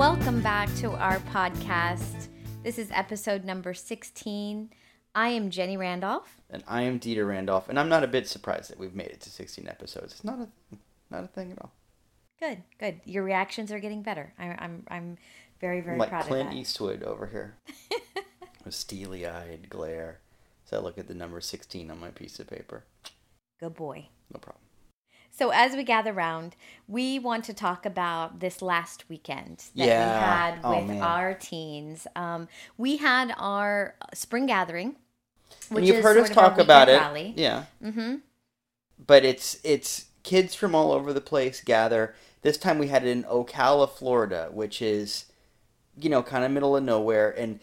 Welcome 0.00 0.40
back 0.40 0.74
to 0.76 0.92
our 0.92 1.18
podcast. 1.18 2.28
This 2.62 2.78
is 2.78 2.90
episode 2.90 3.44
number 3.44 3.74
16. 3.74 4.70
I 5.14 5.28
am 5.28 5.50
Jenny 5.50 5.76
Randolph. 5.76 6.40
And 6.48 6.64
I 6.66 6.80
am 6.84 6.98
Dieter 6.98 7.28
Randolph, 7.28 7.68
and 7.68 7.78
I'm 7.78 7.90
not 7.90 8.02
a 8.02 8.06
bit 8.06 8.26
surprised 8.26 8.70
that 8.70 8.78
we've 8.78 8.94
made 8.94 9.08
it 9.08 9.20
to 9.20 9.28
16 9.28 9.68
episodes. 9.68 10.14
It's 10.14 10.24
not 10.24 10.38
a 10.38 10.48
not 11.10 11.24
a 11.24 11.26
thing 11.26 11.52
at 11.52 11.58
all. 11.60 11.72
Good, 12.40 12.62
good. 12.78 13.02
Your 13.04 13.24
reactions 13.24 13.70
are 13.70 13.78
getting 13.78 14.02
better. 14.02 14.32
I, 14.38 14.56
I'm 14.58 14.84
I'm 14.88 15.18
very 15.60 15.82
very 15.82 15.96
I'm 15.96 15.98
like 15.98 16.08
proud 16.08 16.24
Clint 16.24 16.48
of 16.48 16.54
that. 16.54 16.58
Eastwood 16.58 17.02
over 17.02 17.26
here, 17.26 17.58
with 18.64 18.74
steely-eyed 18.74 19.68
glare. 19.68 20.20
As 20.64 20.72
I 20.72 20.78
look 20.78 20.96
at 20.96 21.08
the 21.08 21.14
number 21.14 21.42
16 21.42 21.90
on 21.90 22.00
my 22.00 22.08
piece 22.08 22.40
of 22.40 22.46
paper. 22.46 22.84
Good 23.60 23.74
boy. 23.74 24.08
No 24.32 24.40
problem. 24.40 24.64
So 25.40 25.48
as 25.48 25.74
we 25.74 25.84
gather 25.84 26.12
round, 26.12 26.54
we 26.86 27.18
want 27.18 27.44
to 27.46 27.54
talk 27.54 27.86
about 27.86 28.40
this 28.40 28.60
last 28.60 29.08
weekend 29.08 29.64
that 29.74 29.86
Yeah. 29.86 30.04
we 30.14 30.20
had 30.22 30.60
Oh, 30.62 30.76
with 30.78 30.88
man. 30.88 31.02
our 31.02 31.32
teens. 31.32 32.06
Um, 32.14 32.46
we 32.76 32.98
had 32.98 33.32
our 33.38 33.94
spring 34.12 34.44
gathering, 34.44 34.96
which 35.70 35.78
and 35.78 35.86
you've 35.86 36.02
heard 36.04 36.18
us 36.18 36.28
talk 36.28 36.58
about 36.58 36.90
it. 36.90 37.00
rally. 37.00 37.32
Yeah. 37.38 37.64
Mm-hmm. 37.82 38.16
but 39.06 39.24
it's 39.24 39.58
it's 39.64 40.08
kids 40.24 40.54
from 40.54 40.74
all 40.74 40.92
over 40.92 41.10
the 41.14 41.22
place 41.22 41.62
gather. 41.64 42.14
This 42.42 42.58
time 42.58 42.78
we 42.78 42.88
had 42.88 43.02
it 43.06 43.08
in 43.08 43.24
Ocala, 43.24 43.88
Florida, 43.88 44.50
which 44.52 44.82
is 44.82 45.24
you 45.98 46.10
know 46.10 46.22
kind 46.22 46.44
of 46.44 46.50
middle 46.50 46.76
of 46.76 46.84
nowhere, 46.84 47.30
and 47.30 47.60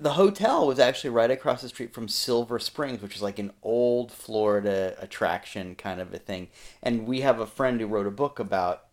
the 0.00 0.14
hotel 0.14 0.66
was 0.66 0.78
actually 0.78 1.10
right 1.10 1.30
across 1.30 1.60
the 1.60 1.68
street 1.68 1.92
from 1.92 2.08
Silver 2.08 2.58
Springs, 2.58 3.02
which 3.02 3.16
is 3.16 3.22
like 3.22 3.38
an 3.38 3.52
old 3.62 4.10
Florida 4.10 4.96
attraction 4.98 5.74
kind 5.74 6.00
of 6.00 6.14
a 6.14 6.18
thing. 6.18 6.48
And 6.82 7.06
we 7.06 7.20
have 7.20 7.38
a 7.38 7.46
friend 7.46 7.78
who 7.78 7.86
wrote 7.86 8.06
a 8.06 8.10
book 8.10 8.38
about 8.38 8.86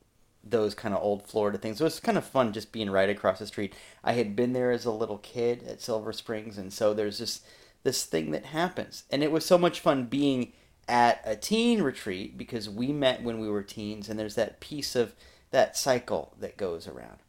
those 0.43 0.75
kind 0.75 0.93
of 0.93 1.01
old 1.01 1.25
Florida 1.25 1.57
things. 1.57 1.77
So 1.77 1.85
it's 1.85 2.01
kind 2.01 2.17
of 2.17 2.25
fun 2.25 2.51
just 2.51 2.73
being 2.73 2.89
right 2.89 3.09
across 3.09 3.39
the 3.39 3.47
street. 3.47 3.73
I 4.03 4.13
had 4.13 4.35
been 4.35 4.51
there 4.51 4.69
as 4.71 4.83
a 4.83 4.91
little 4.91 5.19
kid 5.19 5.63
at 5.63 5.81
Silver 5.81 6.11
Springs, 6.11 6.57
and 6.57 6.73
so 6.73 6.93
there's 6.93 7.19
this 7.19 7.41
this 7.83 8.03
thing 8.03 8.31
that 8.31 8.47
happens, 8.47 9.03
and 9.09 9.23
it 9.23 9.31
was 9.31 9.45
so 9.45 9.57
much 9.57 9.79
fun 9.79 10.05
being 10.05 10.51
at 10.89 11.21
a 11.23 11.37
teen 11.37 11.81
retreat 11.81 12.37
because 12.37 12.69
we 12.69 12.91
met 12.91 13.23
when 13.23 13.39
we 13.39 13.47
were 13.47 13.63
teens, 13.63 14.09
and 14.09 14.19
there's 14.19 14.35
that 14.35 14.59
piece 14.59 14.93
of 14.93 15.15
that 15.51 15.77
cycle 15.77 16.33
that 16.39 16.57
goes 16.57 16.85
around. 16.85 17.19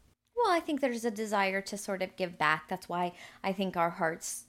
Well, 0.49 0.57
I 0.57 0.61
think 0.61 0.81
there's 0.81 1.05
a 1.05 1.11
desire 1.11 1.61
to 1.61 1.77
sort 1.77 2.01
of 2.01 2.15
give 2.15 2.39
back. 2.39 2.69
That's 2.69 2.89
why 2.89 3.13
I 3.43 3.53
think 3.53 3.77
our 3.77 3.91
hearts 3.91 4.45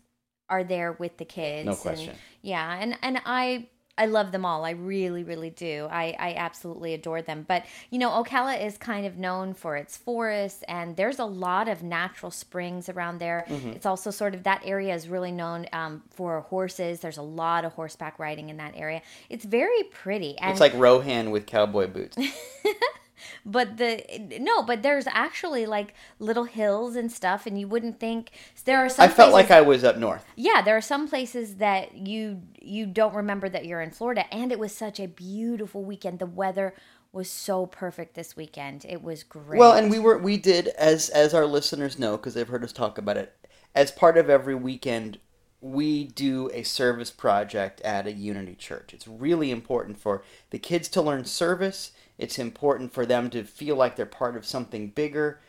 are 0.48 0.65
there 0.65 0.93
with 0.93 1.19
the 1.19 1.27
kids. 1.27 1.67
No 1.67 1.73
and- 1.73 1.81
question. 1.81 2.17
yeah, 2.41 2.79
and 2.81 2.97
and 3.03 3.20
I 3.27 3.69
I 3.98 4.06
love 4.06 4.33
them 4.33 4.47
all. 4.47 4.65
I 4.65 4.71
really, 4.71 5.25
really 5.25 5.51
do. 5.51 5.87
I 5.91 6.17
I 6.19 6.33
absolutely 6.37 6.95
adore 6.95 7.21
them. 7.21 7.45
But 7.47 7.67
you 7.91 7.98
know, 7.98 8.09
Ocala 8.09 8.65
is 8.65 8.78
kind 8.78 9.05
of 9.05 9.19
known 9.19 9.53
for 9.53 9.77
its 9.77 9.98
forests, 9.98 10.65
and 10.69 10.97
there's 10.97 11.19
a 11.19 11.27
lot 11.27 11.69
of 11.69 11.83
natural 11.83 12.31
springs 12.31 12.89
around 12.89 13.19
there. 13.19 13.45
Mm-hmm. 13.47 13.73
It's 13.73 13.84
also 13.84 14.11
sort 14.11 14.34
of 14.34 14.45
that 14.45 14.62
area 14.65 14.95
is 14.95 15.06
really 15.06 15.33
known 15.33 15.67
um, 15.75 16.03
for 16.09 16.41
horses. 16.41 17.01
There's 17.01 17.19
a 17.19 17.23
lot 17.23 17.67
of 17.67 17.75
horseback 17.75 18.19
riding 18.19 18.48
in 18.48 18.56
that 18.56 18.73
area. 18.75 19.03
It's 19.28 19.45
very 19.45 19.83
pretty, 19.93 20.39
and 20.39 20.53
It's 20.53 20.61
like 20.61 20.73
Rohan 20.77 21.31
with 21.31 21.45
cowboy 21.45 21.89
boots. 21.89 22.17
but 23.44 23.76
the 23.76 24.02
no, 24.40 24.62
but 24.62 24.82
there's 24.82 25.06
actually 25.08 25.66
like 25.66 25.94
little 26.18 26.44
hills 26.44 26.96
and 26.96 27.10
stuff, 27.10 27.46
and 27.46 27.58
you 27.58 27.68
wouldn't 27.68 27.98
think 28.00 28.30
there 28.64 28.78
are 28.78 28.88
some. 28.88 29.04
I 29.04 29.08
felt 29.08 29.32
places- 29.32 29.50
like 29.50 29.50
I 29.50 29.60
was 29.60 29.84
up 29.84 29.96
north. 29.96 30.24
yeah, 30.36 30.62
there 30.62 30.76
are 30.76 30.80
some 30.80 31.08
places 31.08 31.56
that 31.56 31.94
you 31.96 32.42
you 32.60 32.86
don't 32.86 33.14
remember 33.14 33.48
that 33.48 33.64
you're 33.64 33.80
in 33.80 33.91
Florida, 33.91 34.32
and 34.32 34.52
it 34.52 34.58
was 34.58 34.74
such 34.74 35.00
a 35.00 35.06
beautiful 35.06 35.84
weekend. 35.84 36.18
The 36.18 36.26
weather 36.26 36.74
was 37.12 37.28
so 37.28 37.66
perfect 37.66 38.14
this 38.14 38.36
weekend. 38.36 38.84
It 38.88 39.02
was 39.02 39.22
great. 39.25 39.59
Well, 39.59 39.72
and 39.72 39.91
we 39.91 39.98
were 39.98 40.19
we 40.19 40.36
did 40.36 40.69
as 40.69 41.09
as 41.09 41.34
our 41.34 41.47
listeners 41.47 41.98
know 41.98 42.16
because 42.16 42.34
they've 42.34 42.47
heard 42.48 42.64
us 42.64 42.72
talk 42.72 42.98
about 42.98 43.16
it. 43.16 43.34
As 43.75 43.91
part 43.91 44.16
of 44.19 44.28
every 44.28 44.54
weekend, 44.54 45.19
we 45.60 46.04
do 46.04 46.50
a 46.53 46.62
service 46.62 47.10
project 47.10 47.80
at 47.82 48.06
a 48.06 48.12
Unity 48.12 48.54
church. 48.54 48.94
It's 48.94 49.06
really 49.06 49.50
important 49.50 49.98
for 49.98 50.22
the 50.50 50.59
kids 50.59 50.88
to 50.91 51.03
learn 51.03 51.25
service. 51.25 51.92
It's 52.20 52.38
important 52.38 52.92
for 52.92 53.06
them 53.06 53.31
to 53.31 53.44
feel 53.44 53.76
like 53.76 53.97
they're 53.97 54.04
part 54.04 54.36
of 54.36 54.44
something 54.44 54.88
bigger. 54.88 55.41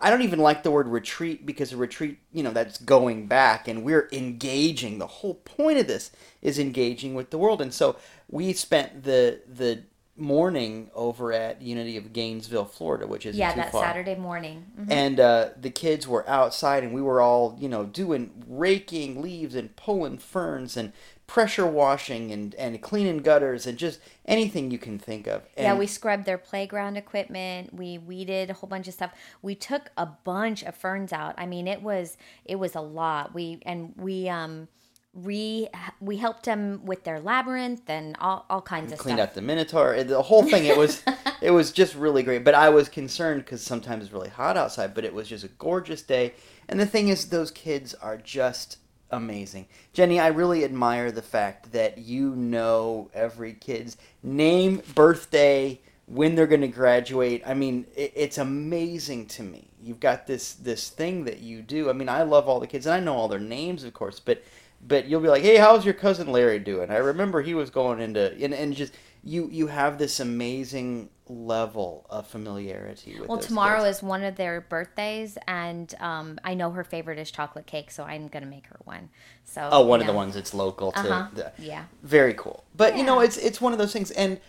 I 0.00 0.08
don't 0.08 0.22
even 0.22 0.38
like 0.38 0.62
the 0.62 0.70
word 0.70 0.86
retreat 0.86 1.44
because 1.44 1.72
a 1.72 1.76
retreat, 1.76 2.18
you 2.32 2.44
know, 2.44 2.52
that's 2.52 2.78
going 2.78 3.26
back 3.26 3.66
and 3.66 3.82
we're 3.82 4.08
engaging. 4.12 4.98
The 4.98 5.08
whole 5.08 5.34
point 5.34 5.78
of 5.78 5.88
this 5.88 6.12
is 6.40 6.60
engaging 6.60 7.14
with 7.14 7.30
the 7.30 7.38
world. 7.38 7.60
And 7.60 7.74
so 7.74 7.96
we 8.30 8.52
spent 8.52 9.02
the 9.02 9.40
the 9.48 9.82
morning 10.16 10.90
over 10.94 11.32
at 11.32 11.62
Unity 11.62 11.96
of 11.96 12.12
Gainesville, 12.12 12.66
Florida, 12.66 13.06
which 13.06 13.26
is 13.26 13.36
yeah, 13.36 13.54
that 13.54 13.72
far. 13.72 13.82
Saturday 13.82 14.14
morning. 14.14 14.66
Mhm. 14.78 14.86
And 14.90 15.18
uh, 15.18 15.48
the 15.60 15.70
kids 15.70 16.06
were 16.06 16.28
outside, 16.28 16.84
and 16.84 16.92
we 16.92 17.02
were 17.02 17.20
all, 17.20 17.56
you 17.58 17.68
know, 17.68 17.84
doing 17.84 18.44
raking 18.46 19.20
leaves 19.22 19.54
and 19.54 19.74
pulling 19.74 20.18
ferns 20.18 20.76
and 20.76 20.92
pressure 21.30 21.64
washing 21.64 22.32
and, 22.32 22.56
and 22.56 22.82
cleaning 22.82 23.18
gutters 23.18 23.64
and 23.64 23.78
just 23.78 24.00
anything 24.26 24.72
you 24.72 24.78
can 24.78 24.98
think 24.98 25.28
of. 25.28 25.42
And 25.56 25.64
yeah, 25.64 25.78
we 25.78 25.86
scrubbed 25.86 26.24
their 26.24 26.36
playground 26.36 26.96
equipment. 26.96 27.72
We 27.72 27.98
weeded 27.98 28.50
a 28.50 28.52
whole 28.52 28.68
bunch 28.68 28.88
of 28.88 28.94
stuff. 28.94 29.12
We 29.40 29.54
took 29.54 29.92
a 29.96 30.06
bunch 30.06 30.64
of 30.64 30.74
ferns 30.74 31.12
out. 31.12 31.36
I 31.38 31.46
mean, 31.46 31.68
it 31.68 31.82
was 31.82 32.16
it 32.44 32.56
was 32.56 32.74
a 32.74 32.80
lot. 32.80 33.32
We 33.32 33.60
and 33.64 33.94
we 33.96 34.28
um 34.28 34.66
re 35.14 35.68
we 36.00 36.16
helped 36.16 36.46
them 36.46 36.84
with 36.84 37.04
their 37.04 37.20
labyrinth 37.20 37.88
and 37.88 38.16
all, 38.20 38.44
all 38.50 38.60
kinds 38.60 38.92
of 38.92 38.98
cleaned 38.98 39.18
stuff. 39.18 39.28
out 39.28 39.34
the 39.34 39.42
minotaur 39.42 40.04
the 40.04 40.22
whole 40.22 40.44
thing 40.44 40.66
it 40.66 40.76
was 40.76 41.02
it 41.42 41.50
was 41.50 41.72
just 41.72 41.96
really 41.96 42.22
great 42.22 42.44
but 42.44 42.54
i 42.54 42.68
was 42.68 42.88
concerned 42.88 43.44
because 43.44 43.60
sometimes 43.60 44.04
it's 44.04 44.12
really 44.12 44.28
hot 44.28 44.56
outside 44.56 44.94
but 44.94 45.04
it 45.04 45.12
was 45.12 45.26
just 45.26 45.42
a 45.42 45.48
gorgeous 45.48 46.00
day 46.02 46.32
and 46.68 46.78
the 46.78 46.86
thing 46.86 47.08
is 47.08 47.30
those 47.30 47.50
kids 47.50 47.92
are 47.94 48.16
just 48.16 48.76
amazing. 49.10 49.66
Jenny 49.92 50.20
i 50.20 50.28
really 50.28 50.64
admire 50.64 51.10
the 51.10 51.22
fact 51.22 51.72
that 51.72 51.98
you 51.98 52.34
know 52.34 53.10
every 53.14 53.54
kid's 53.54 53.96
name 54.22 54.82
birthday 54.94 55.80
when 56.06 56.34
they're 56.34 56.46
going 56.46 56.60
to 56.60 56.68
graduate. 56.68 57.42
I 57.46 57.54
mean 57.54 57.86
it, 57.96 58.12
it's 58.14 58.38
amazing 58.38 59.26
to 59.26 59.42
me. 59.42 59.68
You've 59.82 60.00
got 60.00 60.26
this 60.26 60.54
this 60.54 60.88
thing 60.88 61.24
that 61.24 61.40
you 61.40 61.62
do. 61.62 61.90
I 61.90 61.92
mean 61.92 62.08
i 62.08 62.22
love 62.22 62.48
all 62.48 62.60
the 62.60 62.66
kids 62.66 62.86
and 62.86 62.94
i 62.94 63.00
know 63.00 63.14
all 63.14 63.28
their 63.28 63.38
names 63.38 63.84
of 63.84 63.94
course 63.94 64.20
but 64.20 64.42
but 64.86 65.06
you'll 65.06 65.20
be 65.20 65.28
like, 65.28 65.42
"Hey, 65.42 65.56
how's 65.56 65.84
your 65.84 65.94
cousin 65.94 66.32
Larry 66.32 66.58
doing?" 66.58 66.90
I 66.90 66.96
remember 66.96 67.42
he 67.42 67.54
was 67.54 67.70
going 67.70 68.00
into 68.00 68.32
and, 68.42 68.54
and 68.54 68.74
just 68.74 68.94
you 69.22 69.48
you 69.50 69.66
have 69.68 69.98
this 69.98 70.20
amazing 70.20 71.10
level 71.28 72.06
of 72.10 72.26
familiarity 72.26 73.14
with. 73.18 73.28
Well, 73.28 73.38
tomorrow 73.38 73.84
kids. 73.84 73.98
is 73.98 74.02
one 74.02 74.22
of 74.24 74.36
their 74.36 74.60
birthdays, 74.60 75.38
and 75.46 75.94
um, 76.00 76.38
I 76.44 76.54
know 76.54 76.70
her 76.70 76.84
favorite 76.84 77.18
is 77.18 77.30
chocolate 77.30 77.66
cake, 77.66 77.90
so 77.90 78.04
I'm 78.04 78.28
gonna 78.28 78.46
make 78.46 78.66
her 78.66 78.78
one. 78.84 79.10
So 79.44 79.68
oh 79.70 79.84
one 79.84 80.00
you 80.00 80.04
of 80.04 80.06
the 80.08 80.16
ones 80.16 80.34
that's 80.34 80.54
local 80.54 80.92
to 80.92 80.98
Uh-huh. 80.98 81.28
the, 81.34 81.52
Yeah. 81.58 81.84
very 82.02 82.34
cool. 82.34 82.64
But 82.74 82.96
you 82.96 83.04
know, 83.04 83.20
it's 83.20 83.36
it's 83.36 83.60
one 83.60 83.72
of 83.72 83.78
those 83.78 83.92
things, 83.92 84.10
and 84.12 84.40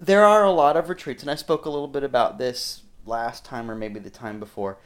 there 0.00 0.24
are 0.24 0.44
a 0.44 0.50
lot 0.50 0.76
of 0.76 0.88
retreats, 0.88 1.22
and 1.22 1.30
I 1.30 1.34
spoke 1.36 1.64
a 1.64 1.70
little 1.70 1.88
bit 1.88 2.02
about 2.04 2.38
this 2.38 2.82
last 3.04 3.44
time 3.44 3.70
or 3.70 3.74
maybe 3.74 3.98
the 4.00 4.10
time 4.10 4.38
before. 4.40 4.78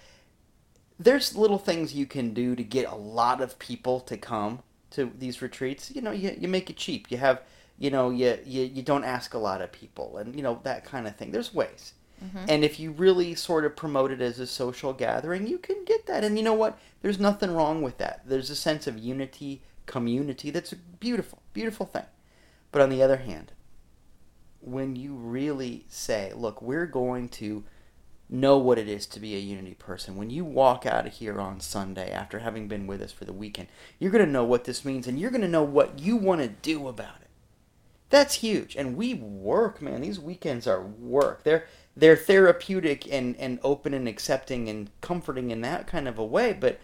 There's 0.98 1.36
little 1.36 1.58
things 1.58 1.94
you 1.94 2.06
can 2.06 2.32
do 2.32 2.56
to 2.56 2.62
get 2.64 2.86
a 2.90 2.94
lot 2.94 3.40
of 3.42 3.58
people 3.58 4.00
to 4.00 4.16
come 4.16 4.60
to 4.90 5.12
these 5.18 5.42
retreats. 5.42 5.90
You 5.94 6.00
know, 6.00 6.10
you, 6.10 6.34
you 6.38 6.48
make 6.48 6.70
it 6.70 6.76
cheap. 6.76 7.10
You 7.10 7.18
have, 7.18 7.42
you 7.78 7.90
know, 7.90 8.10
you, 8.10 8.38
you 8.44 8.62
you 8.62 8.82
don't 8.82 9.04
ask 9.04 9.34
a 9.34 9.38
lot 9.38 9.60
of 9.60 9.72
people, 9.72 10.16
and 10.18 10.34
you 10.34 10.42
know 10.42 10.60
that 10.62 10.84
kind 10.84 11.06
of 11.06 11.16
thing. 11.16 11.30
There's 11.30 11.54
ways. 11.54 11.92
Mm-hmm. 12.24 12.44
And 12.48 12.64
if 12.64 12.80
you 12.80 12.92
really 12.92 13.34
sort 13.34 13.64
of 13.64 13.76
promote 13.76 14.10
it 14.10 14.20
as 14.20 14.38
a 14.38 14.46
social 14.46 14.92
gathering, 14.92 15.46
you 15.46 15.58
can 15.58 15.84
get 15.84 16.06
that. 16.06 16.24
And 16.24 16.38
you 16.38 16.44
know 16.44 16.54
what? 16.54 16.78
There's 17.02 17.20
nothing 17.20 17.52
wrong 17.52 17.82
with 17.82 17.98
that. 17.98 18.22
There's 18.24 18.48
a 18.48 18.56
sense 18.56 18.86
of 18.86 18.98
unity, 18.98 19.62
community. 19.84 20.50
That's 20.50 20.72
a 20.72 20.76
beautiful, 20.76 21.42
beautiful 21.52 21.84
thing. 21.84 22.06
But 22.72 22.80
on 22.80 22.88
the 22.88 23.02
other 23.02 23.18
hand, 23.18 23.52
when 24.60 24.96
you 24.96 25.14
really 25.14 25.84
say, 25.88 26.32
look, 26.34 26.62
we're 26.62 26.86
going 26.86 27.28
to 27.28 27.64
know 28.28 28.58
what 28.58 28.78
it 28.78 28.88
is 28.88 29.06
to 29.06 29.20
be 29.20 29.36
a 29.36 29.38
unity 29.38 29.74
person, 29.74 30.16
when 30.16 30.30
you 30.30 30.44
walk 30.44 30.84
out 30.86 31.06
of 31.06 31.12
here 31.12 31.40
on 31.40 31.60
Sunday 31.60 32.10
after 32.10 32.40
having 32.40 32.66
been 32.66 32.86
with 32.86 33.00
us 33.00 33.12
for 33.12 33.24
the 33.24 33.32
weekend, 33.32 33.68
you're 33.98 34.10
going 34.10 34.24
to 34.24 34.30
know 34.30 34.44
what 34.44 34.64
this 34.64 34.84
means 34.84 35.06
and 35.06 35.20
you're 35.20 35.30
going 35.30 35.42
to 35.42 35.48
know 35.48 35.62
what 35.62 35.98
you 35.98 36.16
want 36.16 36.40
to 36.40 36.48
do 36.48 36.88
about 36.88 37.20
it. 37.20 37.25
That's 38.10 38.34
huge. 38.36 38.76
And 38.76 38.96
we 38.96 39.14
work, 39.14 39.82
man. 39.82 40.00
These 40.02 40.20
weekends 40.20 40.66
are 40.66 40.80
work. 40.82 41.42
They're 41.44 41.66
they're 41.96 42.16
therapeutic 42.16 43.10
and, 43.10 43.36
and 43.36 43.58
open 43.62 43.94
and 43.94 44.06
accepting 44.06 44.68
and 44.68 44.90
comforting 45.00 45.50
in 45.50 45.62
that 45.62 45.86
kind 45.86 46.06
of 46.06 46.18
a 46.18 46.24
way, 46.24 46.52
but 46.52 46.78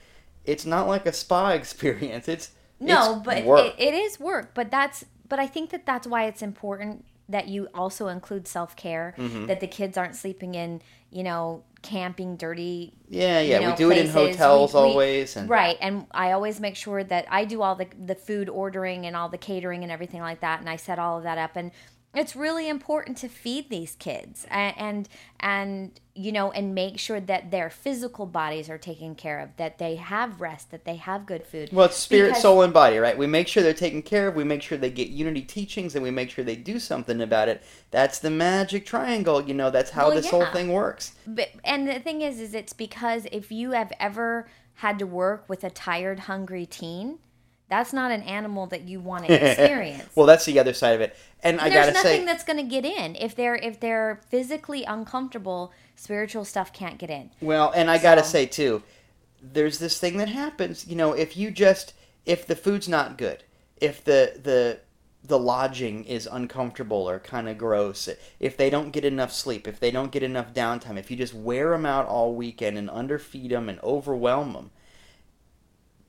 it's 0.44 0.64
not 0.64 0.88
like 0.88 1.06
a 1.06 1.12
spa 1.12 1.50
experience. 1.52 2.28
It's 2.28 2.50
No, 2.80 3.16
it's 3.16 3.24
but 3.24 3.44
work. 3.44 3.74
it, 3.78 3.88
it 3.88 3.94
is 3.94 4.19
work. 4.19 4.52
But 4.54 4.70
that's 4.70 5.04
but 5.28 5.38
I 5.38 5.46
think 5.46 5.70
that 5.70 5.86
that's 5.86 6.06
why 6.06 6.24
it's 6.24 6.42
important 6.42 7.04
that 7.28 7.48
you 7.48 7.69
also 7.74 8.08
include 8.08 8.48
self 8.48 8.74
care. 8.76 9.14
Mm-hmm. 9.16 9.46
That 9.46 9.60
the 9.60 9.66
kids 9.69 9.96
aren't 9.96 10.16
sleeping 10.16 10.54
in 10.54 10.82
you 11.10 11.22
know 11.22 11.62
camping 11.82 12.37
dirty. 12.37 12.93
yeah, 13.08 13.40
yeah. 13.40 13.56
you 13.56 13.61
know, 13.67 13.70
we 13.73 13.76
do 13.76 13.90
it 13.90 13.99
in 13.99 14.08
hotels 14.08 14.73
We- 14.75 14.81
we- 14.81 14.87
always, 14.88 15.37
and 15.37 15.49
Right, 15.50 15.76
and 15.81 16.06
I 16.12 16.32
always 16.32 16.61
make 16.61 16.76
sure 16.76 17.02
that 17.05 17.26
I 17.31 17.44
do 17.44 17.61
all 17.62 17.75
the 17.75 17.87
the 18.06 18.14
food 18.14 18.49
ordering 18.49 19.05
and 19.06 19.14
all 19.17 19.29
the 19.29 19.38
catering 19.38 19.82
and 19.82 19.93
everything 19.93 20.20
like 20.20 20.40
that, 20.40 20.61
and 20.61 20.69
I 20.70 20.76
set 20.76 20.99
all 20.99 21.19
of 21.19 21.25
that 21.25 21.38
up. 21.38 21.56
And 21.56 21.73
it's 22.14 22.37
really 22.37 22.69
important 22.69 23.17
to 23.19 23.29
feed 23.29 23.70
these 23.70 23.97
kids 23.97 24.47
and, 24.50 24.75
and 24.79 25.09
and 25.41 26.00
you 26.14 26.31
know 26.31 26.50
and 26.53 26.75
make 26.75 26.99
sure 26.99 27.20
that 27.20 27.50
their 27.50 27.70
physical 27.70 28.26
bodies 28.26 28.69
are 28.69 28.76
taken 28.76 29.14
care 29.14 29.38
of 29.41 29.49
that 29.56 29.79
they 29.79 29.97
have 29.97 30.41
rest 30.41 30.70
that 30.70 30.85
they 30.85 30.97
have 30.97 31.25
good 31.25 31.43
food 31.47 31.70
Well, 31.73 31.87
it's 31.87 31.97
spirit, 31.97 32.29
Because- 32.31 32.43
soul, 32.43 32.62
and 32.62 32.73
body, 32.73 32.99
right? 32.99 33.17
We 33.17 33.26
make 33.26 33.49
sure 33.49 33.62
they're 33.62 33.73
taken 33.73 34.03
care 34.03 34.29
of. 34.29 34.37
We 34.37 34.44
make 34.44 34.61
sure 34.62 34.76
they 34.76 34.91
get 34.91 35.09
unity 35.09 35.43
teachings, 35.43 35.94
and 35.94 36.03
we 36.03 36.11
make 36.11 36.29
sure 36.31 36.44
they 36.44 36.56
do 36.56 36.79
something 36.79 37.20
about 37.23 37.49
it. 37.49 37.62
That's 37.91 38.19
the 38.19 38.31
magic 38.31 38.85
triangle. 38.85 39.41
You 39.43 39.55
know, 39.55 39.70
that's 39.70 39.91
how 39.93 40.08
Well, 40.08 40.17
this 40.17 40.29
whole 40.31 40.47
thing 40.47 40.70
works. 40.73 41.12
but 41.26 41.49
and 41.65 41.88
the 41.88 41.99
thing 41.99 42.20
is 42.20 42.41
is 42.41 42.53
it's 42.55 42.75
because 42.75 43.26
if 43.32 43.50
you 43.50 43.70
have 43.70 43.93
ever 43.99 44.49
had 44.76 44.99
to 44.99 45.06
work 45.06 45.49
with 45.49 45.65
a 45.65 45.70
tired 45.70 46.20
hungry 46.20 46.67
teen 46.67 47.19
that's 47.72 47.94
not 47.94 48.10
an 48.12 48.20
animal 48.22 48.66
that 48.66 48.82
you 48.82 49.00
want 49.00 49.26
to 49.26 49.32
experience 49.50 50.04
well, 50.14 50.26
that's 50.26 50.44
the 50.44 50.58
other 50.58 50.74
side 50.74 50.94
of 50.94 51.00
it. 51.00 51.16
And 51.42 51.58
I 51.58 51.70
gotta 51.70 51.86
say 51.86 51.92
There's 51.92 52.04
nothing 52.04 52.24
that's 52.26 52.44
going 52.44 52.58
to 52.58 52.62
get 52.62 52.84
in 52.84 53.16
if 53.16 53.34
they're 53.34 53.56
if 53.56 53.80
they're 53.80 54.20
physically 54.28 54.84
uncomfortable 54.84 55.72
spiritual 55.96 56.44
stuff 56.44 56.72
can't 56.72 56.98
get 56.98 57.08
in 57.08 57.30
Well, 57.40 57.72
and 57.74 57.90
I 57.90 57.96
gotta 57.98 58.24
say 58.24 58.44
too, 58.46 58.82
there's 59.42 59.78
this 59.78 59.98
thing 59.98 60.19
that 60.19 60.28
happens. 60.28 60.86
You 60.86 60.96
know, 60.96 61.14
if 61.14 61.36
you 61.36 61.50
just 61.50 61.94
if 62.26 62.46
the 62.46 62.56
food's 62.56 62.88
not 62.88 63.16
good, 63.16 63.42
if 63.80 64.04
the 64.04 64.38
the 64.42 64.80
the 65.24 65.38
lodging 65.38 66.04
is 66.04 66.28
uncomfortable 66.30 67.08
or 67.08 67.19
kind 67.20 67.48
of 67.48 67.56
gross, 67.56 68.08
if 68.40 68.56
they 68.56 68.69
don't 68.69 68.90
get 68.90 69.04
enough 69.04 69.32
sleep, 69.32 69.66
if 69.69 69.78
they 69.78 69.90
don't 69.90 70.10
get 70.10 70.22
enough 70.22 70.52
downtime, 70.52 70.98
if 70.98 71.10
you 71.10 71.16
just 71.16 71.32
wear 71.32 71.70
them 71.70 71.86
out 71.86 72.06
all 72.06 72.34
weekend 72.34 72.76
and 72.76 72.90
underfeed 72.90 73.50
them 73.50 73.69
and 73.69 73.78
overwhelm 73.80 74.52
them, 74.52 74.70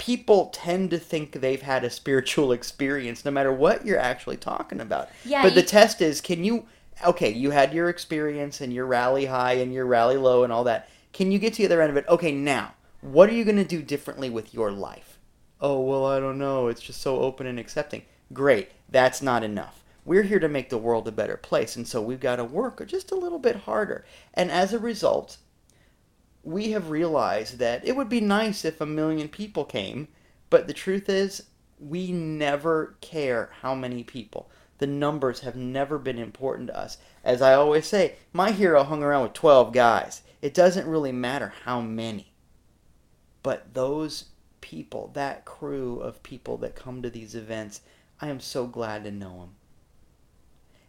people 0.03 0.47
tend 0.47 0.89
to 0.91 0.97
think 0.97 1.31
they've 1.31 1.61
had 1.61 1.85
a 1.85 1.89
spiritual 1.89 2.51
experience 2.59 3.23
no 3.23 3.31
matter 3.31 3.53
what 3.53 3.85
you're 3.85 3.99
actually 3.99 4.37
talking 4.37 4.81
about. 4.81 5.09
Yeah, 5.23 5.43
but 5.43 5.55
the 5.55 5.63
test 5.63 6.01
is 6.01 6.19
can 6.19 6.43
you 6.43 6.65
okay, 7.05 7.31
you 7.31 7.51
had 7.51 7.73
your 7.73 7.89
experience 7.89 8.61
and 8.61 8.73
your 8.73 8.85
rally 8.85 9.25
high 9.25 9.53
and 9.53 9.73
your 9.73 9.85
rally 9.85 10.17
low 10.17 10.43
and 10.43 10.51
all 10.51 10.65
that. 10.65 10.89
Can 11.11 11.31
you 11.31 11.39
get 11.39 11.53
to 11.53 11.61
the 11.61 11.65
other 11.65 11.81
end 11.81 11.91
of 11.91 11.97
it? 11.97 12.05
Okay, 12.07 12.31
now, 12.31 12.73
what 13.01 13.29
are 13.29 13.33
you 13.33 13.43
going 13.43 13.57
to 13.57 13.63
do 13.63 13.81
differently 13.81 14.29
with 14.29 14.53
your 14.53 14.71
life? 14.71 15.17
Oh, 15.59 15.79
well, 15.79 16.05
I 16.05 16.19
don't 16.19 16.37
know. 16.37 16.67
It's 16.67 16.81
just 16.81 17.01
so 17.01 17.19
open 17.19 17.47
and 17.47 17.59
accepting. 17.59 18.03
Great. 18.31 18.71
That's 18.89 19.21
not 19.21 19.43
enough. 19.43 19.83
We're 20.05 20.23
here 20.23 20.39
to 20.39 20.49
make 20.49 20.69
the 20.69 20.77
world 20.77 21.07
a 21.07 21.11
better 21.11 21.37
place, 21.37 21.75
and 21.75 21.87
so 21.87 22.01
we've 22.01 22.19
got 22.19 22.35
to 22.35 22.43
work 22.43 22.85
just 22.87 23.11
a 23.11 23.15
little 23.15 23.39
bit 23.39 23.55
harder. 23.55 24.05
And 24.33 24.51
as 24.51 24.73
a 24.73 24.79
result, 24.79 25.37
we 26.43 26.71
have 26.71 26.89
realized 26.89 27.57
that 27.59 27.85
it 27.87 27.95
would 27.95 28.09
be 28.09 28.21
nice 28.21 28.65
if 28.65 28.81
a 28.81 28.85
million 28.85 29.29
people 29.29 29.63
came, 29.63 30.09
but 30.49 30.67
the 30.67 30.73
truth 30.73 31.09
is, 31.09 31.43
we 31.79 32.11
never 32.11 32.95
care 33.01 33.49
how 33.61 33.73
many 33.73 34.03
people. 34.03 34.49
The 34.77 34.87
numbers 34.87 35.41
have 35.41 35.55
never 35.55 35.97
been 35.97 36.17
important 36.17 36.67
to 36.67 36.77
us. 36.77 36.97
As 37.23 37.41
I 37.41 37.53
always 37.53 37.87
say, 37.87 38.15
my 38.33 38.51
hero 38.51 38.83
hung 38.83 39.01
around 39.01 39.23
with 39.23 39.33
12 39.33 39.71
guys. 39.71 40.21
It 40.41 40.53
doesn't 40.53 40.87
really 40.87 41.13
matter 41.13 41.53
how 41.63 41.79
many. 41.79 42.33
But 43.43 43.73
those 43.73 44.25
people, 44.59 45.11
that 45.13 45.45
crew 45.45 45.99
of 45.99 46.23
people 46.23 46.57
that 46.57 46.75
come 46.75 47.01
to 47.01 47.09
these 47.09 47.35
events, 47.35 47.81
I 48.19 48.27
am 48.27 48.39
so 48.39 48.67
glad 48.67 49.05
to 49.05 49.11
know 49.11 49.39
them. 49.39 49.55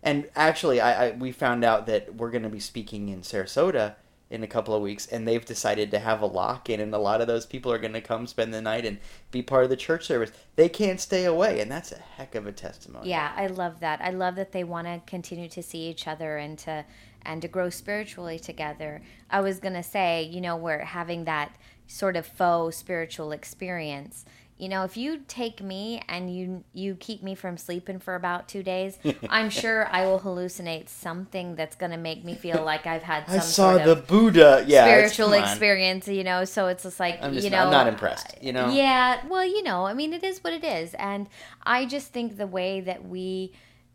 And 0.02 0.28
actually, 0.36 0.80
I, 0.80 1.06
I 1.06 1.10
we 1.12 1.32
found 1.32 1.64
out 1.64 1.86
that 1.86 2.16
we're 2.16 2.30
going 2.30 2.42
to 2.42 2.50
be 2.50 2.60
speaking 2.60 3.08
in 3.08 3.22
Sarasota 3.22 3.94
in 4.34 4.42
a 4.42 4.48
couple 4.48 4.74
of 4.74 4.82
weeks, 4.82 5.06
and 5.06 5.26
they've 5.26 5.44
decided 5.44 5.90
to 5.92 5.98
have 5.98 6.20
a 6.20 6.26
lock 6.26 6.68
in, 6.68 6.80
and 6.80 6.92
a 6.94 6.98
lot 6.98 7.20
of 7.20 7.26
those 7.26 7.46
people 7.46 7.72
are 7.72 7.78
going 7.78 7.92
to 7.92 8.00
come 8.00 8.26
spend 8.26 8.52
the 8.52 8.60
night 8.60 8.84
and 8.84 8.98
be 9.30 9.40
part 9.40 9.64
of 9.64 9.70
the 9.70 9.76
church 9.76 10.06
service. 10.06 10.32
They 10.56 10.68
can't 10.68 11.00
stay 11.00 11.24
away, 11.24 11.60
and 11.60 11.70
that's 11.70 11.92
a 11.92 11.98
heck 11.98 12.34
of 12.34 12.46
a 12.46 12.52
testimony. 12.52 13.08
Yeah, 13.08 13.32
I 13.36 13.46
love 13.46 13.80
that. 13.80 14.00
I 14.02 14.10
love 14.10 14.34
that 14.36 14.52
they 14.52 14.64
want 14.64 14.86
to 14.86 15.00
continue 15.06 15.48
to 15.48 15.62
see 15.62 15.88
each 15.88 16.06
other 16.06 16.36
and 16.36 16.58
to 16.60 16.84
and 17.26 17.40
to 17.40 17.48
grow 17.48 17.70
spiritually 17.70 18.38
together. 18.38 19.00
I 19.30 19.40
was 19.40 19.58
going 19.58 19.72
to 19.74 19.82
say, 19.82 20.24
you 20.24 20.42
know, 20.42 20.56
we're 20.56 20.84
having 20.84 21.24
that 21.24 21.56
sort 21.86 22.16
of 22.16 22.26
faux 22.26 22.76
spiritual 22.76 23.32
experience. 23.32 24.26
You 24.56 24.68
know, 24.68 24.84
if 24.84 24.96
you 24.96 25.22
take 25.26 25.62
me 25.62 26.00
and 26.08 26.34
you 26.34 26.62
you 26.72 26.94
keep 26.94 27.22
me 27.22 27.34
from 27.34 27.56
sleeping 27.56 27.98
for 27.98 28.14
about 28.14 28.48
2 28.48 28.62
days, 28.62 28.98
I'm 29.28 29.50
sure 29.50 29.88
I 29.90 30.06
will 30.06 30.20
hallucinate 30.20 30.88
something 30.88 31.56
that's 31.56 31.74
going 31.74 31.90
to 31.90 31.96
make 31.98 32.24
me 32.24 32.34
feel 32.34 32.64
like 32.64 32.86
I've 32.86 33.02
had 33.02 33.26
some 33.26 33.36
I 33.36 33.38
saw 33.40 33.72
sort 33.72 33.84
the 33.84 33.96
Buddha. 33.96 34.64
Yeah, 34.66 34.84
spiritual 34.84 35.32
experience, 35.32 36.06
you 36.06 36.22
know. 36.22 36.44
So 36.44 36.68
it's 36.68 36.84
just 36.84 37.00
like 37.00 37.18
I'm 37.20 37.34
just 37.34 37.44
you 37.44 37.50
know, 37.50 37.64
I'm 37.64 37.70
not 37.70 37.88
impressed, 37.88 38.36
you 38.40 38.52
know? 38.52 38.70
Yeah, 38.70 39.20
well, 39.28 39.44
you 39.44 39.62
know, 39.62 39.86
I 39.86 39.94
mean, 39.94 40.12
it 40.12 40.22
is 40.22 40.42
what 40.44 40.52
it 40.52 40.64
is, 40.64 40.94
and 40.94 41.28
I 41.64 41.86
just 41.86 42.12
think 42.12 42.36
the 42.36 42.46
way 42.46 42.80
that 42.80 43.04
we 43.04 43.52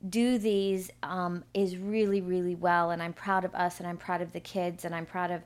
do 0.08 0.38
these 0.38 0.92
um, 1.04 1.44
is 1.54 1.78
really, 1.78 2.22
really 2.22 2.56
well, 2.56 2.92
and 2.92 3.02
I'm 3.02 3.14
proud 3.14 3.46
of 3.46 3.54
us, 3.56 3.80
and 3.80 3.88
I'm 3.88 3.98
proud 3.98 4.22
of 4.22 4.34
the 4.34 4.40
kids, 4.40 4.86
and 4.86 4.96
I'm 4.96 5.06
proud 5.06 5.32
of 5.32 5.42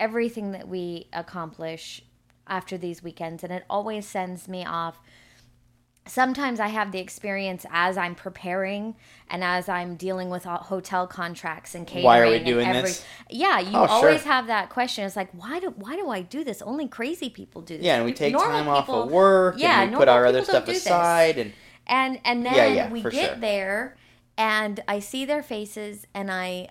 everything 0.00 0.52
that 0.52 0.68
we 0.68 1.08
accomplish 1.12 2.02
after 2.48 2.78
these 2.78 3.02
weekends, 3.02 3.42
and 3.44 3.52
it 3.52 3.64
always 3.68 4.06
sends 4.06 4.48
me 4.48 4.64
off 4.64 5.00
sometimes 6.08 6.58
I 6.58 6.68
have 6.68 6.90
the 6.90 6.98
experience 6.98 7.64
as 7.70 7.96
I'm 7.96 8.14
preparing 8.14 8.96
and 9.30 9.44
as 9.44 9.68
I'm 9.68 9.94
dealing 9.96 10.30
with 10.30 10.46
all 10.46 10.58
hotel 10.58 11.06
contracts 11.06 11.74
and 11.74 11.86
catering. 11.86 12.04
Why 12.04 12.20
are 12.20 12.30
we 12.30 12.38
doing 12.40 12.66
every, 12.66 12.90
this? 12.90 13.04
Yeah, 13.30 13.60
you 13.60 13.70
Oh, 13.74 13.86
sure. 13.86 13.94
always 13.96 14.24
have 14.24 14.46
that 14.48 14.70
question. 14.70 15.04
It's 15.04 15.16
like, 15.16 15.30
why 15.32 15.60
do 15.60 15.70
why 15.76 15.96
do 15.96 16.08
I 16.08 16.22
do 16.22 16.44
this? 16.44 16.62
Only 16.62 16.88
crazy 16.88 17.30
people 17.30 17.62
do 17.62 17.76
this. 17.76 17.84
Yeah, 17.84 17.96
and 17.96 18.04
we 18.04 18.12
take 18.12 18.32
Normal 18.32 18.50
time 18.50 18.68
off 18.68 18.88
of 18.88 19.10
work, 19.10 19.56
Yeah, 19.58 19.82
and 19.82 19.92
we 19.92 19.96
put 19.96 20.08
our 20.08 20.26
other 20.26 20.40
people 20.40 20.54
stuff 20.54 20.66
this. 20.66 20.78
aside, 20.86 21.38
and 21.38 21.52
And 21.86 22.20
and 22.24 22.44
then 22.44 22.54
Yeah, 22.54 22.66
yeah, 22.66 22.90
we 22.90 23.02
get 23.02 23.12
sure. 23.12 23.36
there, 23.36 23.96
and 24.36 24.80
I 24.88 25.00
see 25.00 25.24
their 25.24 25.42
faces, 25.42 26.06
and 26.14 26.30
I 26.30 26.68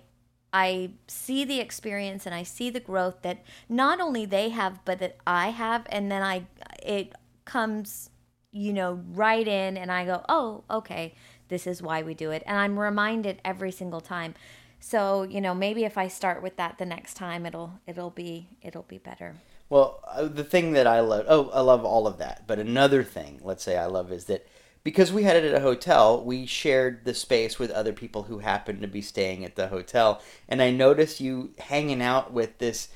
I 0.52 0.92
see 1.06 1.44
the 1.44 1.60
experience, 1.60 2.26
and 2.26 2.34
I 2.34 2.42
see 2.42 2.70
the 2.70 2.80
growth 2.80 3.22
that 3.22 3.44
not 3.68 4.00
only 4.00 4.24
they 4.24 4.48
have, 4.50 4.84
but 4.84 4.98
that 5.00 5.16
I 5.26 5.50
have, 5.50 5.86
and 5.90 6.10
then 6.10 6.22
I 6.22 6.46
it 6.82 7.12
comes, 7.44 8.10
you 8.50 8.72
know, 8.72 9.02
right 9.12 9.46
in, 9.46 9.76
and 9.76 9.92
I 9.92 10.04
go, 10.04 10.24
oh, 10.28 10.64
okay, 10.70 11.14
this 11.48 11.66
is 11.66 11.82
why 11.82 12.02
we 12.02 12.14
do 12.14 12.30
it, 12.30 12.42
and 12.46 12.56
I'm 12.56 12.78
reminded 12.78 13.40
every 13.44 13.72
single 13.72 14.00
time. 14.00 14.34
So 14.80 15.22
you 15.24 15.40
know, 15.40 15.54
maybe 15.54 15.84
if 15.84 15.98
I 15.98 16.08
start 16.08 16.42
with 16.42 16.56
that 16.56 16.78
the 16.78 16.86
next 16.86 17.14
time, 17.14 17.44
it'll 17.44 17.80
it'll 17.86 18.10
be 18.10 18.48
it'll 18.62 18.82
be 18.84 18.98
better. 18.98 19.34
Well, 19.70 20.02
uh, 20.08 20.24
the 20.28 20.44
thing 20.44 20.72
that 20.72 20.86
I 20.86 21.00
love, 21.00 21.26
oh, 21.28 21.50
I 21.50 21.60
love 21.60 21.84
all 21.84 22.06
of 22.06 22.18
that. 22.18 22.44
But 22.46 22.58
another 22.58 23.04
thing, 23.04 23.40
let's 23.42 23.62
say 23.62 23.76
I 23.76 23.84
love, 23.84 24.10
is 24.10 24.24
that 24.24 24.46
because 24.84 25.12
we 25.12 25.22
had 25.24 25.36
it 25.36 25.44
at 25.44 25.54
a 25.54 25.60
hotel, 25.60 26.22
we 26.24 26.46
shared 26.46 27.04
the 27.04 27.14
space 27.14 27.58
with 27.58 27.70
other 27.70 27.92
people 27.92 28.24
who 28.24 28.38
happened 28.38 28.80
to 28.82 28.88
be 28.88 29.02
staying 29.02 29.44
at 29.44 29.56
the 29.56 29.68
hotel. 29.68 30.22
And 30.48 30.62
I 30.62 30.70
noticed 30.70 31.20
you 31.20 31.50
hanging 31.58 32.00
out 32.02 32.32
with 32.32 32.58
this 32.58 32.88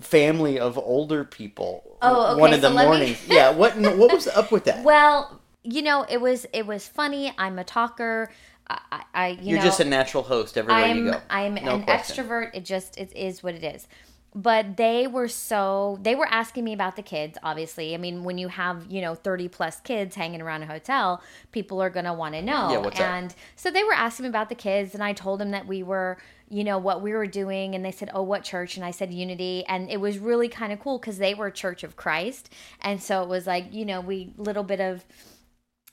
family 0.00 0.58
of 0.58 0.78
older 0.78 1.24
people. 1.24 1.98
Oh, 2.00 2.32
okay, 2.32 2.40
One 2.40 2.52
of 2.54 2.60
the 2.60 2.68
so 2.70 2.76
me- 2.76 2.84
mornings. 2.84 3.18
yeah. 3.28 3.50
What 3.50 3.76
What 3.76 4.12
was 4.12 4.26
up 4.28 4.52
with 4.52 4.64
that? 4.64 4.84
Well, 4.84 5.40
you 5.62 5.82
know, 5.82 6.06
it 6.08 6.20
was 6.20 6.46
it 6.52 6.66
was 6.66 6.86
funny. 6.86 7.32
I'm 7.36 7.58
a 7.58 7.64
talker. 7.64 8.30
I, 8.70 8.80
I, 8.92 9.02
I 9.14 9.28
you 9.28 9.50
You're 9.50 9.58
know, 9.58 9.64
just 9.64 9.80
a 9.80 9.84
natural 9.84 10.22
host 10.22 10.56
everywhere 10.56 10.84
I'm 10.84 10.96
you 11.06 11.10
go. 11.12 11.20
I'm 11.28 11.54
No 11.54 11.74
an 11.76 11.82
question. 11.82 12.24
extrovert. 12.26 12.50
It 12.54 12.64
just 12.64 12.96
it 12.96 13.12
is 13.16 13.42
what 13.42 13.54
it 13.54 13.64
is. 13.64 13.88
But 14.34 14.76
they 14.76 15.06
were 15.06 15.28
so 15.28 15.98
they 16.02 16.14
were 16.14 16.26
asking 16.26 16.64
me 16.64 16.72
about 16.72 16.96
the 16.96 17.02
kids. 17.02 17.38
Obviously, 17.42 17.94
I 17.94 17.96
mean, 17.96 18.24
when 18.24 18.38
you 18.38 18.48
have 18.48 18.86
you 18.90 19.00
know 19.00 19.14
thirty 19.14 19.48
plus 19.48 19.80
kids 19.80 20.14
hanging 20.16 20.42
around 20.42 20.62
a 20.62 20.66
hotel, 20.66 21.22
people 21.50 21.80
are 21.80 21.90
gonna 21.90 22.14
want 22.14 22.34
to 22.34 22.42
know. 22.42 22.70
Yeah, 22.70 22.78
what's 22.78 23.00
up? 23.00 23.06
and 23.06 23.34
so 23.56 23.70
they 23.70 23.84
were 23.84 23.94
asking 23.94 24.24
me 24.24 24.28
about 24.28 24.48
the 24.48 24.54
kids, 24.54 24.94
and 24.94 25.02
I 25.02 25.12
told 25.14 25.40
them 25.40 25.50
that 25.52 25.66
we 25.66 25.82
were 25.82 26.18
you 26.50 26.64
know 26.64 26.78
what 26.78 27.02
we 27.02 27.12
were 27.12 27.26
doing, 27.26 27.74
and 27.74 27.84
they 27.84 27.90
said, 27.90 28.10
"Oh, 28.12 28.22
what 28.22 28.44
church?" 28.44 28.76
And 28.76 28.84
I 28.84 28.90
said, 28.90 29.12
"Unity," 29.12 29.64
and 29.66 29.90
it 29.90 30.00
was 30.00 30.18
really 30.18 30.48
kind 30.48 30.72
of 30.72 30.80
cool 30.80 30.98
because 30.98 31.18
they 31.18 31.34
were 31.34 31.50
Church 31.50 31.82
of 31.82 31.96
Christ, 31.96 32.52
and 32.82 33.02
so 33.02 33.22
it 33.22 33.28
was 33.28 33.46
like 33.46 33.72
you 33.72 33.84
know 33.84 34.00
we 34.00 34.32
little 34.36 34.64
bit 34.64 34.80
of 34.80 35.04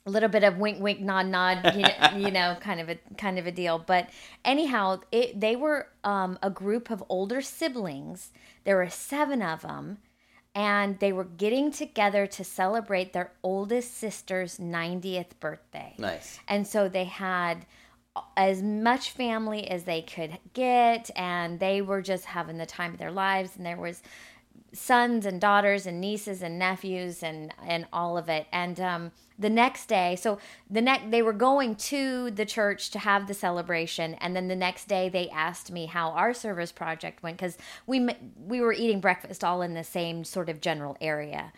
a 0.05 0.11
little 0.11 0.29
bit 0.29 0.43
of 0.43 0.57
wink 0.57 0.79
wink 0.81 0.99
nod 0.99 1.25
nod 1.25 1.73
you 1.75 1.81
know, 1.81 2.17
you 2.27 2.31
know 2.31 2.55
kind 2.59 2.79
of 2.79 2.89
a 2.89 2.97
kind 3.17 3.39
of 3.39 3.47
a 3.47 3.51
deal. 3.51 3.79
But 3.79 4.09
anyhow 4.43 5.01
it 5.11 5.39
they 5.39 5.55
were 5.55 5.87
um, 6.03 6.37
a 6.43 6.49
group 6.49 6.89
of 6.89 7.03
older 7.09 7.41
siblings. 7.41 8.31
There 8.63 8.77
were 8.77 8.89
seven 8.89 9.41
of 9.41 9.61
them 9.61 9.97
and 10.53 10.99
they 10.99 11.11
were 11.11 11.25
getting 11.25 11.71
together 11.71 12.25
to 12.27 12.43
celebrate 12.43 13.11
their 13.13 13.31
oldest 13.43 13.97
sister's 13.97 14.57
90th 14.57 15.31
birthday. 15.39 15.95
Nice. 15.97 16.39
and 16.47 16.65
so 16.65 16.87
they 16.87 17.05
had 17.05 17.65
as 18.37 18.61
much 18.61 19.11
family 19.11 19.69
as 19.69 19.83
they 19.83 20.01
could 20.01 20.37
get 20.53 21.11
and 21.17 21.59
they 21.59 21.81
were 21.81 22.01
just 22.01 22.25
having 22.25 22.57
the 22.57 22.65
time 22.65 22.93
of 22.93 22.97
their 22.97 23.11
lives. 23.11 23.57
And 23.57 23.65
there 23.65 23.75
was 23.75 24.01
sons 24.71 25.25
and 25.25 25.41
daughters 25.41 25.85
and 25.85 25.99
nieces 25.99 26.41
and 26.41 26.59
nephews 26.59 27.23
and 27.23 27.53
and 27.65 27.87
all 27.91 28.17
of 28.17 28.29
it. 28.29 28.45
And 28.51 28.79
um 28.79 29.11
the 29.37 29.49
next 29.49 29.87
day. 29.87 30.15
So 30.15 30.39
the 30.69 30.81
next 30.81 31.11
they 31.11 31.21
were 31.21 31.33
going 31.33 31.75
to 31.75 32.31
the 32.31 32.45
church 32.45 32.89
to 32.91 32.99
have 32.99 33.27
the 33.27 33.33
celebration 33.33 34.15
and 34.15 34.35
then 34.35 34.47
the 34.47 34.55
next 34.55 34.87
day 34.87 35.09
they 35.09 35.29
asked 35.29 35.71
me 35.71 35.85
how 35.85 36.09
our 36.11 36.33
service 36.33 36.71
project 36.71 37.21
went 37.21 37.37
because 37.37 37.57
we 37.85 38.09
we 38.45 38.61
were 38.61 38.73
eating 38.73 38.99
breakfast 38.99 39.43
all 39.43 39.61
in 39.61 39.73
the 39.73 39.83
same 39.83 40.23
sort 40.23 40.49
of 40.49 40.61
general 40.61 40.97
area. 40.99 41.53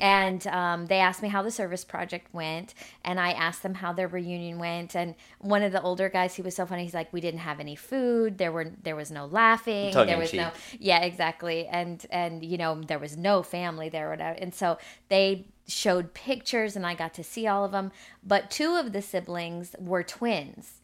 And 0.00 0.46
um, 0.46 0.86
they 0.86 0.98
asked 0.98 1.22
me 1.22 1.28
how 1.28 1.42
the 1.42 1.50
service 1.50 1.84
project 1.84 2.32
went 2.32 2.74
and 3.04 3.18
i 3.18 3.32
asked 3.32 3.62
them 3.62 3.74
how 3.74 3.92
their 3.92 4.08
reunion 4.08 4.58
went 4.58 4.94
and 4.94 5.14
one 5.38 5.62
of 5.62 5.72
the 5.72 5.82
older 5.82 6.08
guys 6.08 6.34
he 6.34 6.42
was 6.42 6.54
so 6.54 6.66
funny 6.66 6.84
he's 6.84 6.94
like 6.94 7.12
we 7.12 7.20
didn't 7.20 7.40
have 7.40 7.60
any 7.60 7.74
food 7.74 8.38
there 8.38 8.52
were 8.52 8.70
there 8.82 8.96
was 8.96 9.10
no 9.10 9.26
laughing 9.26 9.92
there 9.92 10.18
was 10.18 10.32
no 10.32 10.50
yeah 10.78 11.00
exactly 11.02 11.66
and 11.66 12.06
and 12.10 12.44
you 12.44 12.56
know 12.58 12.80
there 12.82 12.98
was 12.98 13.16
no 13.16 13.42
family 13.42 13.88
there 13.88 14.10
whatever. 14.10 14.38
And 14.38 14.54
so 14.54 14.78
they 15.08 15.46
showed 15.66 16.12
pictures 16.14 16.76
and 16.76 16.86
i 16.86 16.94
got 16.94 17.14
to 17.14 17.24
see 17.24 17.46
all 17.46 17.64
of 17.64 17.72
them 17.72 17.90
but 18.22 18.50
two 18.50 18.74
of 18.76 18.92
the 18.92 19.02
siblings 19.02 19.74
were 19.78 20.02
twins 20.02 20.80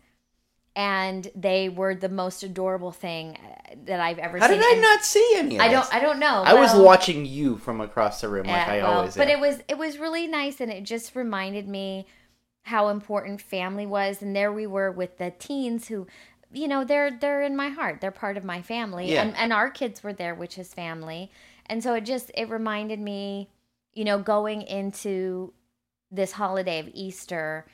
and 0.77 1.31
they 1.35 1.69
were 1.69 1.95
the 1.95 2.09
most 2.09 2.43
adorable 2.43 2.93
thing 2.93 3.37
uh, 3.37 3.75
that 3.85 4.01
i've 4.01 4.19
ever 4.19 4.39
How 4.39 4.47
seen 4.49 4.59
did 4.59 4.65
I 4.67 4.73
And 4.75 4.83
not 4.83 5.05
see 5.05 5.33
any 5.37 5.57
of 5.57 5.63
i 5.63 5.69
don't 5.69 5.95
i 5.95 5.99
don't 6.01 6.19
know 6.19 6.43
I 6.47 6.55
was 6.55 6.75
watching 6.75 7.27
you 7.27 7.57
from 7.57 7.81
across 7.81 8.21
the 8.21 8.29
room 8.29 8.47
like 8.47 8.55
yeah, 8.67 8.73
I 8.73 8.83
well, 8.83 8.99
always 8.99 9.17
but 9.17 9.29
am. 9.29 9.39
it 9.39 9.41
was 9.41 9.61
it 9.69 9.79
was 9.79 9.99
really 9.99 10.27
nice 10.27 10.61
and 10.61 10.71
it 10.71 10.85
just 10.85 11.17
reminded 11.17 11.69
me 11.69 12.07
how 12.63 12.89
important 12.89 13.41
family 13.41 13.87
was 13.87 14.23
and 14.23 14.37
there 14.37 14.53
we 14.53 14.67
were 14.67 14.93
with 14.93 15.19
the 15.19 15.33
teens 15.39 15.89
who 15.89 16.07
you 16.53 16.69
know 16.69 16.85
they're 16.85 17.11
they're 17.11 17.43
in 17.43 17.57
my 17.57 17.69
heart 17.71 18.01
they're 18.01 18.11
part 18.11 18.37
of 18.37 18.45
my 18.45 18.63
family 18.63 19.13
Yeah. 19.13 19.23
and 19.23 19.37
and 19.37 19.53
our 19.53 19.71
kids 19.71 20.03
were 20.03 20.13
there 20.13 20.35
which 20.35 20.59
is 20.59 20.73
family 20.73 21.31
and 21.67 21.83
so 21.83 21.95
it 21.95 22.03
just 22.05 22.31
it 22.35 22.49
reminded 22.49 23.01
me 23.01 23.49
you 23.99 24.05
know 24.05 24.19
going 24.21 24.63
into 24.63 25.53
this 26.11 26.33
holiday 26.33 26.79
of 26.81 26.89
easter 26.95 27.67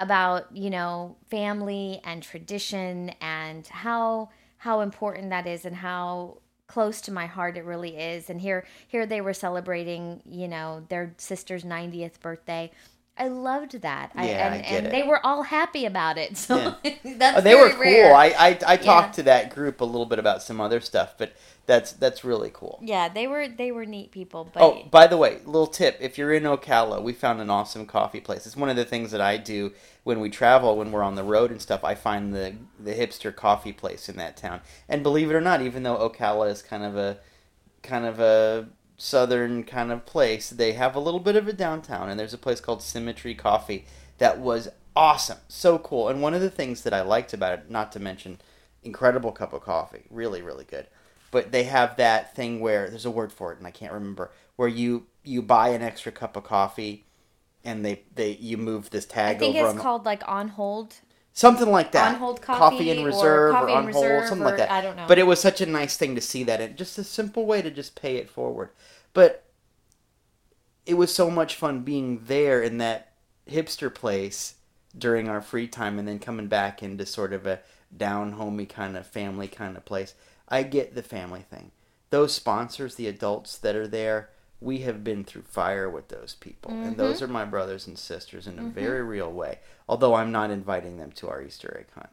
about 0.00 0.54
you 0.56 0.70
know 0.70 1.16
family 1.30 2.00
and 2.04 2.22
tradition 2.22 3.10
and 3.20 3.66
how 3.68 4.28
how 4.58 4.80
important 4.80 5.30
that 5.30 5.46
is 5.46 5.64
and 5.64 5.76
how 5.76 6.38
close 6.66 7.00
to 7.02 7.12
my 7.12 7.26
heart 7.26 7.56
it 7.56 7.64
really 7.64 7.96
is 7.96 8.30
and 8.30 8.40
here 8.40 8.66
here 8.88 9.06
they 9.06 9.20
were 9.20 9.34
celebrating 9.34 10.22
you 10.24 10.48
know 10.48 10.84
their 10.88 11.14
sister's 11.18 11.64
90th 11.64 12.20
birthday 12.20 12.70
i 13.18 13.28
loved 13.28 13.80
that 13.82 14.10
Yeah, 14.14 14.52
I 14.52 14.58
and, 14.58 14.64
get 14.64 14.84
and 14.84 14.86
it. 14.86 14.92
they 14.92 15.02
were 15.04 15.24
all 15.24 15.44
happy 15.44 15.84
about 15.86 16.18
it 16.18 16.36
so 16.38 16.74
that's 17.04 17.36
Oh, 17.36 17.40
they 17.40 17.54
were 17.54 17.70
cool. 17.70 17.78
rare. 17.80 18.14
I, 18.14 18.26
I 18.38 18.58
I 18.66 18.76
talked 18.76 19.14
Yeah. 19.14 19.16
to 19.16 19.22
that 19.24 19.50
group 19.54 19.80
a 19.80 19.84
little 19.84 20.06
bit 20.06 20.18
about 20.18 20.42
some 20.42 20.60
other 20.60 20.80
stuff, 20.80 21.14
but 21.18 21.32
that's 21.66 21.92
that's 21.92 22.24
really 22.24 22.50
cool. 22.52 22.80
yeah 22.82 23.08
they 23.08 23.26
were 23.26 23.46
they 23.48 23.70
were 23.70 23.86
neat 23.86 24.10
people 24.10 24.48
but 24.52 24.62
Oh, 24.62 24.82
by 24.90 25.06
the 25.06 25.16
way, 25.16 25.38
little 25.44 25.66
tip: 25.66 25.96
if 26.00 26.18
you're 26.18 26.32
in 26.32 26.42
Ocala, 26.42 27.00
we 27.02 27.12
found 27.12 27.40
an 27.40 27.50
awesome 27.50 27.86
coffee 27.86 28.20
place. 28.20 28.46
It's 28.46 28.56
one 28.56 28.68
of 28.68 28.76
the 28.76 28.84
things 28.84 29.12
that 29.12 29.20
I 29.20 29.36
do 29.36 29.72
when 30.02 30.18
we 30.20 30.28
travel, 30.28 30.76
when 30.76 30.90
we're 30.90 31.02
on 31.04 31.14
the 31.14 31.22
road 31.22 31.50
and 31.52 31.62
stuff. 31.62 31.84
I 31.84 31.94
find 31.94 32.34
the 32.34 32.54
the 32.80 32.94
hipster 32.94 33.34
coffee 33.34 33.72
place 33.72 34.08
in 34.08 34.16
that 34.16 34.36
town, 34.36 34.60
and 34.88 35.02
believe 35.02 35.30
it 35.30 35.34
or 35.34 35.40
not, 35.40 35.62
even 35.62 35.84
though 35.84 35.96
Ocala 36.08 36.50
is 36.50 36.62
kind 36.62 36.82
of 36.82 36.96
a 36.96 37.18
kind 37.82 38.04
of 38.06 38.18
a 38.18 38.68
southern 38.96 39.64
kind 39.64 39.90
of 39.92 40.04
place, 40.06 40.50
they 40.50 40.72
have 40.72 40.94
a 40.94 41.00
little 41.00 41.20
bit 41.20 41.36
of 41.36 41.46
a 41.48 41.52
downtown, 41.52 42.08
and 42.08 42.18
there's 42.18 42.34
a 42.34 42.38
place 42.38 42.60
called 42.60 42.82
Symmetry 42.82 43.34
Coffee 43.34 43.84
that 44.18 44.38
was 44.38 44.68
awesome, 44.94 45.38
so 45.48 45.78
cool. 45.78 46.08
And 46.08 46.22
one 46.22 46.34
of 46.34 46.40
the 46.40 46.50
things 46.50 46.82
that 46.82 46.92
I 46.94 47.00
liked 47.02 47.32
about 47.32 47.58
it, 47.58 47.70
not 47.70 47.90
to 47.92 48.00
mention, 48.00 48.40
incredible 48.84 49.32
cup 49.32 49.52
of 49.52 49.62
coffee, 49.62 50.02
really 50.10 50.42
really 50.42 50.64
good 50.64 50.88
but 51.32 51.50
they 51.50 51.64
have 51.64 51.96
that 51.96 52.36
thing 52.36 52.60
where 52.60 52.88
there's 52.88 53.04
a 53.04 53.10
word 53.10 53.32
for 53.32 53.52
it 53.52 53.58
and 53.58 53.66
I 53.66 53.72
can't 53.72 53.92
remember 53.92 54.30
where 54.54 54.68
you 54.68 55.06
you 55.24 55.42
buy 55.42 55.70
an 55.70 55.82
extra 55.82 56.12
cup 56.12 56.36
of 56.36 56.44
coffee 56.44 57.04
and 57.64 57.84
they 57.84 58.02
they 58.14 58.30
you 58.32 58.56
move 58.56 58.90
this 58.90 59.06
tag 59.06 59.36
i 59.36 59.38
think 59.38 59.56
it's 59.56 59.68
on 59.68 59.78
called 59.78 60.04
like 60.04 60.22
on 60.26 60.48
hold 60.48 60.94
something 61.32 61.70
like 61.70 61.92
that 61.92 62.14
On 62.14 62.20
hold 62.20 62.42
coffee 62.42 62.90
in 62.90 62.98
or 62.98 63.06
reserve 63.06 63.54
or, 63.54 63.58
coffee 63.58 63.72
in 63.72 63.78
on 63.78 63.92
hold 63.92 64.04
reserve 64.04 64.28
something 64.28 64.46
or- 64.46 64.50
like 64.50 64.58
that 64.58 64.70
I 64.70 64.80
don't 64.80 64.96
know. 64.96 65.06
but 65.08 65.18
it 65.18 65.26
was 65.26 65.40
such 65.40 65.60
a 65.60 65.66
nice 65.66 65.96
thing 65.96 66.14
to 66.14 66.20
see 66.20 66.44
that 66.44 66.60
and 66.60 66.76
just 66.76 66.98
a 66.98 67.04
simple 67.04 67.46
way 67.46 67.62
to 67.62 67.70
just 67.70 67.94
pay 67.94 68.16
it 68.16 68.28
forward 68.28 68.70
but 69.14 69.44
it 70.84 70.94
was 70.94 71.14
so 71.14 71.30
much 71.30 71.54
fun 71.54 71.82
being 71.82 72.22
there 72.26 72.62
in 72.62 72.78
that 72.78 73.12
hipster 73.48 73.92
place 73.94 74.54
during 74.96 75.28
our 75.28 75.40
free 75.40 75.68
time 75.68 75.98
and 75.98 76.06
then 76.06 76.18
coming 76.18 76.48
back 76.48 76.82
into 76.82 77.06
sort 77.06 77.32
of 77.32 77.46
a 77.46 77.60
down 77.96 78.32
homey 78.32 78.66
kind 78.66 78.96
of 78.96 79.06
family 79.06 79.48
kind 79.48 79.76
of 79.76 79.84
place. 79.84 80.14
I 80.52 80.62
get 80.62 80.94
the 80.94 81.02
family 81.02 81.40
thing. 81.40 81.72
Those 82.10 82.32
sponsors, 82.34 82.94
the 82.94 83.08
adults 83.08 83.58
that 83.58 83.74
are 83.74 83.88
there, 83.88 84.30
we 84.60 84.78
have 84.80 85.02
been 85.02 85.24
through 85.24 85.42
fire 85.42 85.90
with 85.90 86.08
those 86.08 86.36
people. 86.38 86.70
And 86.70 86.84
mm-hmm. 86.84 86.96
those 86.96 87.20
are 87.22 87.26
my 87.26 87.44
brothers 87.44 87.88
and 87.88 87.98
sisters 87.98 88.46
in 88.46 88.58
a 88.58 88.62
mm-hmm. 88.62 88.70
very 88.70 89.02
real 89.02 89.32
way. 89.32 89.58
Although 89.88 90.14
I'm 90.14 90.30
not 90.30 90.50
inviting 90.50 90.98
them 90.98 91.10
to 91.12 91.28
our 91.28 91.42
Easter 91.42 91.76
egg 91.80 91.86
hunt. 91.94 92.10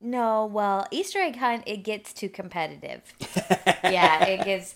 no 0.00 0.46
well 0.46 0.84
easter 0.90 1.20
egg 1.20 1.36
hunt 1.36 1.62
it 1.64 1.84
gets 1.84 2.12
too 2.12 2.28
competitive 2.28 3.02
yeah 3.84 4.24
it 4.24 4.44
gets 4.44 4.74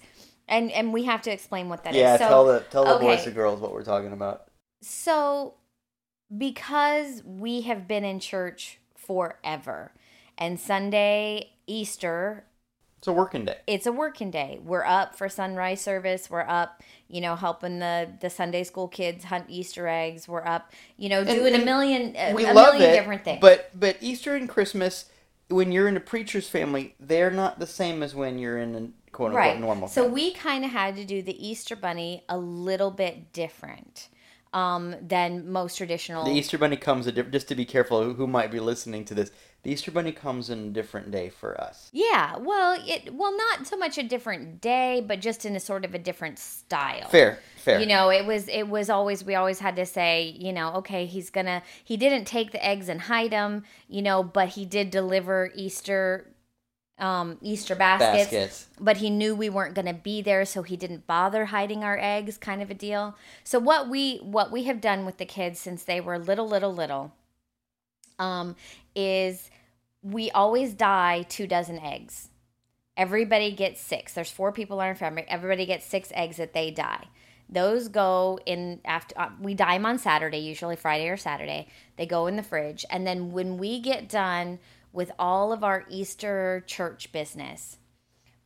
and 0.49 0.71
and 0.73 0.93
we 0.93 1.05
have 1.05 1.23
to 1.23 1.31
explain 1.31 1.69
what 1.69 1.85
that 1.85 1.95
is. 1.95 2.01
yeah, 2.01 2.17
so, 2.17 2.29
tell 2.29 2.47
the 2.47 2.61
tell 2.71 2.85
the 2.85 2.95
okay. 2.95 3.05
boys 3.05 3.27
and 3.27 3.35
girls 3.35 3.61
what 3.61 3.73
we're 3.73 3.85
talking 3.85 4.13
about. 4.13 4.45
So, 4.83 5.55
because 6.37 7.23
we 7.25 7.63
have 7.63 7.89
been 7.89 8.05
in 8.05 8.21
church 8.21 8.79
forever, 8.95 9.93
and 10.39 10.61
Sunday, 10.61 11.53
Easter, 11.67 12.45
It's 12.99 13.09
a 13.09 13.13
working 13.13 13.45
day. 13.45 13.59
it's 13.67 13.87
a 13.87 13.93
working 13.93 14.31
day. 14.31 14.59
We're 14.65 14.85
up 14.85 15.15
for 15.17 15.29
sunrise 15.29 15.81
service. 15.81 16.31
We're 16.31 16.41
up, 16.41 16.83
you 17.09 17.21
know, 17.21 17.37
helping 17.37 17.79
the 17.79 18.11
the 18.21 18.31
Sunday 18.31 18.65
school 18.65 18.89
kids 18.89 19.25
hunt 19.25 19.45
Easter 19.49 19.87
eggs. 19.87 20.27
We're 20.27 20.45
up, 20.45 20.73
you 20.97 21.09
know, 21.09 21.23
doing 21.23 21.53
a 21.53 21.57
and 21.57 21.65
million 21.65 22.17
a, 22.17 22.35
we 22.35 22.47
a 22.47 22.53
love 22.53 22.75
million 22.75 22.91
it, 22.91 22.97
different 22.97 23.25
things. 23.25 23.41
But 23.41 23.71
but 23.79 23.99
Easter 24.01 24.35
and 24.35 24.49
Christmas, 24.49 25.07
when 25.49 25.73
you're 25.73 25.89
in 25.89 25.97
a 25.97 26.01
preacher's 26.01 26.49
family, 26.49 26.95
they're 26.99 27.31
not 27.31 27.59
the 27.59 27.67
same 27.67 28.03
as 28.03 28.15
when 28.15 28.39
you're 28.39 28.59
in 28.59 28.75
a 28.75 29.13
quote 29.13 29.29
unquote 29.29 29.35
right. 29.35 29.61
normal. 29.61 29.89
So 29.89 30.05
family. 30.05 30.15
we 30.15 30.33
kind 30.33 30.65
of 30.65 30.71
had 30.71 30.97
to 30.97 31.05
do 31.05 31.23
the 31.23 31.47
Easter 31.47 31.77
bunny 31.77 32.25
a 32.29 32.39
little 32.39 32.91
bit 32.91 33.33
different 33.33 34.09
um, 34.57 34.97
than 35.03 35.51
most 35.53 35.77
traditional. 35.77 36.25
the 36.25 36.31
Easter 36.31 36.57
Bunny 36.57 36.77
comes 36.77 37.07
a 37.07 37.13
diff- 37.13 37.31
just 37.31 37.47
to 37.49 37.55
be 37.55 37.67
careful 37.67 38.03
who, 38.03 38.15
who 38.15 38.27
might 38.27 38.51
be 38.51 38.59
listening 38.59 39.05
to 39.05 39.15
this. 39.15 39.31
The 39.63 39.71
Easter 39.71 39.91
Bunny 39.91 40.13
comes 40.13 40.49
in 40.49 40.69
a 40.69 40.71
different 40.71 41.11
day 41.11 41.29
for 41.29 41.61
us. 41.61 41.91
Yeah, 41.93 42.39
well, 42.39 42.83
it 42.87 43.13
well 43.13 43.37
not 43.37 43.67
so 43.67 43.77
much 43.77 43.99
a 43.99 44.03
different 44.03 44.63
day, 44.63 45.05
but 45.07 45.21
just 45.21 45.45
in 45.45 45.55
a 45.57 45.61
sort 45.61 45.85
of 45.85 45.95
a 45.95 45.99
different 45.99 46.39
style. 46.39 47.09
Fair, 47.11 47.41
fair. 47.57 47.81
You 47.81 47.87
know, 47.87 48.09
it 48.09 48.25
was 48.25 48.49
it 48.49 48.69
was 48.69 48.89
always 48.89 49.23
we 49.23 49.35
always 49.35 49.59
had 49.59 49.77
to 49.77 49.85
say, 49.85 50.35
you 50.39 50.55
know, 50.55 50.73
okay, 50.77 51.05
he's 51.05 51.29
gonna 51.29 51.63
he 51.85 51.99
didn't 51.99 52.25
take 52.25 52.53
the 52.53 52.65
eggs 52.65 52.89
and 52.89 53.03
hide 53.03 53.33
them, 53.33 53.65
you 53.89 54.01
know, 54.01 54.23
but 54.23 54.51
he 54.51 54.65
did 54.65 54.91
deliver 54.91 55.53
Easter 55.55 56.31
um 56.99 57.37
Easter 57.43 57.75
baskets, 57.75 58.31
baskets. 58.31 58.67
but 58.81 58.97
he 58.99 59.11
knew 59.11 59.35
we 59.35 59.51
weren't 59.51 59.75
going 59.75 59.87
to 59.87 59.93
be 59.93 60.23
there 60.23 60.47
so 60.47 60.63
he 60.63 60.77
didn't 60.77 61.07
bother 61.07 61.47
hiding 61.47 61.85
our 61.85 61.99
eggs 62.01 62.39
kind 62.39 62.63
of 62.63 62.71
a 62.71 62.75
deal. 62.75 63.15
So 63.45 63.59
what 63.59 63.89
we 63.89 64.17
what 64.19 64.51
we 64.51 64.65
have 64.65 64.81
done 64.81 65.05
with 65.05 65.19
the 65.19 65.27
kids 65.27 65.61
since 65.61 65.85
they 65.85 66.01
were 66.01 66.19
little 66.19 66.49
little 66.49 66.73
little 66.73 67.13
um 68.19 68.57
is 68.95 69.51
we 70.03 70.31
always 70.31 70.73
dye 70.73 71.27
two 71.29 71.47
dozen 71.47 71.79
eggs. 71.81 72.29
Everybody 72.97 73.53
gets 73.53 73.81
six. 73.81 74.15
There's 74.15 74.31
four 74.31 74.53
people 74.53 74.81
in 74.81 74.87
our 74.87 74.95
family. 74.95 75.25
Everybody 75.29 75.67
gets 75.67 75.85
six 75.85 76.11
eggs 76.15 76.39
that 76.39 76.55
they 76.55 76.71
dye. 76.71 77.09
Those 77.49 77.89
go 77.89 78.41
in 78.47 78.81
after 78.85 79.19
uh, 79.19 79.29
we 79.41 79.55
dye 79.55 79.77
them 79.77 79.87
on 79.87 79.99
Saturday, 79.99 80.39
usually 80.39 80.77
Friday 80.77 81.09
or 81.09 81.17
Saturday. 81.17 81.69
They 81.97 82.07
go 82.07 82.27
in 82.27 82.37
the 82.37 82.43
fridge, 82.43 82.85
and 82.91 83.07
then 83.07 83.33
when 83.33 83.59
we 83.59 83.81
get 83.81 84.09
done 84.09 84.59
with 84.93 85.13
all 85.19 85.53
of 85.53 85.63
our 85.63 85.85
Easter 85.89 86.65
church 86.67 87.13
business, 87.13 87.79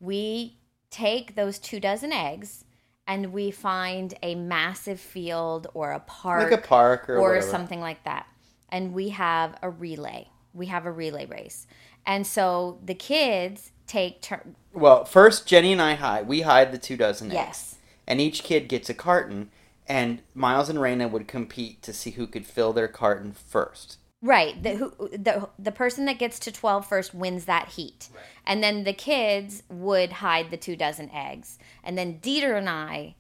we 0.01 0.59
take 0.91 1.35
those 1.35 1.59
two 1.59 1.81
dozen 1.81 2.13
eggs 2.13 2.65
and 3.07 3.33
we 3.33 3.51
find 3.51 4.15
a 4.23 4.35
massive 4.35 5.01
field 5.01 5.67
or 5.75 5.93
a 5.93 6.01
park 6.01 6.51
like 6.51 6.65
a 6.65 6.67
park 6.67 7.09
or, 7.09 7.19
or 7.19 7.43
something 7.43 7.81
like 7.81 8.05
that. 8.05 8.27
And 8.69 8.93
we 8.93 9.11
have 9.11 9.57
a 9.63 9.71
relay. 9.71 10.29
We 10.53 10.67
have 10.67 10.87
a 10.87 10.93
relay 10.93 11.27
race. 11.27 11.67
And 12.07 12.27
so 12.27 12.79
the 12.85 12.95
kids 12.95 13.73
take 13.87 14.23
turn. 14.23 14.57
Well, 14.73 15.05
first 15.05 15.47
Jenny 15.47 15.73
and 15.73 15.83
I 15.83 15.95
hide. 15.95 16.29
We 16.29 16.43
hide 16.43 16.73
the 16.73 16.79
two 16.79 16.97
dozen 16.97 17.29
eggs. 17.29 17.35
Yes. 17.35 17.77
And 18.07 18.21
each 18.21 18.43
kid 18.43 18.69
gets 18.69 18.91
a 18.91 18.95
carton, 18.95 19.51
and 19.87 20.23
Miles 20.35 20.69
and 20.69 20.79
Raina 20.79 21.09
would 21.11 21.29
compete 21.29 21.83
to 21.83 21.93
see 21.93 22.13
who 22.13 22.27
could 22.27 22.47
fill 22.47 22.73
their 22.73 22.89
carton 22.89 23.33
first. 23.33 23.99
Right. 24.23 24.63
The 24.63 24.71
who 24.77 24.93
the 25.17 25.49
the 25.59 25.73
person 25.73 26.05
that 26.05 26.19
gets 26.19 26.39
to 26.41 26.53
12 26.53 26.87
first 26.87 27.15
wins 27.15 27.47
that 27.47 27.69
heat. 27.71 28.09
And 28.47 28.63
then 28.63 28.85
the 28.85 28.93
kids 28.93 29.63
would 29.71 30.13
hide 30.13 30.51
the 30.51 30.57
two 30.59 30.77
dozen 30.77 31.11
eggs. 31.11 31.59
And 31.83 31.97
then 31.97 32.19
Dieter 32.21 32.57
and 32.57 32.69
I 32.69 33.15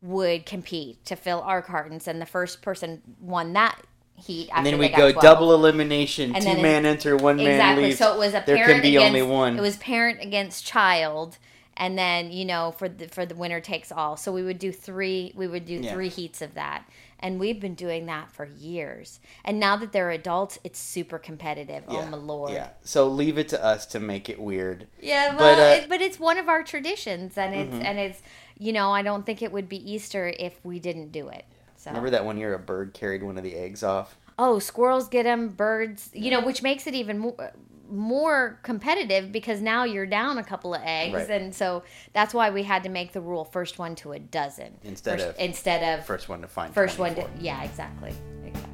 would 0.00 0.46
compete 0.46 1.04
to 1.06 1.16
fill 1.16 1.40
our 1.42 1.60
cartons 1.62 2.06
and 2.08 2.20
the 2.20 2.26
first 2.26 2.62
person 2.62 3.02
won 3.20 3.52
that 3.54 3.80
heat 4.14 4.48
after 4.50 4.58
And 4.58 4.66
then 4.66 4.78
we 4.78 4.88
go 4.88 5.12
12. 5.12 5.22
double 5.22 5.52
elimination. 5.54 6.34
And 6.34 6.42
two 6.42 6.54
then 6.54 6.62
man 6.62 6.86
enter, 6.86 7.16
one 7.16 7.36
man 7.36 7.48
exactly. 7.48 7.84
leaves. 7.84 7.98
So 7.98 8.14
it 8.14 8.18
was 8.18 8.34
a 8.34 8.42
there 8.46 8.56
parent 8.56 8.72
can 8.72 8.82
be 8.82 8.96
against, 8.96 9.06
only 9.08 9.22
one. 9.22 9.58
It 9.58 9.62
was 9.62 9.76
parent 9.76 10.20
against 10.22 10.64
child, 10.64 11.36
and 11.76 11.98
then 11.98 12.30
you 12.32 12.46
know 12.46 12.72
for 12.78 12.88
the 12.88 13.08
for 13.08 13.26
the 13.26 13.34
winner 13.34 13.60
takes 13.60 13.92
all. 13.92 14.16
So 14.16 14.32
we 14.32 14.42
would 14.42 14.58
do 14.58 14.72
three. 14.72 15.32
We 15.36 15.46
would 15.46 15.66
do 15.66 15.74
Yeah. 15.74 15.92
three 15.92 16.08
heats 16.08 16.40
of 16.40 16.54
that, 16.54 16.84
and 17.20 17.38
we've 17.40 17.60
been 17.60 17.74
doing 17.74 18.06
that 18.06 18.30
for 18.30 18.44
years. 18.44 19.20
And 19.44 19.58
now 19.58 19.76
that 19.76 19.92
they're 19.92 20.10
adults, 20.10 20.58
it's 20.64 20.78
super 20.78 21.18
competitive. 21.18 21.84
Oh 21.88 22.04
my 22.06 22.16
lord! 22.16 22.52
Yeah. 22.52 22.70
So 22.82 23.08
leave 23.08 23.38
it 23.38 23.48
to 23.50 23.64
us 23.64 23.86
to 23.86 24.00
make 24.00 24.28
it 24.28 24.40
weird. 24.40 24.86
Yeah, 25.00 25.30
But, 25.32 25.38
well, 25.38 25.72
uh, 25.72 25.76
it, 25.76 25.88
but 25.88 26.00
it's 26.00 26.18
one 26.20 26.38
of 26.38 26.48
our 26.48 26.62
traditions, 26.62 27.36
and 27.38 27.54
it's 27.54 27.74
Mhm. 27.74 27.84
and 27.84 27.98
it's 27.98 28.22
you 28.58 28.72
know 28.72 28.90
I 28.92 29.02
don't 29.02 29.24
think 29.26 29.42
it 29.42 29.52
would 29.52 29.68
be 29.68 29.92
Easter 29.92 30.32
if 30.38 30.64
we 30.64 30.78
didn't 30.78 31.12
do 31.12 31.28
it. 31.28 31.44
So 31.76 31.90
Remember 31.90 32.10
that 32.10 32.24
one 32.24 32.38
year 32.38 32.54
a 32.54 32.58
bird 32.58 32.94
carried 32.94 33.22
one 33.22 33.36
of 33.38 33.44
the 33.44 33.54
eggs 33.54 33.82
off? 33.82 34.16
oh, 34.38 34.58
squirrels 34.58 35.08
get 35.08 35.22
them, 35.22 35.48
birds, 35.48 36.10
you 36.12 36.30
know, 36.30 36.44
which 36.44 36.62
makes 36.62 36.86
it 36.86 36.94
even 36.94 37.18
more 37.18 37.52
more 37.90 38.58
competitive 38.62 39.30
because 39.32 39.60
now 39.62 39.84
you're 39.84 40.06
down 40.06 40.38
a 40.38 40.44
couple 40.44 40.74
of 40.74 40.80
eggs, 40.84 41.14
Right. 41.14 41.30
and 41.30 41.54
so 41.54 41.82
that's 42.12 42.32
why 42.34 42.50
we 42.50 42.62
had 42.62 42.82
to 42.84 42.88
make 42.88 43.12
the 43.12 43.20
rule 43.20 43.44
first 43.44 43.78
one 43.78 43.94
to 43.96 44.12
a 44.12 44.18
dozen 44.18 44.78
Instead 44.82 45.20
First- 45.20 45.28
of 45.30 45.38
instead 45.38 45.98
of 45.98 46.04
First 46.06 46.28
one 46.28 46.40
to 46.42 46.48
find. 46.48 46.74
first 46.74 46.98
one 46.98 47.14
to 47.14 47.26
yeah 47.40 47.62
exactly 47.62 48.12
exactly. 48.44 48.72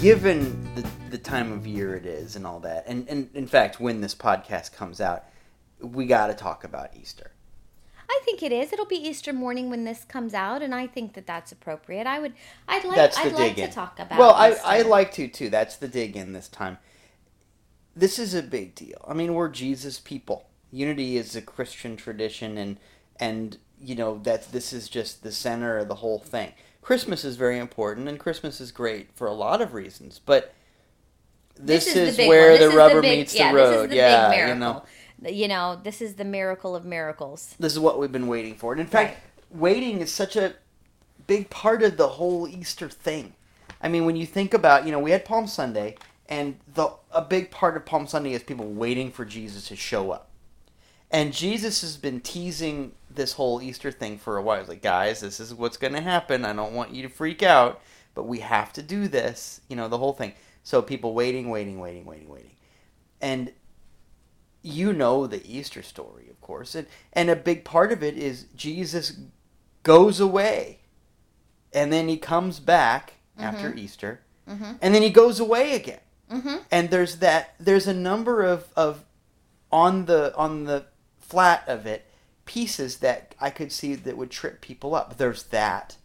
given 0.00 0.74
the, 0.74 0.88
the 1.10 1.18
time 1.18 1.52
of 1.52 1.66
year 1.66 1.94
it 1.94 2.06
is 2.06 2.36
and 2.36 2.46
all 2.46 2.60
that, 2.60 2.84
and, 2.86 3.06
and 3.08 3.28
in 3.34 3.46
fact, 3.46 3.80
when 3.80 4.00
this 4.00 4.14
podcast 4.14 4.72
comes 4.72 5.00
out, 5.00 5.24
we 5.80 6.06
got 6.06 6.28
to 6.28 6.34
talk 6.34 6.64
about 6.64 6.96
Easter. 6.96 7.32
I 8.12 8.20
think 8.24 8.42
it 8.42 8.50
is. 8.50 8.72
It'll 8.72 8.86
be 8.86 8.96
Easter 8.96 9.32
morning 9.32 9.70
when 9.70 9.84
this 9.84 10.04
comes 10.04 10.34
out, 10.34 10.62
and 10.62 10.74
I 10.74 10.88
think 10.88 11.14
that 11.14 11.28
that's 11.28 11.52
appropriate. 11.52 12.08
I 12.08 12.18
would, 12.18 12.32
I'd 12.66 12.84
like, 12.84 12.96
That's 12.96 13.16
the 13.16 13.26
I'd 13.26 13.32
like 13.32 13.54
dig 13.54 13.64
in. 13.64 13.68
to 13.68 13.74
talk 13.74 14.00
about. 14.00 14.18
well, 14.18 14.32
I, 14.34 14.50
Easter. 14.50 14.62
I 14.64 14.82
like 14.82 15.12
to 15.12 15.28
too. 15.28 15.48
That's 15.48 15.76
the 15.76 15.86
dig 15.86 16.16
in 16.16 16.32
this 16.32 16.48
time. 16.48 16.78
This 17.94 18.18
is 18.18 18.34
a 18.34 18.42
big 18.42 18.74
deal. 18.74 19.04
I 19.06 19.14
mean, 19.14 19.34
we're 19.34 19.48
Jesus 19.48 20.00
people. 20.00 20.48
Unity 20.72 21.16
is 21.16 21.36
a 21.36 21.42
Christian 21.42 21.96
tradition, 21.96 22.58
and 22.58 22.78
and 23.20 23.58
you 23.80 23.94
know 23.94 24.18
that 24.24 24.50
this 24.50 24.72
is 24.72 24.88
just 24.88 25.22
the 25.22 25.30
center 25.32 25.78
of 25.78 25.86
the 25.86 25.96
whole 25.96 26.18
thing. 26.18 26.52
Christmas 26.82 27.24
is 27.24 27.36
very 27.36 27.58
important, 27.58 28.08
and 28.08 28.18
Christmas 28.18 28.60
is 28.60 28.72
great 28.72 29.12
for 29.14 29.28
a 29.28 29.32
lot 29.32 29.60
of 29.62 29.72
reasons, 29.72 30.20
but. 30.24 30.52
This, 31.62 31.92
the 31.92 32.00
is 32.04 32.16
big 32.16 32.26
where. 32.28 32.52
This 32.52 32.60
the 32.60 32.68
is 32.70 32.74
rubber 32.74 33.02
big- 33.02 33.18
meets 33.18 33.34
yeah, 33.34 33.52
the 33.52 33.58
road. 33.58 33.72
This 33.72 33.82
is 33.82 33.88
the 33.90 33.96
yeah, 33.96 34.30
big 34.30 34.48
you 34.48 34.54
know. 34.54 34.82
You 35.22 35.48
know, 35.48 35.78
this 35.82 36.00
is 36.00 36.14
the 36.14 36.24
miracle 36.24 36.74
of 36.74 36.84
miracles. 36.84 37.54
this 37.58 37.72
is 37.72 37.78
what 37.78 37.98
we've 37.98 38.12
been 38.12 38.26
waiting 38.26 38.54
for. 38.54 38.72
And 38.72 38.80
in 38.80 38.86
fact, 38.86 39.18
waiting 39.50 40.00
is 40.00 40.10
such 40.10 40.36
a 40.36 40.54
big 41.26 41.50
part 41.50 41.82
of 41.82 41.96
the 41.96 42.08
whole 42.08 42.48
Easter 42.48 42.88
thing. 42.88 43.34
I 43.82 43.88
mean, 43.88 44.04
when 44.04 44.16
you 44.16 44.26
think 44.26 44.54
about, 44.54 44.86
you 44.86 44.92
know, 44.92 44.98
we 44.98 45.10
had 45.10 45.24
Palm 45.24 45.46
Sunday, 45.46 45.96
and 46.28 46.56
the 46.74 46.90
a 47.10 47.22
big 47.22 47.50
part 47.50 47.76
of 47.76 47.84
Palm 47.84 48.06
Sunday 48.06 48.32
is 48.32 48.42
people 48.42 48.66
waiting 48.66 49.10
for 49.10 49.24
Jesus 49.24 49.68
to 49.68 49.76
show 49.76 50.10
up. 50.10 50.28
And 51.10 51.32
Jesus 51.32 51.80
has 51.80 51.96
been 51.96 52.20
teasing 52.20 52.92
this 53.10 53.32
whole 53.32 53.60
Easter 53.60 53.90
thing 53.90 54.16
for 54.16 54.36
a 54.36 54.42
while. 54.42 54.60
He's 54.60 54.68
like, 54.68 54.82
guys, 54.82 55.20
this 55.20 55.40
is 55.40 55.52
what's 55.52 55.76
going 55.76 55.94
to 55.94 56.00
happen. 56.00 56.44
I 56.44 56.52
don't 56.52 56.72
want 56.72 56.94
you 56.94 57.02
to 57.02 57.08
freak 57.08 57.42
out, 57.42 57.80
but 58.14 58.28
we 58.28 58.38
have 58.40 58.72
to 58.74 58.82
do 58.82 59.08
this. 59.08 59.60
You 59.68 59.74
know, 59.74 59.88
the 59.88 59.98
whole 59.98 60.12
thing. 60.12 60.34
So 60.62 60.82
people 60.82 61.12
waiting, 61.12 61.50
waiting, 61.50 61.80
waiting, 61.80 62.04
waiting, 62.04 62.28
waiting. 62.28 62.52
And 63.20 63.52
you 64.62 64.92
know 64.92 65.26
the 65.26 65.44
Easter 65.46 65.82
story, 65.82 66.28
of 66.30 66.40
course, 66.40 66.74
and 66.74 66.86
and 67.12 67.30
a 67.30 67.36
big 67.36 67.64
part 67.64 67.92
of 67.92 68.02
it 68.02 68.16
is 68.16 68.46
Jesus 68.54 69.18
goes 69.82 70.20
away, 70.20 70.80
and 71.72 71.92
then 71.92 72.08
he 72.08 72.16
comes 72.16 72.60
back 72.60 73.14
after 73.38 73.74
Easter, 73.74 74.20
Mm-hmm. 74.48 74.72
and 74.82 74.94
then 74.94 75.02
he 75.02 75.10
goes 75.10 75.38
away 75.38 75.74
again. 75.76 76.00
Mm-hmm. 76.30 76.56
And 76.72 76.90
there's 76.90 77.16
that 77.16 77.54
there's 77.60 77.86
a 77.86 77.94
number 77.94 78.42
of 78.42 78.66
of 78.76 79.04
on 79.70 80.06
the 80.06 80.34
on 80.36 80.64
the 80.64 80.86
flat 81.18 81.62
of 81.68 81.86
it 81.86 82.06
pieces 82.44 82.96
that 82.98 83.34
I 83.40 83.50
could 83.50 83.70
see 83.70 83.94
that 83.94 84.16
would 84.16 84.30
trip 84.30 84.60
people 84.60 84.94
up. 84.94 85.16
There's 85.18 85.44
that. 85.44 85.96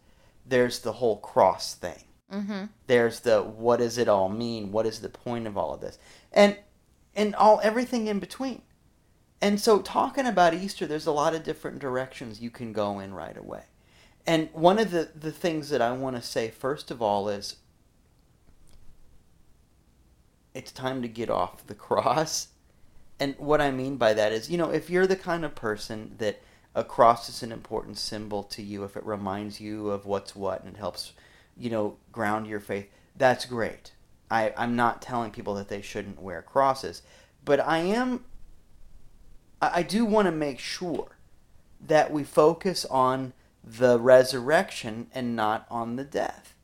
There's 0.46 0.80
the 0.80 0.94
whole 0.94 1.18
cross 1.18 1.74
thing 1.74 2.04
Mm-hmm. 2.32 2.66
there's 2.88 3.20
the 3.20 3.42
what 3.44 3.78
does 3.78 4.00
it 4.00 4.10
all 4.10 4.30
mean 4.30 4.72
what 4.72 4.88
is 4.88 5.00
the 5.00 5.10
point 5.10 5.46
of 5.46 5.58
all 5.60 5.76
of 5.76 5.80
this 5.82 6.00
and 6.34 6.58
and 7.16 7.36
all 7.36 7.60
everything 7.64 8.08
in 8.08 8.20
between. 8.20 8.62
And 9.42 9.60
so 9.60 9.80
talking 9.80 10.26
about 10.26 10.54
easter 10.54 10.86
there's 10.86 11.06
a 11.06 11.12
lot 11.12 11.36
of 11.36 11.44
different 11.44 11.80
directions 11.80 12.42
you 12.42 12.50
can 12.50 12.74
go 12.74 13.00
in 13.00 13.14
right 13.14 13.38
away. 13.38 13.64
And 14.26 14.50
one 14.54 14.80
of 14.80 14.92
the 14.92 15.10
the 15.16 15.32
things 15.32 15.70
that 15.70 15.82
i 15.82 15.92
want 15.92 16.16
to 16.16 16.22
say 16.22 16.50
first 16.50 16.92
of 16.92 17.02
all 17.02 17.30
is 17.30 17.58
it's 20.54 20.72
time 20.72 21.02
to 21.02 21.08
get 21.08 21.30
off 21.30 21.68
the 21.68 21.76
cross. 21.76 22.48
And 23.20 23.36
what 23.38 23.62
i 23.62 23.72
mean 23.72 23.98
by 23.98 24.14
that 24.14 24.32
is 24.32 24.50
you 24.50 24.58
know 24.58 24.72
if 24.72 24.90
you're 24.90 25.08
the 25.08 25.16
kind 25.16 25.46
of 25.46 25.56
person 25.56 26.16
that 26.18 26.42
a 26.74 26.84
cross 26.84 27.30
is 27.30 27.42
an 27.44 27.52
important 27.54 27.98
symbol 27.98 28.44
to 28.44 28.62
you 28.62 28.84
if 28.84 28.98
it 28.98 29.06
reminds 29.06 29.62
you 29.62 29.90
of 29.90 30.06
what's 30.06 30.36
what 30.36 30.64
and 30.64 30.76
it 30.76 30.80
helps 30.80 31.14
you 31.58 31.70
know, 31.70 31.98
ground 32.12 32.48
your 32.48 32.60
faith, 32.60 32.90
that's 33.16 33.46
great. 33.46 33.92
I, 34.30 34.54
I'm 34.58 34.76
not 34.76 35.02
telling 35.02 35.32
people 35.32 35.56
that 35.56 35.70
they 35.70 35.82
shouldn't 35.82 36.22
wear 36.22 36.42
crosses, 36.42 37.02
but 37.44 37.60
I 37.60 37.80
am, 37.80 38.26
I, 39.62 39.84
do 39.84 40.04
want 40.06 40.26
to 40.26 40.32
make 40.32 40.60
sure 40.60 41.18
that 41.80 42.12
we 42.12 42.24
focus 42.24 42.86
on 42.86 43.34
the 43.64 44.00
resurrection 44.00 45.08
and 45.14 45.36
not 45.36 45.68
on 45.70 45.96
the 45.96 46.04
death. 46.04 46.56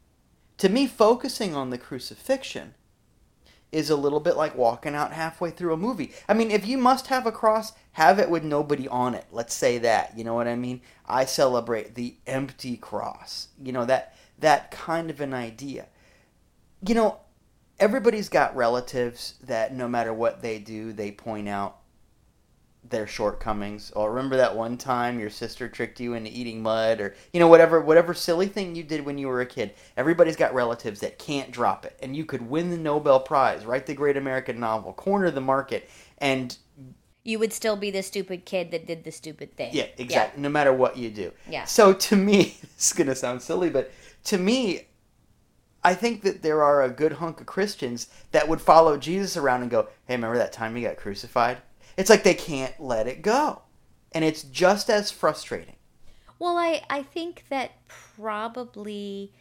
To 0.58 0.70
me, 0.70 0.88
focusing 0.88 1.56
on 1.56 1.70
the 1.70 1.78
crucifixion 1.78 2.76
is 3.72 3.90
a 3.90 3.96
little 3.96 4.20
bit 4.20 4.36
like 4.36 4.56
walking 4.56 4.96
out 4.96 5.14
halfway 5.14 5.50
through 5.50 5.74
a 5.74 5.78
movie. 5.78 6.12
I 6.28 6.34
mean, 6.34 6.52
if 6.52 6.66
you 6.66 6.78
must 6.78 7.08
have 7.08 7.26
a 7.26 7.32
cross, 7.32 7.74
have 7.94 8.20
it 8.20 8.30
with 8.30 8.44
nobody 8.44 8.88
on 8.88 9.16
it. 9.16 9.26
Let's 9.32 9.54
say 9.54 9.78
that. 9.80 10.18
You 10.18 10.24
know 10.24 10.34
what 10.34 10.48
I 10.48 10.56
mean? 10.56 10.82
I 11.08 11.26
celebrate 11.26 11.96
the 11.96 12.16
empty 12.28 12.78
cross. 12.78 13.48
You 13.62 13.72
know 13.72 13.86
that 13.86 14.16
that 14.40 14.72
kind 14.72 15.10
of 15.10 15.22
an 15.22 15.34
idea. 15.34 15.88
You 16.86 16.96
know, 16.96 17.20
everybody's 17.82 18.30
got 18.30 18.56
relatives 18.56 19.34
that 19.44 19.76
no 19.76 19.88
matter 19.88 20.14
what 20.14 20.42
they 20.42 20.60
do, 20.60 20.94
they 20.94 21.12
point 21.12 21.50
out 21.50 21.78
their 22.88 23.08
shortcomings. 23.08 23.92
Or 23.92 24.12
remember 24.12 24.38
that 24.38 24.56
one 24.56 24.78
time 24.78 25.20
your 25.20 25.30
sister 25.30 25.68
tricked 25.68 26.00
you 26.00 26.14
into 26.14 26.32
eating 26.32 26.62
mud 26.62 27.02
or 27.02 27.16
you 27.34 27.40
know 27.40 27.48
whatever 27.48 27.82
whatever 27.82 28.14
silly 28.14 28.48
thing 28.48 28.76
you 28.76 28.84
did 28.84 29.06
when 29.06 29.18
you 29.18 29.28
were 29.28 29.42
a 29.42 29.46
kid. 29.46 29.74
Everybody's 29.98 30.36
got 30.36 30.54
relatives 30.54 31.00
that 31.02 31.20
can't 31.20 31.52
drop 31.52 31.86
it 31.86 31.98
and 32.02 32.16
you 32.16 32.24
could 32.26 32.50
win 32.50 32.70
the 32.70 32.78
Nobel 32.78 33.20
Prize, 33.20 33.66
write 33.66 33.86
the 33.86 33.94
great 33.94 34.18
American 34.18 34.60
novel, 34.60 34.94
corner 34.94 35.30
the 35.32 35.42
market 35.42 35.90
and 36.20 36.58
You 37.24 37.40
would 37.40 37.54
still 37.54 37.76
be 37.76 37.92
the 37.92 38.04
stupid 38.04 38.46
kid 38.46 38.72
that 38.72 38.86
did 38.88 39.04
the 39.04 39.12
stupid 39.12 39.56
thing. 39.56 39.72
yeah, 39.74 39.88
exactly. 39.98 40.42
No 40.42 40.50
matter 40.50 40.74
what 40.74 40.98
you 40.98 41.10
do. 41.12 41.32
Yeah. 41.50 41.66
So 41.66 41.94
to 41.94 42.16
me, 42.16 42.58
this 42.62 42.88
is 42.88 42.94
gonna 42.94 43.16
sound 43.16 43.42
silly, 43.42 43.70
but 43.70 43.92
to 44.26 44.38
me, 44.38 44.88
I 45.84 45.96
think 45.96 46.22
that 46.24 46.42
there 46.42 46.64
are 46.64 46.84
a 46.84 46.90
good 46.90 47.14
hunk 47.14 47.40
of 47.40 47.48
Christians 47.48 48.08
that 48.32 48.48
would 48.48 48.62
follow 48.62 48.98
Jesus 48.98 49.36
around 49.36 49.62
and 49.62 49.72
go, 49.72 49.88
"Hey, 50.06 50.16
remember 50.16 50.38
that 50.38 50.54
time 50.54 50.76
he 50.76 50.84
got 50.84 50.98
crucified?" 50.98 51.58
It's 51.98 52.10
like 52.10 52.24
they 52.24 52.34
can't 52.34 52.80
let 52.80 53.08
it 53.08 53.22
go, 53.22 53.64
and 54.12 54.24
it's 54.24 54.44
just 54.44 54.90
as 54.90 55.12
frustrating. 55.12 55.76
Well, 56.40 56.58
I 56.58 56.84
I 56.90 57.04
think 57.04 57.46
that 57.50 57.72
probably 57.88 59.34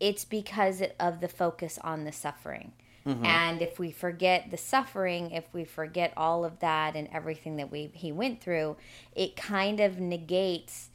it's 0.00 0.24
because 0.24 0.82
of 1.00 1.20
the 1.20 1.28
focus 1.28 1.78
on 1.82 2.04
the 2.04 2.12
suffering. 2.12 2.72
Mm-hmm. 3.06 3.24
And 3.26 3.62
if 3.62 3.78
we 3.78 3.90
forget 3.90 4.50
the 4.50 4.56
suffering, 4.56 5.30
if 5.30 5.44
we 5.52 5.64
forget 5.64 6.12
all 6.16 6.44
of 6.44 6.60
that 6.60 6.96
and 6.96 7.08
everything 7.12 7.56
that 7.56 7.70
we 7.70 7.90
he 7.92 8.12
went 8.12 8.40
through, 8.40 8.76
it 9.14 9.36
kind 9.36 9.80
of 9.80 10.00
negates 10.00 10.88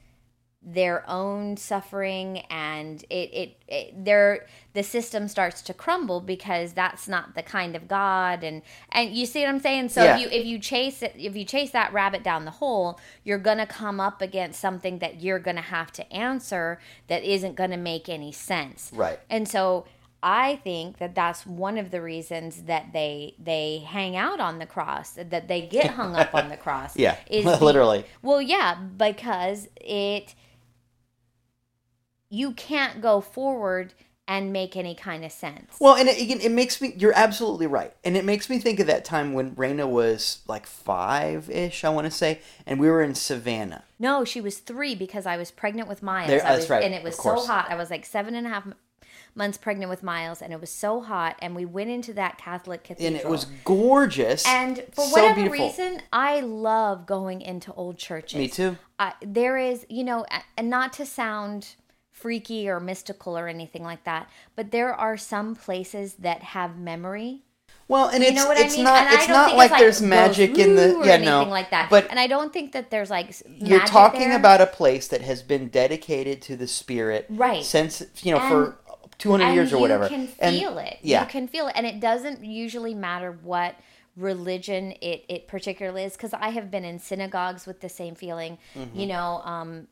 their 0.61 1.09
own 1.09 1.55
suffering 1.55 2.39
and 2.49 3.03
it, 3.09 3.29
it, 3.33 3.57
it 3.69 4.05
their 4.05 4.45
the 4.73 4.83
system 4.83 5.29
starts 5.29 5.61
to 5.61 5.73
crumble 5.73 6.19
because 6.19 6.73
that's 6.73 7.07
not 7.07 7.33
the 7.33 7.41
kind 7.41 7.77
of 7.77 7.87
god 7.87 8.43
and 8.43 8.61
and 8.91 9.15
you 9.15 9.25
see 9.25 9.39
what 9.39 9.47
i'm 9.47 9.59
saying 9.61 9.87
so 9.87 10.03
Yeah. 10.03 10.15
if 10.17 10.21
you 10.21 10.27
if 10.41 10.45
you 10.45 10.59
chase 10.59 11.01
it 11.01 11.13
if 11.17 11.33
you 11.33 11.45
chase 11.45 11.71
that 11.71 11.93
rabbit 11.93 12.23
down 12.23 12.43
the 12.43 12.51
hole 12.51 12.99
you're 13.23 13.37
gonna 13.37 13.65
come 13.65 14.01
up 14.01 14.21
against 14.21 14.59
something 14.59 14.99
that 14.99 15.21
you're 15.21 15.39
gonna 15.39 15.61
have 15.61 15.93
to 15.93 16.13
answer 16.13 16.79
that 17.07 17.23
isn't 17.23 17.55
gonna 17.55 17.77
make 17.77 18.09
any 18.09 18.33
sense 18.33 18.91
Right. 18.93 19.19
and 19.29 19.47
so 19.47 19.85
I 20.21 20.57
think 20.57 20.97
that 20.97 21.15
that's 21.15 21.45
one 21.47 21.77
of 21.77 21.91
the 21.91 22.01
reasons 22.01 22.63
that 22.63 22.91
they 22.91 23.35
they 23.41 23.85
hang 23.87 24.17
out 24.17 24.41
on 24.41 24.59
the 24.59 24.65
cross, 24.65 25.11
that 25.11 25.47
they 25.47 25.61
get 25.61 25.91
hung 25.91 26.13
up 26.13 26.35
on 26.35 26.49
the 26.49 26.57
cross. 26.65 26.97
Yeah, 26.97 27.15
is 27.31 27.45
literally. 27.61 28.03
well, 28.21 28.41
yeah, 28.41 28.75
because 28.75 29.69
it 29.79 30.35
you 32.29 32.51
can't 32.53 33.01
go 33.01 33.21
forward 33.21 33.93
and 34.27 34.53
make 34.53 34.77
any 34.77 34.93
kind 34.93 35.25
of 35.25 35.31
sense. 35.31 35.75
Well, 35.79 35.95
and 35.95 36.07
it, 36.07 36.21
again, 36.21 36.39
it 36.41 36.51
makes 36.51 36.79
me. 36.81 36.93
You're 36.97 37.15
absolutely 37.15 37.65
right, 37.65 37.91
and 38.03 38.15
it 38.15 38.23
makes 38.23 38.47
me 38.49 38.59
think 38.59 38.79
of 38.79 38.85
that 38.87 39.03
time 39.03 39.33
when 39.33 39.55
Raina 39.55 39.89
was 39.89 40.41
like 40.47 40.67
five 40.67 41.49
ish, 41.49 41.83
I 41.83 41.89
want 41.89 42.05
to 42.05 42.11
say, 42.11 42.41
and 42.67 42.79
we 42.79 42.89
were 42.89 43.01
in 43.01 43.15
Savannah. 43.15 43.83
no, 43.97 44.23
she 44.23 44.39
was 44.39 44.59
three 44.59 44.93
because 44.93 45.25
I 45.25 45.35
was 45.37 45.49
pregnant 45.49 45.89
with 45.89 46.03
Miles. 46.03 46.27
There- 46.29 46.45
I 46.45 46.49
that's 46.49 46.61
was- 46.61 46.69
right, 46.69 46.83
And 46.83 46.93
it 46.93 47.03
was 47.03 47.15
so 47.17 47.39
hot. 47.45 47.67
I 47.71 47.75
was 47.75 47.89
like 47.89 48.05
seven 48.05 48.35
and 48.35 48.45
a 48.45 48.51
half 48.51 48.67
months 49.35 49.57
pregnant 49.57 49.89
with 49.89 50.03
Miles, 50.03 50.41
and 50.43 50.53
it 50.53 50.61
was 50.61 50.69
so 50.69 51.01
hot, 51.01 51.35
and 51.39 51.55
we 51.55 51.65
went 51.65 51.89
into 51.89 52.13
that 52.13 52.37
Catholic 52.37 52.83
cathedral, 52.83 53.07
and 53.07 53.15
it 53.15 53.27
was 53.27 53.45
gorgeous. 53.65 54.45
And 54.45 54.83
for 54.91 55.05
so 55.05 55.11
whatever 55.11 55.41
beautiful. 55.41 55.65
reason, 55.67 56.01
I 56.13 56.41
love 56.41 57.07
going 57.07 57.41
into 57.41 57.73
old 57.73 57.97
churches. 57.97 58.37
Me 58.37 58.47
too. 58.47 58.77
I, 58.99 59.13
there 59.23 59.57
is, 59.57 59.87
you 59.89 60.03
know, 60.03 60.25
and 60.55 60.69
not 60.69 60.93
to 60.93 61.05
sound 61.05 61.75
freaky 62.19 62.69
or 62.69 62.79
mystical 62.79 63.37
or 63.37 63.47
anything 63.47 63.83
like 63.83 64.03
that, 64.03 64.29
but 64.55 64.71
there 64.71 64.93
are 64.93 65.17
some 65.17 65.55
places 65.55 66.15
that 66.15 66.41
have 66.43 66.77
memory. 66.77 67.43
Well, 67.87 68.09
and 68.09 68.23
You 68.23 68.29
it's 68.31 68.45
what 68.45 68.57
I 68.63 68.67
mean? 68.67 68.83
not 68.83 69.07
And 69.07 69.13
it's 69.15 69.27
not 69.27 69.55
like, 69.55 69.71
it's 69.71 69.79
there's 69.79 69.99
goes 70.01 70.07
magic 70.07 70.57
in 70.59 70.75
the 70.75 71.01
yeah 71.05 71.13
anything 71.13 71.25
no 71.25 71.43
like 71.45 71.71
that. 71.71 71.89
But 71.89 72.07
and 72.11 72.19
I 72.19 72.27
don't 72.27 72.53
think 72.53 72.73
that 72.73 72.91
there's 72.91 73.09
like 73.09 73.33
you're 73.47 73.79
talking 73.85 74.29
there. 74.29 74.37
about 74.37 74.61
a 74.61 74.67
place 74.67 75.07
that 75.07 75.21
has 75.21 75.41
been 75.41 75.69
dedicated 75.69 76.41
to 76.43 76.55
the 76.55 76.67
spirit 76.67 77.25
Right. 77.29 77.63
since 77.63 78.03
you 78.21 78.31
know 78.33 78.39
And- 78.39 78.49
for 78.51 78.77
200 79.17 79.43
and 79.45 79.55
years 79.55 79.73
or 79.73 79.79
whatever. 79.79 80.03
You 80.03 80.09
can 80.09 80.29
and 80.39 80.55
feel 80.55 80.77
it. 80.77 80.97
yeah. 81.01 81.21
You 81.23 81.27
can 81.27 81.47
feel 81.47 81.67
it. 81.67 81.73
And 81.75 81.85
it 81.85 81.99
doesn't 81.99 82.43
usually 82.45 82.93
matter 82.93 83.31
what 83.43 83.75
religion 84.15 84.93
it, 85.01 85.25
it 85.27 85.47
particularly 85.47 86.03
is 86.03 86.13
because 86.13 86.33
I 86.33 86.49
have 86.49 86.69
been 86.71 86.85
in 86.85 86.99
synagogues 86.99 87.65
with 87.65 87.81
the 87.81 87.89
same 87.89 88.15
feeling, 88.15 88.57
you 88.93 89.07
know, 89.07 89.41
um, 89.43 89.87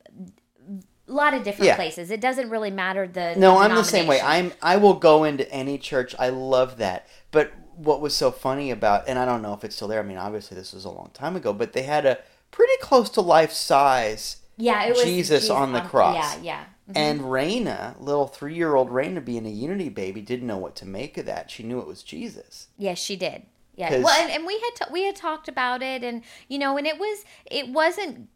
a 1.08 1.12
lot 1.12 1.34
of 1.34 1.44
different 1.44 1.58
Mm-hmm. 1.62 1.66
Yeah. 1.68 1.76
places. 1.76 2.12
It 2.12 2.22
doesn't 2.22 2.50
really 2.50 2.72
matter 2.72 3.08
the 3.08 3.36
No, 3.38 3.58
I'm 3.60 3.76
the 3.76 3.84
same 3.84 4.08
way. 4.08 4.20
I'm 4.22 4.54
I 4.62 4.78
will 4.78 4.96
go 4.96 5.24
into 5.24 5.50
any 5.52 5.78
church. 5.78 6.14
I 6.20 6.30
love 6.30 6.78
that. 6.78 7.08
But 7.32 7.52
what 7.76 8.02
was 8.02 8.16
so 8.16 8.32
funny 8.32 8.72
about 8.72 9.08
and 9.08 9.18
I 9.20 9.26
don't 9.26 9.42
know 9.42 9.54
if 9.54 9.64
it's 9.64 9.76
still 9.76 9.88
there. 9.88 10.00
I 10.00 10.04
mean, 10.04 10.18
obviously 10.18 10.56
this 10.56 10.74
was 10.74 10.86
a 10.86 10.90
long 10.90 11.12
time 11.14 11.36
ago, 11.36 11.54
but 11.54 11.74
they 11.74 11.84
had 11.84 12.06
a 12.06 12.20
pretty 12.52 12.74
close 12.82 13.10
to 13.12 13.22
life 13.22 13.52
size 13.52 14.38
yeah, 14.60 14.86
it 14.86 14.96
was 14.96 15.04
Jesus 15.04 15.52
on 15.52 15.72
the 15.74 15.82
cross. 15.82 16.16
Yeah, 16.38 16.42
yeah. 16.42 16.64
Mhm. 16.90 16.94
and 16.96 17.22
Raina, 17.22 18.00
little 18.02 18.28
3-year-old 18.28 18.90
Raina 18.90 19.24
being 19.24 19.46
a 19.46 19.50
unity 19.52 19.90
baby 19.90 20.20
didn't 20.22 20.48
know 20.48 20.58
what 20.58 20.76
to 20.78 20.86
make 20.88 21.18
of 21.20 21.28
that. 21.28 21.52
She 21.52 21.62
knew 21.62 21.80
it 21.80 21.86
was 21.86 22.02
Jesus. 22.02 22.68
Yes, 22.76 22.98
she 22.98 23.16
did. 23.16 23.44
Yeah. 23.76 24.00
Well, 24.00 24.10
and, 24.20 24.32
and 24.32 24.48
we 24.48 24.54
had 24.60 24.72
ta- 24.76 24.92
we 24.92 25.04
had 25.04 25.16
talked 25.16 25.48
about 25.48 25.84
it, 25.84 26.04
and 26.04 26.24
you 26.48 26.58
know, 26.58 26.76
and 26.78 26.88
it 26.88 26.98
was 26.98 27.24
it 27.46 27.70
wasn't 27.70 28.30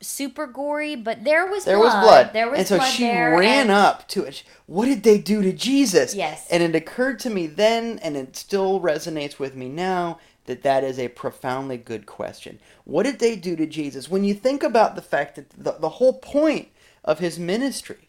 super 0.00 0.46
gory, 0.46 0.96
but 0.96 1.24
there 1.24 1.46
was 1.46 1.64
There 1.64 1.76
blood. 1.78 1.94
was 1.94 2.04
blood. 2.04 2.30
There 2.32 2.50
was 2.50 2.58
and 2.58 2.68
so 2.68 2.80
she 2.80 3.04
ran 3.04 3.62
and- 3.62 3.70
up 3.70 4.08
to 4.08 4.24
it. 4.24 4.42
What 4.66 4.86
did 4.86 5.02
they 5.02 5.18
do 5.18 5.42
to 5.42 5.52
Jesus? 5.52 6.14
Yes. 6.14 6.46
And 6.50 6.62
it 6.62 6.74
occurred 6.74 7.18
to 7.20 7.30
me 7.30 7.46
then, 7.46 7.98
and 8.00 8.16
it 8.16 8.36
still 8.36 8.80
resonates 8.80 9.38
with 9.38 9.54
me 9.54 9.68
now, 9.68 10.18
that 10.46 10.62
that 10.62 10.82
is 10.82 10.98
a 10.98 11.08
profoundly 11.08 11.76
good 11.76 12.06
question. 12.06 12.58
What 12.84 13.02
did 13.04 13.18
they 13.18 13.36
do 13.36 13.54
to 13.56 13.66
Jesus? 13.66 14.08
When 14.10 14.24
you 14.24 14.34
think 14.34 14.62
about 14.62 14.96
the 14.96 15.02
fact 15.02 15.36
that 15.36 15.50
the, 15.50 15.72
the 15.78 15.88
whole 15.90 16.14
point 16.14 16.68
of 17.04 17.18
his 17.18 17.38
ministry 17.38 18.08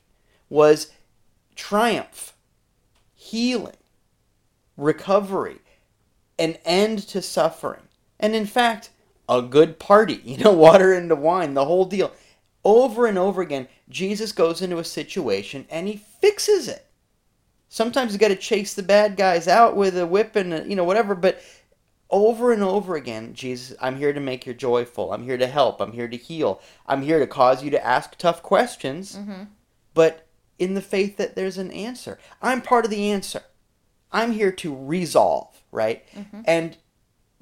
was 0.49 0.91
triumph, 1.55 2.33
healing, 3.13 3.75
recovery, 4.77 5.59
an 6.37 6.57
end 6.63 6.99
to 7.09 7.21
suffering. 7.21 7.83
And 8.19 8.33
in 8.35 8.45
fact, 8.45 8.89
a 9.29 9.41
good 9.41 9.79
party, 9.79 10.19
you 10.25 10.37
know, 10.37 10.51
water 10.51 10.93
into 10.93 11.15
wine, 11.15 11.53
the 11.53 11.63
whole 11.65 11.85
deal. 11.85 12.11
Over 12.65 13.05
and 13.07 13.17
over 13.17 13.41
again, 13.41 13.69
Jesus 13.87 14.33
goes 14.33 14.61
into 14.61 14.79
a 14.79 14.83
situation 14.83 15.65
and 15.69 15.87
he 15.87 15.95
fixes 16.19 16.67
it. 16.67 16.85
Sometimes 17.69 18.11
you 18.11 18.19
got 18.19 18.29
to 18.29 18.35
chase 18.35 18.73
the 18.73 18.83
bad 18.83 19.15
guys 19.15 19.47
out 19.47 19.75
with 19.77 19.97
a 19.97 20.05
whip 20.07 20.35
and 20.35 20.53
a, 20.53 20.67
you 20.67 20.75
know 20.75 20.83
whatever, 20.83 21.15
but 21.15 21.41
over 22.09 22.51
and 22.51 22.63
over 22.63 22.95
again, 22.95 23.33
Jesus, 23.35 23.77
I'm 23.79 23.95
here 23.97 24.11
to 24.11 24.19
make 24.19 24.47
you 24.47 24.53
joyful. 24.55 25.13
I'm 25.13 25.23
here 25.23 25.37
to 25.37 25.45
help. 25.47 25.79
I'm 25.79 25.91
here 25.93 26.07
to 26.07 26.17
heal. 26.17 26.59
I'm 26.87 27.03
here 27.03 27.19
to 27.19 27.27
cause 27.27 27.63
you 27.63 27.69
to 27.69 27.85
ask 27.85 28.17
tough 28.17 28.41
questions, 28.41 29.15
Mm-hmm. 29.15 29.43
but 29.93 30.25
in 30.57 30.73
the 30.73 30.81
faith 30.81 31.15
that 31.17 31.35
there's 31.35 31.57
an 31.59 31.71
answer. 31.71 32.17
I'm 32.41 32.61
part 32.61 32.83
of 32.83 32.91
the 32.91 33.11
answer. 33.11 33.43
I'm 34.11 34.31
here 34.33 34.51
to 34.51 34.75
resolve, 34.75 35.55
right? 35.71 36.03
Mm-hmm. 36.13 36.41
And 36.45 36.77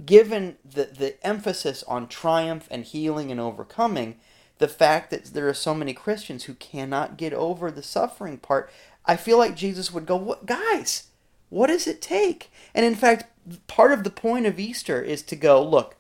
given 0.06 0.58
the, 0.64 0.86
the 0.86 1.26
emphasis 1.26 1.84
on 1.84 2.08
triumph 2.08 2.68
and 2.70 2.84
healing 2.84 3.32
and 3.32 3.40
overcoming, 3.40 4.18
the 4.60 4.68
fact 4.68 5.10
that 5.12 5.26
there 5.26 5.48
are 5.48 5.54
so 5.54 5.74
many 5.74 5.94
Christians 5.94 6.46
who 6.46 6.54
cannot 6.56 7.18
get 7.18 7.34
over 7.34 7.70
the 7.70 7.84
suffering 7.84 8.38
part, 8.38 8.70
I 9.06 9.16
feel 9.16 9.38
like 9.38 9.56
Jesus 9.56 9.92
would 9.92 10.06
go, 10.06 10.16
"What 10.16 10.46
guys? 10.46 11.08
What 11.50 11.68
does 11.68 11.88
it 11.88 12.02
take?" 12.02 12.52
And 12.74 12.86
in 12.86 12.96
fact, 12.96 13.26
part 13.68 13.92
of 13.92 14.04
the 14.04 14.10
point 14.10 14.46
of 14.46 14.60
Easter 14.60 15.02
is 15.02 15.22
to 15.24 15.36
go, 15.36 15.64
"Look, 15.64 15.96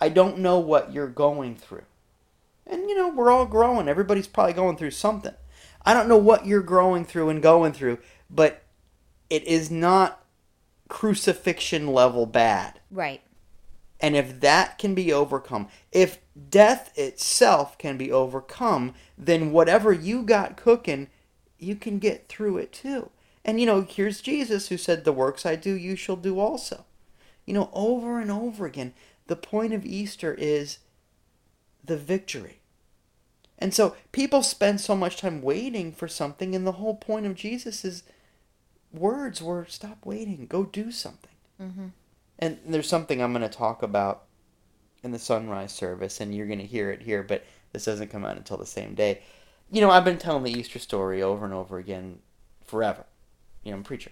I 0.00 0.08
don't 0.08 0.38
know 0.38 0.58
what 0.58 0.92
you're 0.92 1.08
going 1.08 1.56
through." 1.56 1.84
And 2.66 2.88
you 2.88 2.96
know, 2.96 3.08
we're 3.08 3.30
all 3.30 3.46
growing. 3.46 3.88
Everybody's 3.88 4.28
probably 4.28 4.54
going 4.54 4.76
through 4.76 4.92
something. 4.92 5.34
I 5.84 5.94
don't 5.94 6.08
know 6.08 6.16
what 6.16 6.46
you're 6.46 6.62
growing 6.62 7.04
through 7.04 7.30
and 7.30 7.42
going 7.42 7.72
through, 7.72 7.98
but 8.28 8.62
it 9.28 9.44
is 9.44 9.70
not 9.70 10.19
crucifixion 10.90 11.86
level 11.94 12.26
bad. 12.26 12.80
Right. 12.90 13.22
And 14.00 14.16
if 14.16 14.40
that 14.40 14.76
can 14.76 14.94
be 14.94 15.12
overcome, 15.12 15.68
if 15.92 16.18
death 16.50 16.90
itself 16.98 17.78
can 17.78 17.96
be 17.96 18.10
overcome, 18.10 18.94
then 19.16 19.52
whatever 19.52 19.92
you 19.92 20.22
got 20.22 20.56
cooking, 20.56 21.08
you 21.58 21.76
can 21.76 21.98
get 21.98 22.28
through 22.28 22.58
it 22.58 22.72
too. 22.72 23.10
And 23.44 23.60
you 23.60 23.66
know, 23.66 23.82
here's 23.82 24.20
Jesus 24.20 24.68
who 24.68 24.76
said, 24.76 25.04
The 25.04 25.12
works 25.12 25.46
I 25.46 25.56
do, 25.56 25.72
you 25.72 25.96
shall 25.96 26.16
do 26.16 26.38
also. 26.38 26.84
You 27.46 27.54
know, 27.54 27.70
over 27.72 28.20
and 28.20 28.30
over 28.30 28.66
again, 28.66 28.92
the 29.26 29.36
point 29.36 29.72
of 29.72 29.86
Easter 29.86 30.34
is 30.34 30.78
the 31.84 31.96
victory. 31.96 32.60
And 33.58 33.74
so 33.74 33.94
people 34.12 34.42
spend 34.42 34.80
so 34.80 34.96
much 34.96 35.18
time 35.18 35.42
waiting 35.42 35.92
for 35.92 36.08
something, 36.08 36.54
and 36.54 36.66
the 36.66 36.72
whole 36.72 36.94
point 36.94 37.26
of 37.26 37.34
Jesus' 37.34 38.02
words 38.92 39.42
were 39.42 39.66
stop 39.68 40.04
waiting, 40.04 40.46
go 40.46 40.64
do 40.64 40.90
something. 40.90 41.30
Mm-hmm. 41.60 41.86
And 42.38 42.58
there's 42.66 42.88
something 42.88 43.22
I'm 43.22 43.32
going 43.32 43.42
to 43.42 43.48
talk 43.48 43.82
about 43.82 44.24
in 45.02 45.12
the 45.12 45.18
sunrise 45.18 45.72
service, 45.72 46.20
and 46.20 46.34
you're 46.34 46.46
going 46.46 46.58
to 46.58 46.66
hear 46.66 46.90
it 46.90 47.02
here, 47.02 47.22
but 47.22 47.44
this 47.72 47.84
doesn't 47.84 48.08
come 48.08 48.24
out 48.24 48.36
until 48.36 48.56
the 48.56 48.66
same 48.66 48.94
day. 48.94 49.20
You 49.70 49.80
know, 49.80 49.90
I've 49.90 50.04
been 50.04 50.18
telling 50.18 50.42
the 50.42 50.58
Easter 50.58 50.78
story 50.78 51.22
over 51.22 51.44
and 51.44 51.54
over 51.54 51.78
again 51.78 52.18
forever. 52.64 53.04
You 53.62 53.70
know, 53.70 53.76
I'm 53.76 53.82
a 53.82 53.84
preacher. 53.84 54.10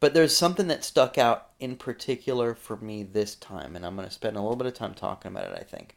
But 0.00 0.14
there's 0.14 0.34
something 0.34 0.66
that 0.68 0.82
stuck 0.82 1.18
out 1.18 1.50
in 1.60 1.76
particular 1.76 2.54
for 2.54 2.76
me 2.78 3.02
this 3.02 3.34
time, 3.34 3.76
and 3.76 3.84
I'm 3.84 3.96
going 3.96 4.08
to 4.08 4.14
spend 4.14 4.36
a 4.36 4.40
little 4.40 4.56
bit 4.56 4.66
of 4.66 4.74
time 4.74 4.94
talking 4.94 5.30
about 5.30 5.44
it, 5.44 5.58
I 5.58 5.62
think. 5.62 5.96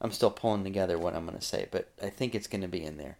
I'm 0.00 0.12
still 0.12 0.30
pulling 0.30 0.64
together 0.64 0.98
what 0.98 1.14
I'm 1.14 1.24
going 1.24 1.38
to 1.38 1.44
say, 1.44 1.66
but 1.70 1.90
I 2.02 2.10
think 2.10 2.34
it's 2.34 2.46
going 2.46 2.60
to 2.60 2.68
be 2.68 2.84
in 2.84 2.98
there. 2.98 3.16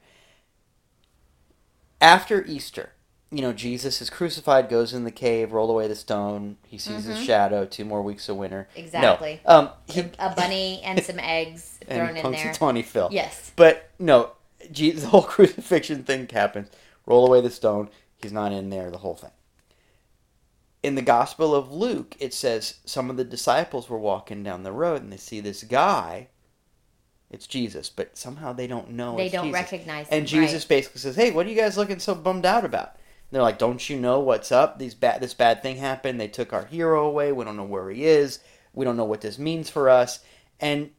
After 2.01 2.45
Easter, 2.45 2.93
you 3.35 3.43
know, 3.43 3.53
Jesus 3.53 4.01
is 4.01 4.11
crucified, 4.11 4.69
goes 4.69 4.93
in 4.95 5.03
the 5.03 5.11
cave, 5.11 5.53
roll 5.53 5.69
away 5.69 5.89
the 5.89 5.97
stone. 5.97 6.57
He 6.67 6.79
sees 6.79 7.05
his 7.05 7.19
Mhm. 7.19 7.27
shadow. 7.27 7.65
Two 7.65 7.85
more 7.85 8.01
weeks 8.01 8.29
of 8.29 8.37
winter. 8.37 8.69
Exactly. 8.77 9.41
No, 9.47 9.53
um, 9.59 9.71
he 9.89 10.01
A 10.21 10.31
bunny 10.35 10.81
and 10.83 11.03
some 11.03 11.19
eggs 11.19 11.79
thrown 11.89 12.11
and 12.17 12.19
in 12.19 12.31
there. 12.33 12.53
Punxsutawney 12.53 12.85
Phil. 12.85 13.09
Yes. 13.11 13.51
But 13.57 13.91
no, 13.99 14.31
Jesus, 14.71 15.03
the 15.03 15.09
whole 15.09 15.23
crucifixion 15.37 16.05
thing 16.05 16.29
happens. 16.29 16.69
Roll 17.07 17.27
away 17.27 17.41
the 17.41 17.51
stone. 17.51 17.91
He's 18.23 18.33
not 18.33 18.53
in 18.53 18.71
there. 18.71 18.91
The 18.91 18.99
whole 18.99 19.17
thing. 19.17 19.33
In 20.83 20.95
the 20.95 21.03
Gospel 21.03 21.55
of 21.55 21.73
Luke, 21.73 22.15
it 22.21 22.33
says 22.35 22.75
some 22.85 23.11
of 23.11 23.17
the 23.17 23.25
disciples 23.25 23.89
were 23.89 23.99
walking 23.99 24.43
down 24.43 24.63
the 24.63 24.73
road 24.73 25.03
and 25.03 25.13
they 25.13 25.17
see 25.17 25.41
this 25.41 25.63
guy. 25.65 26.29
It's 27.31 27.47
Jesus, 27.47 27.89
but 27.91 28.17
somehow 28.17 28.53
they 28.53 28.67
don't 28.67 28.91
know. 28.91 29.17
They 29.17 29.29
don't 29.31 29.47
Jesus. 29.47 29.61
recognize 29.61 30.07
And 30.11 30.21
him, 30.21 30.27
Jesus 30.27 30.63
right. 30.65 30.69
basically 30.69 31.01
says, 31.01 31.17
"Hey, 31.17 31.31
what 31.33 31.47
are 31.47 31.49
you 31.49 31.57
guys 31.57 31.77
looking 31.77 31.99
so 31.99 32.15
bummed 32.15 32.47
out 32.47 32.65
about?" 32.65 32.97
They're 33.35 33.43
like, 33.43 33.59
"Don't 33.59 33.91
you 33.91 33.99
know 33.99 34.21
what's 34.21 34.53
up? 34.53 34.79
These 34.79 34.95
bad, 34.95 35.21
this 35.21 35.35
bad 35.35 35.63
thing 35.63 35.77
happened. 35.77 36.21
They 36.21 36.29
took 36.29 36.53
our 36.53 36.67
hero 36.67 37.07
away. 37.07 37.33
We 37.33 37.45
don't 37.45 37.57
know 37.57 37.65
where 37.65 37.91
he 37.91 38.05
is. 38.05 38.39
We 38.73 38.85
don't 38.85 38.97
know 38.97 39.05
what 39.05 39.23
this 39.23 39.39
means 39.39 39.69
for 39.71 39.89
us." 39.89 40.21
And 40.61 40.91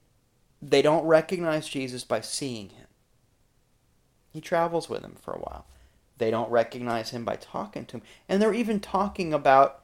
they 0.62 0.82
don't 0.82 1.06
recognize 1.06 1.68
Jesus 1.68 2.04
by 2.04 2.22
seeing 2.22 2.70
him. 2.70 2.88
He 4.32 4.42
travels 4.42 4.90
with 4.90 5.02
them 5.02 5.16
for 5.22 5.34
a 5.34 5.40
while. 5.40 5.66
They 6.18 6.32
don't 6.32 6.50
recognize 6.52 7.12
him 7.12 7.24
by 7.24 7.38
talking 7.38 7.86
to 7.86 7.98
him, 7.98 8.04
and 8.28 8.42
they're 8.42 8.54
even 8.54 8.80
talking 8.80 9.34
about 9.34 9.82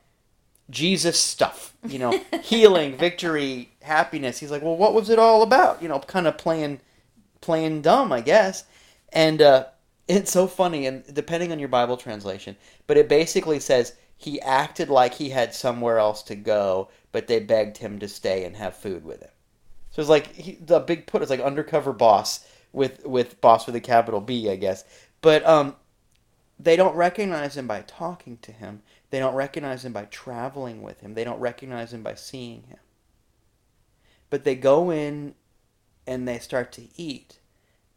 Jesus 0.70 1.20
stuff, 1.20 1.74
you 1.88 2.00
know, 2.00 2.22
healing, 2.44 2.98
victory, 2.98 3.72
happiness. 3.82 4.40
He's 4.40 4.52
like, 4.52 4.62
"Well, 4.62 4.78
what 4.78 4.94
was 4.94 5.10
it 5.10 5.20
all 5.20 5.42
about?" 5.42 5.82
You 5.82 5.88
know, 5.88 6.00
kind 6.00 6.28
of 6.28 6.38
playing 6.38 6.82
playing 7.42 7.82
dumb, 7.82 8.12
I 8.12 8.22
guess. 8.22 8.64
And 9.12 9.42
uh, 9.42 9.66
it's 10.18 10.32
so 10.32 10.48
funny, 10.48 10.86
and 10.86 11.04
depending 11.14 11.52
on 11.52 11.60
your 11.60 11.70
Bible 11.70 11.98
translation, 11.98 12.56
but 12.88 12.98
it 12.98 13.08
basically 13.08 13.60
says 13.60 13.96
he 14.18 14.42
acted 14.42 14.90
like 14.90 15.16
he 15.16 15.30
had 15.30 15.54
somewhere 15.54 15.98
else 15.98 16.22
to 16.24 16.36
go, 16.36 16.90
but 17.12 17.28
they 17.28 17.40
begged 17.40 17.78
him 17.78 18.00
to 18.00 18.08
stay 18.08 18.46
and 18.46 18.56
have 18.56 18.76
food 18.76 19.04
with 19.04 19.22
him. 19.22 19.32
So 19.92 20.02
it's 20.02 20.10
like 20.10 20.34
he, 20.34 20.54
the 20.54 20.80
big 20.80 21.08
put. 21.08 21.22
It's 21.22 21.32
like 21.32 21.40
undercover 21.40 21.94
boss 21.94 22.48
with 22.72 23.06
with 23.06 23.42
boss 23.42 23.66
with 23.66 23.76
a 23.76 23.82
capital 23.82 24.22
B, 24.22 24.50
I 24.50 24.56
guess. 24.56 24.84
But 25.22 25.46
um, 25.46 25.76
they 26.60 26.76
don't 26.76 26.96
recognize 26.96 27.58
him 27.58 27.68
by 27.68 27.82
talking 27.82 28.38
to 28.44 28.52
him. 28.52 28.82
They 29.10 29.20
don't 29.20 29.36
recognize 29.36 29.84
him 29.84 29.94
by 29.94 30.06
traveling 30.06 30.82
with 30.82 31.02
him. 31.02 31.14
They 31.14 31.24
don't 31.24 31.40
recognize 31.40 31.94
him 31.94 32.04
by 32.04 32.16
seeing 32.16 32.64
him. 32.64 32.80
But 34.30 34.44
they 34.46 34.56
go 34.56 34.92
in 34.92 35.36
and 36.08 36.28
they 36.28 36.40
start 36.40 36.72
to 36.74 36.84
eat, 36.96 37.40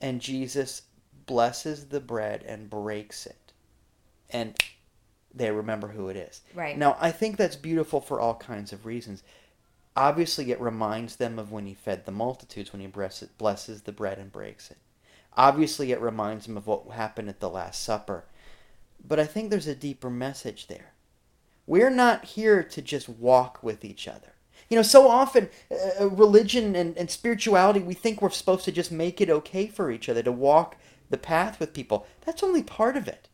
and 0.01 0.21
Jesus 0.21 0.83
blesses 1.27 1.87
the 1.87 2.01
bread 2.01 2.43
and 2.47 2.71
breaks 2.71 3.27
it. 3.27 3.53
And 4.31 4.55
they 5.35 5.51
remember 5.51 5.89
who 5.89 6.09
it 6.09 6.17
is. 6.17 6.43
Right. 6.55 6.79
Now, 6.79 6.97
I 7.01 7.11
think 7.11 7.37
that's 7.37 7.57
beautiful 7.57 8.01
for 8.01 8.21
all 8.21 8.35
kinds 8.37 8.73
of 8.73 8.87
reasons. 8.87 9.23
Obviously, 9.97 10.51
it 10.51 10.61
reminds 10.61 11.17
them 11.17 11.39
of 11.39 11.53
when 11.53 11.67
he 11.67 11.75
fed 11.75 12.05
the 12.05 12.13
multitudes, 12.13 12.73
when 12.73 12.81
he 12.81 12.89
blesses 12.89 13.83
the 13.83 13.93
bread 13.93 14.19
and 14.19 14.33
breaks 14.33 14.71
it. 14.71 14.79
Obviously, 15.37 15.93
it 15.93 16.01
reminds 16.01 16.47
them 16.47 16.57
of 16.57 16.67
what 16.67 16.89
happened 16.91 17.29
at 17.29 17.41
the 17.41 17.51
Last 17.51 17.83
Supper. 17.83 18.25
But 19.07 19.21
I 19.21 19.25
think 19.27 19.51
there's 19.51 19.67
a 19.67 19.75
deeper 19.75 20.11
message 20.11 20.69
there. 20.69 20.95
We're 21.67 21.91
not 21.91 22.25
here 22.25 22.63
to 22.63 22.83
just 22.83 23.09
walk 23.09 23.63
with 23.63 23.85
each 23.85 24.07
other. 24.07 24.35
You 24.69 24.77
know, 24.77 24.83
so 24.83 25.09
often, 25.09 25.51
uh, 26.01 26.09
religion 26.09 26.75
and, 26.75 26.97
and 26.97 27.11
spirituality, 27.11 27.81
we 27.81 27.95
think 27.95 28.23
we're 28.23 28.31
supposed 28.31 28.65
to 28.65 28.73
just 28.73 28.93
make 28.93 29.21
it 29.21 29.31
okay 29.31 29.67
for 29.67 29.91
each 29.91 30.09
other, 30.09 30.23
to 30.23 30.33
walk 30.33 30.77
the 31.15 31.19
path 31.19 31.61
with 31.61 31.73
people. 31.73 32.09
That's 32.27 32.43
only 32.43 32.65
part 32.65 32.97
of 32.97 33.07
it. 33.07 33.29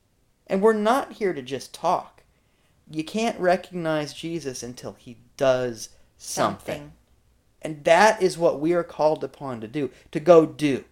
And 0.46 0.60
we're 0.60 0.74
not 0.74 1.14
here 1.14 1.32
to 1.32 1.40
just 1.40 1.72
talk. 1.72 2.22
You 2.90 3.02
can't 3.02 3.40
recognize 3.40 4.12
Jesus 4.12 4.62
until 4.62 4.92
he 4.98 5.16
does 5.38 5.88
something. 6.18 6.74
Something. 6.74 6.92
And 7.62 7.84
that 7.84 8.22
is 8.22 8.36
what 8.36 8.60
we 8.60 8.74
are 8.74 8.84
called 8.84 9.24
upon 9.24 9.62
to 9.62 9.66
do, 9.66 9.90
to 10.12 10.20
go 10.20 10.44
do. 10.44 10.84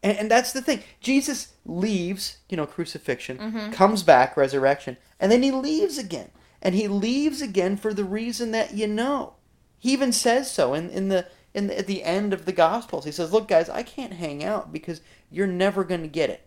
And, 0.00 0.16
and 0.16 0.30
that's 0.30 0.52
the 0.52 0.62
thing. 0.62 0.84
Jesus 1.00 1.54
leaves, 1.66 2.38
you 2.48 2.56
know, 2.56 2.66
crucifixion, 2.66 3.38
mm-hmm. 3.38 3.72
comes 3.72 4.04
back, 4.04 4.36
resurrection, 4.36 4.96
and 5.18 5.32
then 5.32 5.42
he 5.42 5.50
leaves 5.50 5.98
again. 5.98 6.30
And 6.62 6.76
he 6.76 6.86
leaves 6.86 7.42
again 7.42 7.76
for 7.76 7.92
the 7.92 8.04
reason 8.04 8.52
that 8.52 8.74
you 8.74 8.86
know. 8.86 9.34
He 9.80 9.92
even 9.92 10.12
says 10.12 10.48
so 10.48 10.72
in, 10.74 10.88
in 10.90 11.08
the 11.08 11.26
in 11.54 11.66
the, 11.66 11.78
at 11.78 11.86
the 11.86 12.04
end 12.04 12.32
of 12.32 12.44
the 12.44 12.52
Gospels. 12.52 13.04
He 13.04 13.12
says, 13.12 13.32
"Look, 13.32 13.48
guys, 13.48 13.68
I 13.68 13.82
can't 13.82 14.14
hang 14.14 14.44
out 14.44 14.72
because 14.72 15.00
you're 15.30 15.46
never 15.46 15.84
going 15.84 16.02
to 16.02 16.08
get 16.08 16.30
it. 16.30 16.46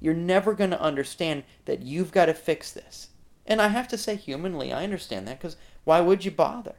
You're 0.00 0.14
never 0.14 0.54
going 0.54 0.70
to 0.70 0.80
understand 0.80 1.44
that 1.64 1.82
you've 1.82 2.12
got 2.12 2.26
to 2.26 2.34
fix 2.34 2.72
this." 2.72 3.08
And 3.46 3.60
I 3.60 3.68
have 3.68 3.88
to 3.88 3.98
say, 3.98 4.16
humanly, 4.16 4.72
I 4.72 4.84
understand 4.84 5.28
that 5.28 5.38
because 5.38 5.56
why 5.84 6.00
would 6.00 6.24
you 6.24 6.30
bother? 6.30 6.76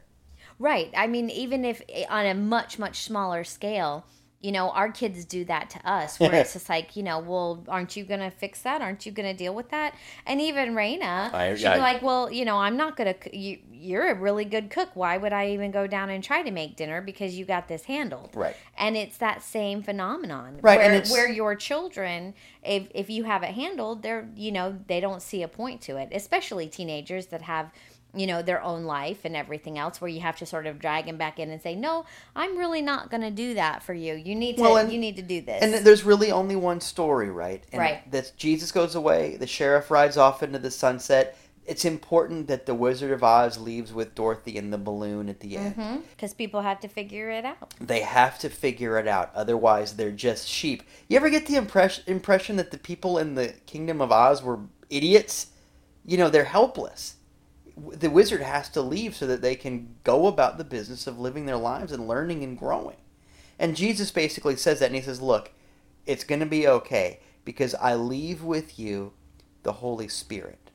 Right. 0.58 0.90
I 0.96 1.06
mean, 1.06 1.30
even 1.30 1.64
if 1.64 1.82
eh, 1.88 2.04
on 2.08 2.26
a 2.26 2.34
much, 2.34 2.78
much 2.78 3.02
smaller 3.02 3.44
scale, 3.44 4.04
you 4.46 4.52
know, 4.52 4.70
our 4.70 4.90
kids 4.92 5.24
do 5.24 5.44
that 5.46 5.70
to 5.70 5.80
us 5.90 6.20
where 6.20 6.32
it's 6.34 6.52
just 6.52 6.68
like, 6.68 6.94
you 6.94 7.02
know, 7.02 7.18
well, 7.18 7.64
aren't 7.68 7.96
you 7.96 8.04
going 8.04 8.20
to 8.20 8.30
fix 8.30 8.62
that? 8.62 8.80
Aren't 8.80 9.04
you 9.04 9.10
going 9.10 9.28
to 9.28 9.36
deal 9.36 9.54
with 9.54 9.70
that? 9.70 9.94
And 10.24 10.40
even 10.40 10.74
Raina, 10.74 11.32
I- 11.34 11.54
she'd 11.56 11.66
I- 11.66 11.74
be 11.74 11.80
like, 11.80 12.02
well, 12.02 12.30
you 12.30 12.44
know, 12.44 12.56
I'm 12.58 12.76
not 12.76 12.96
going 12.96 13.12
to, 13.12 13.36
you, 13.36 13.58
you're 13.72 14.08
a 14.08 14.14
really 14.14 14.44
good 14.44 14.70
cook. 14.70 14.90
Why 14.94 15.16
would 15.16 15.32
I 15.32 15.50
even 15.50 15.70
go 15.72 15.86
down 15.88 16.10
and 16.10 16.22
try 16.22 16.42
to 16.42 16.50
make 16.52 16.76
dinner 16.76 17.00
because 17.00 17.34
you 17.36 17.44
got 17.44 17.66
this 17.66 17.84
handled? 17.84 18.30
Right. 18.34 18.54
And 18.78 18.96
it's 18.96 19.16
that 19.18 19.42
same 19.42 19.82
phenomenon. 19.82 20.58
Right, 20.62 20.78
Where, 20.78 20.86
and 20.86 20.94
it's- 20.94 21.10
where 21.10 21.28
your 21.28 21.56
children, 21.56 22.34
if, 22.62 22.88
if 22.94 23.10
you 23.10 23.24
have 23.24 23.42
it 23.42 23.50
handled, 23.54 24.02
they're, 24.04 24.28
you 24.36 24.52
know, 24.52 24.78
they 24.86 25.00
don't 25.00 25.22
see 25.22 25.42
a 25.42 25.48
point 25.48 25.80
to 25.82 25.96
it, 25.96 26.10
especially 26.12 26.68
teenagers 26.68 27.26
that 27.26 27.42
have, 27.42 27.70
you 28.16 28.26
know, 28.26 28.42
their 28.42 28.62
own 28.62 28.84
life 28.84 29.20
and 29.24 29.36
everything 29.36 29.78
else 29.78 30.00
where 30.00 30.08
you 30.08 30.20
have 30.20 30.36
to 30.38 30.46
sort 30.46 30.66
of 30.66 30.78
drag 30.78 31.06
them 31.06 31.16
back 31.18 31.38
in 31.38 31.50
and 31.50 31.60
say, 31.60 31.74
no, 31.74 32.04
I'm 32.34 32.56
really 32.56 32.82
not 32.82 33.10
going 33.10 33.22
to 33.22 33.30
do 33.30 33.54
that 33.54 33.82
for 33.82 33.94
you. 33.94 34.14
You 34.14 34.34
need 34.34 34.56
to, 34.56 34.62
Well, 34.62 34.76
and- 34.78 34.92
you 34.92 34.98
need 34.98 35.16
to 35.16 35.22
do 35.22 35.40
this. 35.40 35.62
And 35.62 35.74
there's 35.86 36.04
really 36.04 36.32
only 36.32 36.56
one 36.56 36.80
story, 36.80 37.30
right? 37.30 37.62
And 37.72 37.80
Right. 37.80 38.10
That 38.10 38.32
Jesus 38.36 38.72
goes 38.72 38.94
away, 38.94 39.36
the 39.36 39.46
sheriff 39.46 39.90
rides 39.90 40.16
off 40.16 40.42
into 40.42 40.58
the 40.58 40.70
sunset. 40.70 41.36
It's 41.66 41.84
important 41.84 42.46
that 42.46 42.64
the 42.64 42.74
Wizard 42.74 43.10
of 43.10 43.24
Oz 43.24 43.58
leaves 43.58 43.92
with 43.92 44.14
Dorothy 44.14 44.56
in 44.56 44.70
the 44.70 44.78
balloon 44.78 45.28
at 45.28 45.40
the 45.40 45.56
end. 45.56 45.74
Mm-hmm. 45.76 45.96
because 46.10 46.32
people 46.32 46.60
have 46.60 46.78
to 46.80 46.88
figure 46.88 47.28
it 47.30 47.44
out. 47.44 47.74
They 47.80 48.02
have 48.02 48.38
to 48.38 48.48
figure 48.48 48.98
it 48.98 49.08
out, 49.08 49.32
otherwise 49.34 49.96
they're 49.96 50.12
just 50.12 50.46
sheep. 50.46 50.84
You 51.08 51.16
ever 51.16 51.28
get 51.28 51.46
the 51.46 51.56
impression 51.56 52.04
impression 52.06 52.54
that 52.56 52.70
the 52.70 52.78
people 52.78 53.18
in 53.18 53.34
the 53.34 53.48
Kingdom 53.66 54.00
of 54.00 54.12
Oz 54.12 54.44
were 54.44 54.60
idiots? 54.90 55.48
You 56.04 56.16
know, 56.18 56.30
they're 56.30 56.44
helpless. 56.44 57.16
The 57.76 58.08
wizard 58.10 58.40
has 58.40 58.68
to 58.70 58.80
leave 58.80 59.14
so 59.14 59.26
that 59.26 59.42
they 59.42 59.54
can 59.54 59.96
go 60.02 60.26
about 60.26 60.56
the 60.56 60.64
business 60.64 61.06
of 61.06 61.18
living 61.18 61.44
their 61.46 61.56
lives 61.58 61.92
and 61.92 62.08
learning 62.08 62.42
and 62.42 62.58
growing. 62.58 62.96
And 63.58 63.76
Jesus 63.76 64.10
basically 64.10 64.56
says 64.56 64.80
that, 64.80 64.86
and 64.86 64.94
he 64.94 65.02
says, 65.02 65.20
"Look, 65.20 65.50
it's 66.06 66.24
going 66.24 66.40
to 66.40 66.46
be 66.46 66.66
okay 66.66 67.20
because 67.44 67.74
I 67.74 67.94
leave 67.94 68.42
with 68.42 68.78
you 68.78 69.12
the 69.62 69.72
Holy 69.72 70.08
Spirit." 70.08 70.70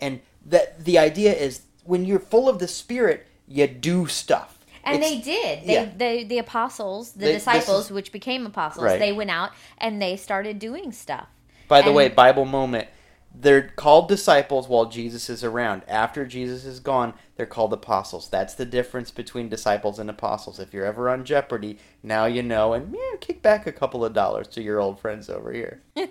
And 0.00 0.20
that 0.44 0.84
the 0.84 0.98
idea 0.98 1.32
is 1.32 1.62
when 1.84 2.04
you're 2.04 2.18
full 2.18 2.48
of 2.48 2.58
the 2.58 2.68
Spirit, 2.68 3.26
you 3.46 3.66
do 3.68 4.06
stuff. 4.06 4.58
And 4.84 4.96
It's- 5.02 5.10
they 5.10 5.20
did. 5.20 5.66
They, 5.66 5.72
yeah. 5.72 5.90
they, 5.96 6.24
the 6.24 6.38
apostles, 6.38 7.12
the 7.12 7.26
They- 7.26 7.32
disciples, 7.34 7.86
is- 7.86 7.90
which 7.92 8.12
became 8.12 8.46
apostles, 8.46 8.84
Right. 8.84 8.98
they 9.00 9.12
went 9.12 9.30
out 9.30 9.50
and 9.78 10.00
they 10.00 10.16
started 10.16 10.58
doing 10.58 10.92
stuff. 10.92 11.26
By 11.66 11.80
the 11.82 11.88
And- 11.88 11.96
way, 11.96 12.08
Bible 12.08 12.44
moment. 12.44 12.88
They're 13.38 13.68
called 13.68 14.08
disciples 14.08 14.66
while 14.66 14.86
Jesus 14.86 15.28
is 15.28 15.44
around. 15.44 15.82
After 15.86 16.24
Jesus 16.24 16.64
is 16.64 16.80
gone, 16.80 17.12
they're 17.36 17.44
called 17.44 17.72
apostles. 17.72 18.28
That's 18.30 18.54
the 18.54 18.64
difference 18.64 19.10
between 19.10 19.48
disciples 19.50 19.98
and 19.98 20.08
apostles. 20.08 20.58
If 20.58 20.72
you're 20.72 20.86
ever 20.86 21.10
on 21.10 21.24
Jeopardy, 21.24 21.78
now 22.02 22.24
you 22.24 22.42
know, 22.42 22.72
and 22.72 22.94
yeah, 22.94 23.18
kick 23.20 23.42
back 23.42 23.66
a 23.66 23.72
couple 23.72 24.04
of 24.04 24.14
dollars 24.14 24.48
to 24.48 24.62
your 24.62 24.80
old 24.80 24.98
friends 24.98 25.28
over 25.28 25.52
here. 25.52 25.82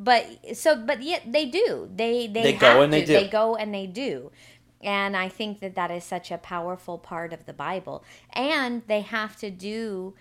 But 0.00 0.56
so, 0.56 0.76
but 0.76 1.02
yet 1.02 1.30
they 1.30 1.44
do. 1.44 1.90
They 1.94 2.26
they, 2.26 2.42
They 2.42 2.52
go 2.54 2.80
and 2.80 2.90
they 2.90 3.04
do. 3.04 3.12
They 3.12 3.28
go 3.28 3.54
and 3.54 3.72
they 3.74 3.86
do. 3.86 4.32
And 4.80 5.14
I 5.14 5.28
think 5.28 5.60
that 5.60 5.74
that 5.74 5.90
is 5.90 6.04
such 6.04 6.30
a 6.30 6.38
powerful 6.38 6.96
part 6.96 7.34
of 7.34 7.44
the 7.44 7.52
Bible. 7.52 8.02
And 8.32 8.82
they 8.86 9.02
have 9.02 9.36
to 9.36 9.50
do 9.50 10.14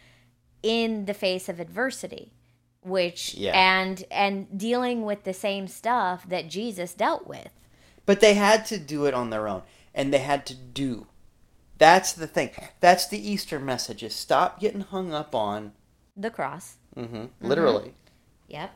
in 0.62 1.06
the 1.06 1.14
face 1.14 1.48
of 1.48 1.62
adversity, 1.62 2.34
which 2.82 3.34
Yeah. 3.36 3.52
and 3.58 4.04
and 4.12 4.58
dealing 4.58 5.04
with 5.04 5.24
the 5.24 5.34
same 5.34 5.68
stuff 5.68 6.28
that 6.30 6.50
Jesus 6.50 6.94
dealt 6.94 7.28
with. 7.28 7.50
But 8.06 8.20
they 8.22 8.34
had 8.36 8.66
to 8.68 8.78
do 8.80 9.06
it 9.06 9.14
on 9.14 9.30
their 9.30 9.48
own, 9.48 9.62
and 9.94 10.14
they 10.14 10.20
had 10.20 10.46
to 10.48 10.56
do. 10.56 11.08
That's 11.78 12.12
the 12.14 12.28
thing. 12.28 12.50
That's 12.80 13.08
the 13.08 13.20
Easter 13.20 13.60
message: 13.60 14.04
is 14.04 14.16
stop 14.16 14.60
getting 14.60 14.82
hung 14.82 15.14
up 15.14 15.34
on, 15.36 15.74
The 16.18 16.30
cross. 16.32 16.78
hmm 16.96 17.26
literally. 17.42 17.94
Yep. 18.48 18.72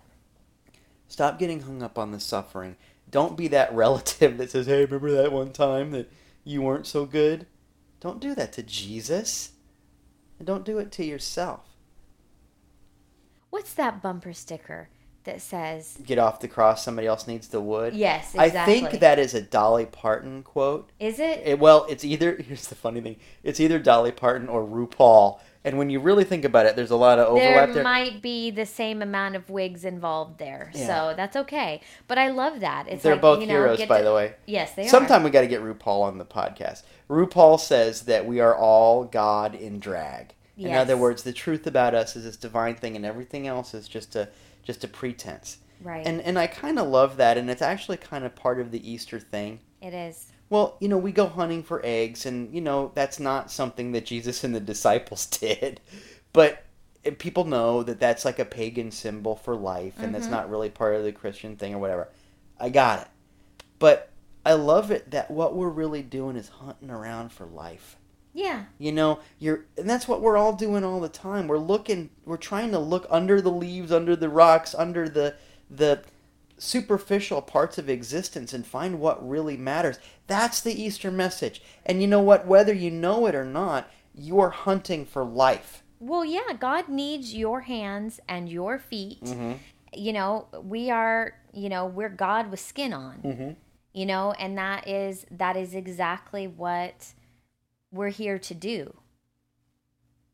Stop 1.07 1.37
getting 1.39 1.61
hung 1.61 1.81
up 1.83 1.97
on 1.97 2.11
the 2.11 2.19
suffering. 2.19 2.75
Don't 3.09 3.35
be 3.37 3.47
that 3.49 3.73
relative 3.75 4.37
that 4.37 4.51
says, 4.51 4.67
"Hey, 4.67 4.85
remember 4.85 5.11
that 5.11 5.31
one 5.31 5.51
time 5.51 5.91
that 5.91 6.11
you 6.43 6.61
weren't 6.61 6.87
so 6.87 7.05
good?" 7.05 7.47
Don't 7.99 8.19
do 8.19 8.35
that 8.35 8.51
to 8.53 8.63
Jesus. 8.63 9.51
And 10.37 10.45
don't 10.45 10.65
do 10.65 10.77
it 10.77 10.91
to 10.93 11.05
yourself. 11.05 11.61
What's 13.53 13.75
that 13.75 14.01
bumper 14.01 14.33
sticker 14.33 14.89
that 15.25 15.39
says 15.39 15.99
Get 16.03 16.17
off 16.17 16.39
the 16.39 16.47
cross. 16.47 16.83
Somebody 16.83 17.07
else 17.07 17.27
needs 17.27 17.49
the 17.49 17.61
wood. 17.61 17.93
Yes, 17.93 18.35
I 18.35 18.49
think 18.49 18.99
that 18.99 19.19
is 19.19 19.35
a 19.35 19.43
Dolly 19.43 19.85
Parton 19.85 20.41
quote. 20.41 20.89
Is 20.99 21.19
it? 21.19 21.43
It, 21.45 21.59
well, 21.59 21.85
it's 21.87 22.03
either 22.03 22.35
here's 22.47 22.65
the 22.67 22.73
funny 22.73 22.99
thing. 22.99 23.17
It's 23.43 23.59
either 23.59 23.77
Dolly 23.77 24.11
Parton 24.11 24.49
or 24.49 24.65
RuPaul. 24.65 25.39
And 25.63 25.77
when 25.77 25.91
you 25.91 25.99
really 25.99 26.23
think 26.23 26.45
about 26.45 26.65
it, 26.65 26.75
there's 26.75 26.89
a 26.89 26.95
lot 26.95 27.19
of 27.19 27.27
overlap 27.27 27.67
there 27.67 27.75
there. 27.75 27.83
might 27.83 28.23
be 28.23 28.49
the 28.49 28.65
same 28.65 29.03
amount 29.03 29.35
of 29.35 29.51
wigs 29.51 29.85
involved 29.85 30.39
there, 30.39 30.71
Yeah. 30.73 30.87
so 30.87 31.13
that's 31.15 31.35
okay. 31.37 31.79
But 32.07 32.17
I 32.17 32.29
love 32.29 32.59
that. 32.61 32.87
It's 32.89 33.03
They're 33.03 33.13
like, 33.13 33.21
both 33.21 33.39
you 33.41 33.45
know, 33.45 33.53
heroes, 33.53 33.85
by 33.85 33.99
to- 33.99 34.03
the 34.03 34.13
way. 34.15 34.33
Yes, 34.47 34.73
they 34.73 34.87
are. 34.87 34.89
Sometime 34.89 35.21
we 35.23 35.29
got 35.29 35.41
to 35.41 35.47
get 35.47 35.61
RuPaul 35.61 36.01
on 36.01 36.17
the 36.17 36.25
podcast. 36.25 36.81
RuPaul 37.07 37.59
says 37.59 38.01
that 38.01 38.25
we 38.25 38.39
are 38.39 38.55
all 38.55 39.03
God 39.05 39.53
in 39.53 39.79
drag. 39.79 40.33
In 40.57 40.73
other 40.75 40.95
words, 40.97 41.23
the 41.23 41.33
truth 41.33 41.65
about 41.65 41.95
us 41.95 42.15
is 42.15 42.23
this 42.25 42.37
divine 42.37 42.75
thing, 42.75 42.95
and 42.95 43.05
everything 43.05 43.47
else 43.47 43.73
is 43.73 43.87
just 43.87 44.15
a 44.15 44.29
just 44.63 44.83
a 44.83 44.87
pretense. 44.87 45.57
right. 45.81 46.05
And 46.05 46.21
and 46.21 46.37
I 46.39 46.47
kind 46.47 46.77
of 46.79 46.87
love 46.87 47.17
that, 47.17 47.37
and 47.37 47.49
it's 47.49 47.61
actually 47.61 47.97
kind 47.97 48.23
of 48.23 48.35
part 48.35 48.59
of 48.59 48.71
the 48.71 48.89
Easter 48.89 49.19
thing. 49.19 49.59
it 49.81 49.93
is. 49.93 50.27
Well, 50.49 50.77
you 50.79 50.87
know, 50.87 50.97
we 50.99 51.11
go 51.11 51.25
hunting 51.27 51.63
for 51.63 51.81
eggs, 51.83 52.25
and 52.27 52.53
you 52.53 52.61
know 52.61 52.91
that's 52.93 53.19
not 53.19 53.49
something 53.51 53.91
that 53.93 54.05
Jesus 54.05 54.43
and 54.43 54.53
the 54.53 54.59
disciples 54.59 55.25
did, 55.39 55.81
but 56.33 56.63
eh, 57.03 57.11
people 57.17 57.45
know 57.45 57.81
that 57.81 57.99
that's 57.99 58.23
like 58.23 58.37
a 58.39 58.45
pagan 58.45 58.91
symbol 58.91 59.35
for 59.35 59.55
life, 59.55 59.95
and 60.03 60.13
that's 60.13 60.27
Mhm. 60.27 60.31
not 60.31 60.49
really 60.51 60.69
part 60.69 60.95
of 60.95 61.03
the 61.03 61.11
Christian 61.11 61.55
thing 61.55 61.73
or 61.73 61.79
whatever. 61.79 62.09
I 62.59 62.69
got 62.69 63.01
it, 63.01 63.07
but 63.79 64.09
I 64.45 64.53
love 64.53 64.91
it 64.91 65.09
that 65.11 65.31
what 65.31 65.55
we're 65.55 65.69
really 65.69 66.03
doing 66.03 66.35
is 66.35 66.49
hunting 66.49 66.91
around 66.91 67.31
for 67.31 67.45
life. 67.47 67.97
Yeah, 68.33 68.65
You 68.79 68.91
know, 68.91 69.19
you're, 69.37 69.65
and 69.77 69.87
that's 69.87 70.07
what 70.07 70.21
we're 70.21 70.37
all 70.37 70.53
doing 70.53 70.83
all 70.83 70.99
the 70.99 71.07
time. 71.07 71.47
We're 71.47 71.59
looking, 71.59 72.09
we're 72.25 72.37
trying 72.37 72.71
to 72.71 72.79
look 72.79 73.05
under 73.09 73.39
the 73.39 73.51
leaves, 73.51 73.91
under 73.91 74.15
the 74.15 74.29
rocks, 74.29 74.73
under 74.73 75.07
the 75.07 75.35
the 75.69 76.03
superficial 76.57 77.41
parts 77.41 77.77
of 77.77 77.89
existence 77.89 78.53
and 78.53 78.65
find 78.65 78.99
what 78.99 79.27
really 79.27 79.57
matters. 79.57 79.99
That's 80.27 80.61
the 80.61 80.81
Easter 80.81 81.11
message. 81.11 81.61
And 81.85 82.01
you 82.01 82.07
know 82.07 82.21
what? 82.21 82.47
Whether 82.47 82.73
you 82.73 82.89
know 82.89 83.25
it 83.27 83.35
or 83.35 83.45
not, 83.45 83.89
you're 84.15 84.51
hunting 84.51 85.05
for 85.05 85.23
life. 85.23 85.83
Well, 85.99 86.23
yeah, 86.23 86.53
God 86.59 86.89
needs 86.89 87.33
your 87.33 87.61
hands 87.61 88.19
and 88.27 88.49
your 88.49 88.79
feet. 88.79 89.23
Mm-hmm. 89.23 89.53
You 89.93 90.13
know, 90.13 90.47
we 90.61 90.89
are, 90.89 91.33
you 91.53 91.69
know, 91.69 91.85
we're 91.85 92.09
God 92.09 92.49
with 92.49 92.59
skin 92.59 92.93
on. 92.93 93.21
Mm-hmm. 93.23 93.51
You 93.93 94.05
know, 94.05 94.31
and 94.33 94.57
that 94.57 94.87
is 94.87 95.25
that 95.29 95.55
is 95.55 95.75
exactly 95.75 96.47
what 96.47 97.13
we're 97.93 98.09
here 98.09 98.39
to 98.39 98.53
do. 98.53 98.93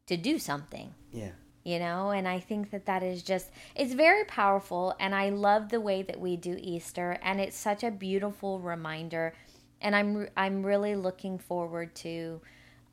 To 0.08 0.18
do 0.18 0.40
something. 0.40 0.96
Yeah. 1.12 1.32
you 1.64 1.80
know 1.80 2.12
and 2.12 2.28
i 2.28 2.40
think 2.40 2.72
that 2.72 2.86
that 2.86 3.04
is 3.04 3.22
just 3.24 3.50
it's 3.76 3.94
very 3.94 4.24
powerful 4.26 4.96
and 5.00 5.14
i 5.14 5.30
love 5.30 5.70
the 5.70 5.82
way 5.82 6.02
that 6.04 6.20
we 6.20 6.38
do 6.38 6.56
easter 6.60 7.18
and 7.22 7.42
it's 7.42 7.58
such 7.58 7.84
a 7.84 7.92
beautiful 7.92 8.60
reminder 8.60 9.34
and 9.82 9.96
i'm 9.96 10.28
i'm 10.38 10.64
really 10.64 10.96
looking 10.96 11.38
forward 11.38 11.94
to 11.96 12.40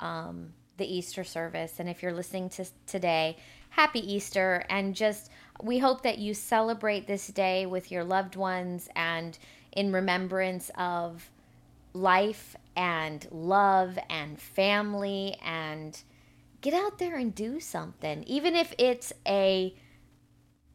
um, 0.01 0.53
the 0.79 0.87
easter 0.97 1.25
service 1.25 1.75
and 1.79 1.89
if 1.89 2.03
you're 2.03 2.13
listening 2.13 2.49
to 2.49 2.65
today 2.87 3.37
happy 3.71 4.01
easter 4.15 4.65
and 4.71 4.95
just 4.97 5.31
we 5.63 5.79
hope 5.79 6.03
that 6.03 6.19
you 6.19 6.35
celebrate 6.35 7.07
this 7.07 7.29
day 7.29 7.67
with 7.67 7.93
your 7.93 8.03
loved 8.05 8.35
ones 8.37 8.89
and 8.97 9.39
in 9.73 9.93
remembrance 9.93 10.71
of 10.77 11.31
life 11.93 12.57
and 12.77 13.27
love 13.31 13.99
and 14.11 14.39
family 14.41 15.37
and 15.45 16.01
get 16.61 16.75
out 16.75 16.99
there 16.99 17.17
and 17.17 17.35
do 17.35 17.59
something, 17.59 18.23
even 18.25 18.55
if 18.55 18.75
it's 18.79 19.13
a 19.27 19.75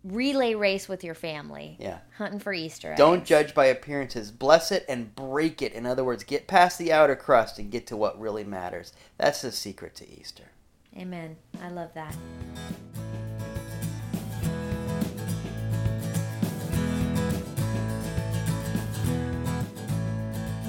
relay 0.04 0.56
race 0.56 0.90
with 0.90 1.04
your 1.04 1.14
family. 1.14 1.78
Yeah. 1.80 2.00
Hunting 2.18 2.40
for 2.40 2.54
Easter. 2.54 2.92
eggs. 2.92 2.98
Don't 2.98 3.24
judge 3.24 3.54
by 3.54 3.68
appearances. 3.68 4.32
Bless 4.32 4.72
it 4.72 4.86
and 4.90 5.16
break 5.16 5.62
it. 5.62 5.74
In 5.74 5.86
other 5.86 6.04
words, 6.04 6.24
get 6.24 6.48
past 6.48 6.78
the 6.80 6.92
outer 6.92 7.16
crust 7.16 7.60
and 7.60 7.72
get 7.72 7.88
to 7.88 7.98
what 7.98 8.20
really 8.20 8.44
matters. 8.44 8.94
That's 9.18 9.42
the 9.42 9.52
secret 9.52 9.96
to 9.96 10.10
Easter. 10.10 10.46
Amen. 10.98 11.38
I 11.62 11.70
love 11.70 11.94
that. 11.94 12.16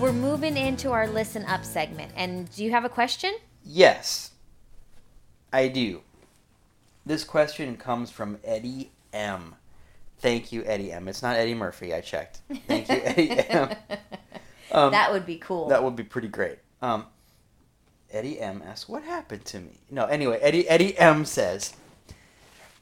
We're 0.03 0.12
moving 0.12 0.57
into 0.57 0.91
our 0.91 1.07
listen 1.07 1.45
up 1.45 1.65
segment. 1.65 2.11
And 2.17 2.51
do 2.51 2.65
you 2.65 2.73
have 2.73 2.85
a 2.85 2.88
question? 2.88 3.37
Yes, 3.65 4.33
I 5.53 5.69
do. 5.69 6.01
This 7.07 7.23
question 7.23 7.77
comes 7.77 8.11
from 8.11 8.41
Eddie 8.43 8.91
M. 9.12 9.55
Thank 10.19 10.51
you, 10.51 10.65
Eddie 10.65 10.91
M. 10.91 11.07
It's 11.07 11.23
not 11.23 11.37
Eddie 11.37 11.55
Murphy. 11.55 11.95
I 11.95 12.01
checked. 12.01 12.41
Thank 12.67 12.88
you, 12.88 12.97
Eddie 12.97 13.31
M. 13.31 13.77
Um, 14.73 14.91
that 14.91 15.12
would 15.12 15.27
be 15.27 15.37
cool. 15.37 15.69
That 15.69 15.85
would 15.85 15.97
be 15.97 16.03
pretty 16.03 16.29
great. 16.29 16.59
Um, 16.81 17.05
Eddie 18.11 18.41
M 18.41 18.62
asks, 18.65 18.88
"What 18.88 19.03
happened 19.03 19.45
to 19.45 19.61
me?" 19.61 19.81
No, 19.91 20.07
anyway, 20.07 20.38
Eddie 20.41 20.67
Eddie 20.67 20.97
M 20.97 21.27
says, 21.27 21.75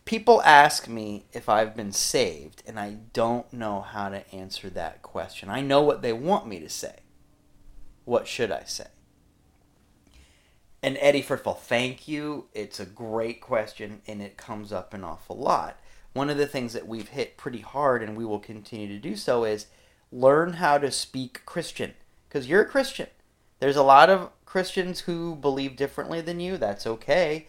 "People 0.05 0.41
ask 0.43 0.87
me 0.87 1.25
if 1.33 1.49
I've 1.49 1.75
been 1.75 1.91
saved, 1.91 2.63
and 2.65 2.79
I 2.79 2.99
don't 3.13 3.53
know 3.53 3.81
how 3.81 4.09
to 4.09 4.33
answer 4.33 4.71
that 4.71 5.03
question. 5.03 5.51
I 5.51 5.63
know 5.63 5.83
what 5.83 6.01
they 6.01 6.13
want 6.13 6.47
me 6.47 6.61
to 6.61 6.69
say. 6.69 7.01
What 8.05 8.27
should 8.27 8.51
I 8.51 8.65
say?" 8.65 8.87
And 10.83 10.97
Eddie, 11.01 11.23
first 11.23 11.43
of 11.43 11.47
all, 11.47 11.55
thank 11.55 12.09
you. 12.09 12.47
It's 12.55 12.81
a 12.81 12.87
great 12.87 13.41
question, 13.41 14.01
and 14.07 14.23
it 14.23 14.37
comes 14.37 14.73
up 14.73 14.95
an 14.95 15.05
awful 15.05 15.37
lot. 15.37 15.79
One 16.13 16.31
of 16.31 16.39
the 16.39 16.47
things 16.47 16.73
that 16.73 16.89
we've 16.89 17.11
hit 17.11 17.37
pretty 17.37 17.61
hard, 17.61 18.03
and 18.03 18.17
we 18.17 18.25
will 18.25 18.41
continue 18.41 18.89
to 18.89 18.99
do 18.99 19.15
so, 19.15 19.45
is 19.45 19.67
learn 20.11 20.55
how 20.55 20.79
to 20.79 20.91
speak 20.91 21.45
Christian. 21.45 21.95
Because 22.29 22.49
you're 22.49 22.63
a 22.63 22.69
Christian. 22.69 23.09
There's 23.59 23.77
a 23.77 23.83
lot 23.83 24.09
of 24.09 24.31
Christians 24.47 25.01
who 25.01 25.37
believe 25.37 25.77
differently 25.77 26.21
than 26.21 26.41
you. 26.41 26.57
That's 26.57 26.87
okay. 26.87 27.47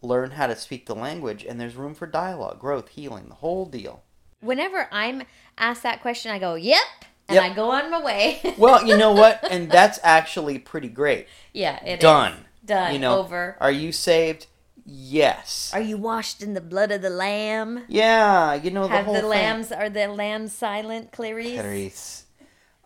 Learn 0.00 0.32
how 0.32 0.46
to 0.46 0.56
speak 0.56 0.86
the 0.86 0.94
language, 0.94 1.44
and 1.44 1.60
there's 1.60 1.76
room 1.76 1.94
for 1.94 2.06
dialogue, 2.06 2.60
growth, 2.60 2.90
healing, 2.90 3.28
the 3.28 3.34
whole 3.34 3.66
deal. 3.66 4.04
Whenever 4.40 4.88
I'm 4.92 5.24
asked 5.58 5.82
that 5.82 6.00
question, 6.00 6.30
I 6.30 6.38
go, 6.38 6.54
"Yep," 6.54 7.04
and 7.28 7.36
Yep. 7.36 7.44
I 7.44 7.54
go 7.54 7.70
on 7.70 7.90
my 7.90 8.02
way. 8.02 8.40
Well, 8.58 8.86
you 8.86 8.96
know 8.96 9.12
what? 9.12 9.40
And 9.50 9.70
that's 9.70 9.98
actually 10.02 10.58
pretty 10.58 10.88
great. 10.88 11.26
yeah, 11.52 11.82
it 11.84 11.94
is. 11.94 12.00
Done. 12.00 12.34
Done. 12.64 12.92
You 12.92 12.98
know, 12.98 13.18
Over. 13.18 13.56
Are 13.60 13.70
you 13.72 13.92
saved? 13.92 14.46
Yes. 14.84 15.70
Are 15.72 15.80
you 15.80 15.96
washed 15.96 16.42
in 16.42 16.54
the 16.54 16.60
blood 16.60 16.90
of 16.90 17.02
the 17.02 17.10
lamb? 17.10 17.84
yeah, 17.88 18.54
you 18.54 18.70
know 18.70 18.82
the 18.82 18.88
Have 18.96 19.04
whole 19.06 19.14
the 19.14 19.20
thing. 19.20 19.30
lambs 19.30 19.72
are 19.72 19.88
the 19.88 20.08
lambs 20.08 20.52
silent, 20.52 21.12
Clarice? 21.12 21.54
Clarice. 21.60 22.24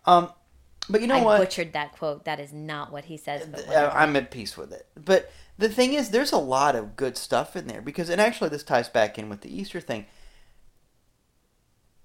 Um, 0.05 0.31
but 0.89 1.01
you 1.01 1.07
know 1.07 1.15
I 1.17 1.23
what? 1.23 1.39
butchered 1.39 1.73
that 1.73 1.93
quote. 1.93 2.25
That 2.25 2.39
is 2.39 2.53
not 2.53 2.91
what 2.91 3.05
he 3.05 3.17
says. 3.17 3.47
But 3.47 3.67
Uh. 3.67 3.91
I'm 3.93 4.15
at 4.15 4.31
peace 4.31 4.55
with 4.55 4.71
it. 4.71 4.85
But 4.95 5.31
the 5.57 5.69
thing 5.69 5.93
is, 5.93 6.11
there's 6.11 6.31
a 6.31 6.37
lot 6.37 6.75
of 6.75 6.95
good 6.95 7.17
stuff 7.17 7.55
in 7.55 7.67
there 7.67 7.81
because, 7.81 8.09
and 8.09 8.21
actually, 8.21 8.49
this 8.51 8.63
ties 8.63 8.89
back 8.89 9.17
in 9.17 9.27
with 9.27 9.41
the 9.41 9.53
Easter 9.55 9.81
thing. 9.81 10.05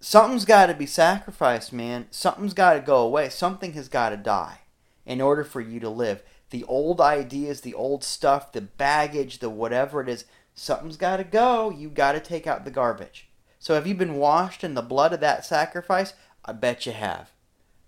Something's 0.04 0.44
got 0.44 0.66
to 0.66 0.74
be 0.74 0.84
sacrificed, 0.84 1.72
man. 1.72 2.08
Something's 2.10 2.54
got 2.54 2.74
to 2.74 2.80
go 2.80 2.96
away. 2.96 3.28
Something 3.28 3.74
has 3.74 3.88
got 3.88 4.08
to 4.08 4.16
die 4.16 4.62
in 5.06 5.20
order 5.20 5.44
for 5.44 5.60
you 5.60 5.78
to 5.78 5.88
live. 5.88 6.24
The 6.50 6.64
old 6.64 7.00
ideas, 7.00 7.60
the 7.60 7.74
old 7.74 8.02
stuff, 8.02 8.50
the 8.50 8.62
baggage, 8.62 9.38
the 9.38 9.48
whatever 9.48 10.00
it 10.00 10.08
is, 10.08 10.24
something's 10.56 10.96
got 10.96 11.18
to 11.18 11.24
go. 11.24 11.70
You 11.70 11.88
got 11.88 12.12
to 12.12 12.20
take 12.20 12.48
out 12.48 12.64
the 12.64 12.70
garbage. 12.72 13.28
So, 13.60 13.74
have 13.74 13.86
you 13.86 13.94
been 13.94 14.16
washed 14.16 14.64
in 14.64 14.74
the 14.74 14.82
blood 14.82 15.12
of 15.12 15.20
that 15.20 15.44
sacrifice? 15.44 16.14
I 16.44 16.50
bet 16.50 16.84
you 16.84 16.90
have. 16.90 17.30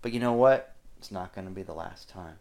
But 0.01 0.13
you 0.13 0.21
know 0.21 0.31
what? 0.31 0.73
It's 0.97 1.11
not 1.11 1.35
going 1.35 1.47
to 1.47 1.53
be 1.53 1.63
the 1.63 1.73
last 1.73 2.07
time. 2.07 2.39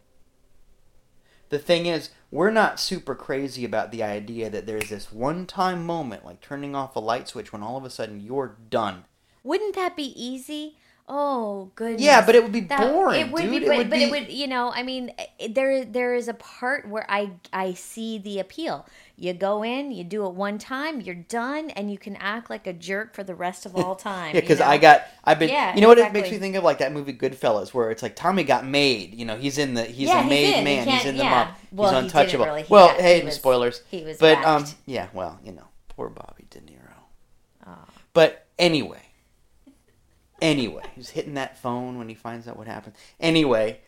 The 1.49 1.59
thing 1.59 1.87
is, 1.87 2.11
we're 2.31 2.53
not 2.53 2.79
super 2.79 3.17
crazy 3.17 3.65
about 3.65 3.91
the 3.91 4.05
idea 4.05 4.49
that 4.51 4.67
there's 4.67 4.91
this 4.91 5.13
one 5.13 5.47
time 5.47 5.85
moment, 5.85 6.25
like 6.25 6.41
turning 6.41 6.77
off 6.77 6.95
a 6.95 7.01
light 7.01 7.27
switch, 7.27 7.53
when 7.53 7.65
all 7.65 7.77
of 7.77 7.85
a 7.85 7.91
sudden 7.91 8.21
you're 8.21 8.57
done. 8.71 9.07
Wouldn't 9.45 9.75
that 9.77 9.95
be 9.95 10.13
easy? 10.21 10.77
Oh 11.07 11.71
goodness. 11.75 12.01
Yeah, 12.01 12.25
but 12.25 12.35
it 12.35 12.43
would 12.43 12.51
be 12.53 12.61
That- 12.61 12.81
boring, 12.91 13.21
It 13.21 13.31
would 13.31 13.43
dude. 13.43 13.51
be, 13.51 13.57
It 13.59 13.69
but, 13.69 13.77
would 13.77 13.91
but 13.91 13.97
be- 13.99 14.05
it 14.05 14.11
would, 14.11 14.33
you 14.33 14.47
know, 14.47 14.73
I 14.75 14.83
mean, 14.83 15.13
there 15.51 15.85
there 15.85 16.15
is 16.15 16.29
a 16.29 16.35
part 16.35 16.89
where 16.89 17.05
I 17.11 17.33
I 17.53 17.75
see 17.75 18.17
the 18.17 18.39
appeal. 18.39 18.87
You 19.17 19.35
go 19.35 19.63
in, 19.63 19.93
you 19.93 20.03
do 20.03 20.25
it 20.27 20.33
one 20.33 20.57
time, 20.59 21.03
you're 21.03 21.15
done, 21.15 21.69
and 21.71 21.91
you 21.93 21.99
can 21.99 22.17
act 22.17 22.49
like 22.49 22.67
a 22.67 22.73
jerk 22.73 23.15
for 23.15 23.23
the 23.23 23.35
rest 23.35 23.67
of 23.67 23.77
all 23.85 23.95
time. 23.97 24.35
Yeah, 24.35 24.41
because 24.41 24.61
you 24.61 24.65
know? 24.65 24.71
I 24.71 24.79
got, 24.79 25.03
I've 25.25 25.39
been, 25.39 25.51
Yeah, 25.51 25.75
you 25.75 25.83
know 25.83 25.89
what 25.89 25.99
it 25.99 26.11
makes 26.15 26.31
me 26.31 26.39
think 26.39 26.57
of, 26.57 26.65
like 26.65 26.79
that 26.79 26.91
movie 26.93 27.13
Goodfellas, 27.13 27.75
where 27.75 27.91
it's 27.91 28.03
like 28.03 28.17
Tommy 28.17 28.43
got 28.43 28.67
made. 28.67 29.15
You 29.15 29.27
know, 29.27 29.37
he's 29.37 29.59
in 29.59 29.75
the, 29.75 29.85
he's 29.85 30.09
Yeah, 30.09 30.25
a 30.25 30.29
made. 30.29 30.55
He 30.55 30.65
man. 30.65 30.89
He's 30.89 31.05
in 31.05 31.19
the 31.19 31.25
mob. 31.25 31.49
Well, 31.71 31.91
he 31.91 31.97
he's 31.97 32.05
untouchable. 32.15 32.47
really. 32.47 32.63
He 32.63 32.73
well, 32.73 32.89
got- 32.89 33.01
hey, 33.03 33.19
he 33.21 33.27
was- 33.27 33.35
spoilers. 33.35 33.83
he 33.91 34.03
was 34.05 34.17
But 34.17 34.43
um, 34.43 34.65
yeah, 34.87 35.09
well, 35.13 35.39
you 35.45 35.53
know, 35.53 35.69
poor 35.91 36.09
Bobby 36.09 36.47
De 36.49 36.61
Niro. 36.61 36.95
Oh. 37.67 37.73
But 38.15 38.47
anyway, 38.59 39.03
anyway, 40.45 40.85
he's 40.95 41.11
hitting 41.11 41.35
that 41.35 41.59
phone 41.59 41.99
when 41.99 42.09
he 42.09 42.15
finds 42.15 42.47
out 42.47 42.57
what 42.57 42.67
happened. 42.67 42.95
Anyway, 43.19 43.81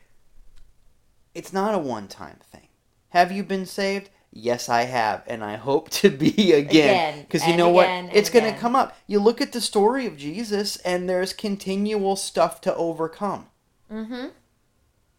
it's 1.34 1.52
not 1.52 1.74
a 1.74 1.78
one-time 1.78 2.38
thing. 2.50 2.68
Have 3.10 3.30
you 3.30 3.44
been 3.44 3.66
saved? 3.66 4.10
Yes, 4.32 4.68
I 4.68 4.82
have, 4.82 5.22
and 5.26 5.44
I 5.44 5.56
hope 5.56 5.90
to 5.90 6.10
be 6.10 6.52
again. 6.52 7.20
Because 7.20 7.46
you 7.46 7.56
know 7.56 7.68
what? 7.68 7.84
again, 7.84 8.06
and 8.06 8.16
It's 8.16 8.30
going 8.30 8.52
to 8.52 8.58
come 8.58 8.74
up. 8.74 8.96
You 9.06 9.20
look 9.20 9.40
at 9.40 9.52
the 9.52 9.60
story 9.60 10.06
of 10.06 10.16
Jesus, 10.16 10.76
and 10.78 11.08
there's 11.08 11.32
continual 11.32 12.16
stuff 12.16 12.60
to 12.62 12.74
overcome. 12.74 13.46
Mm-hmm. 13.92 14.28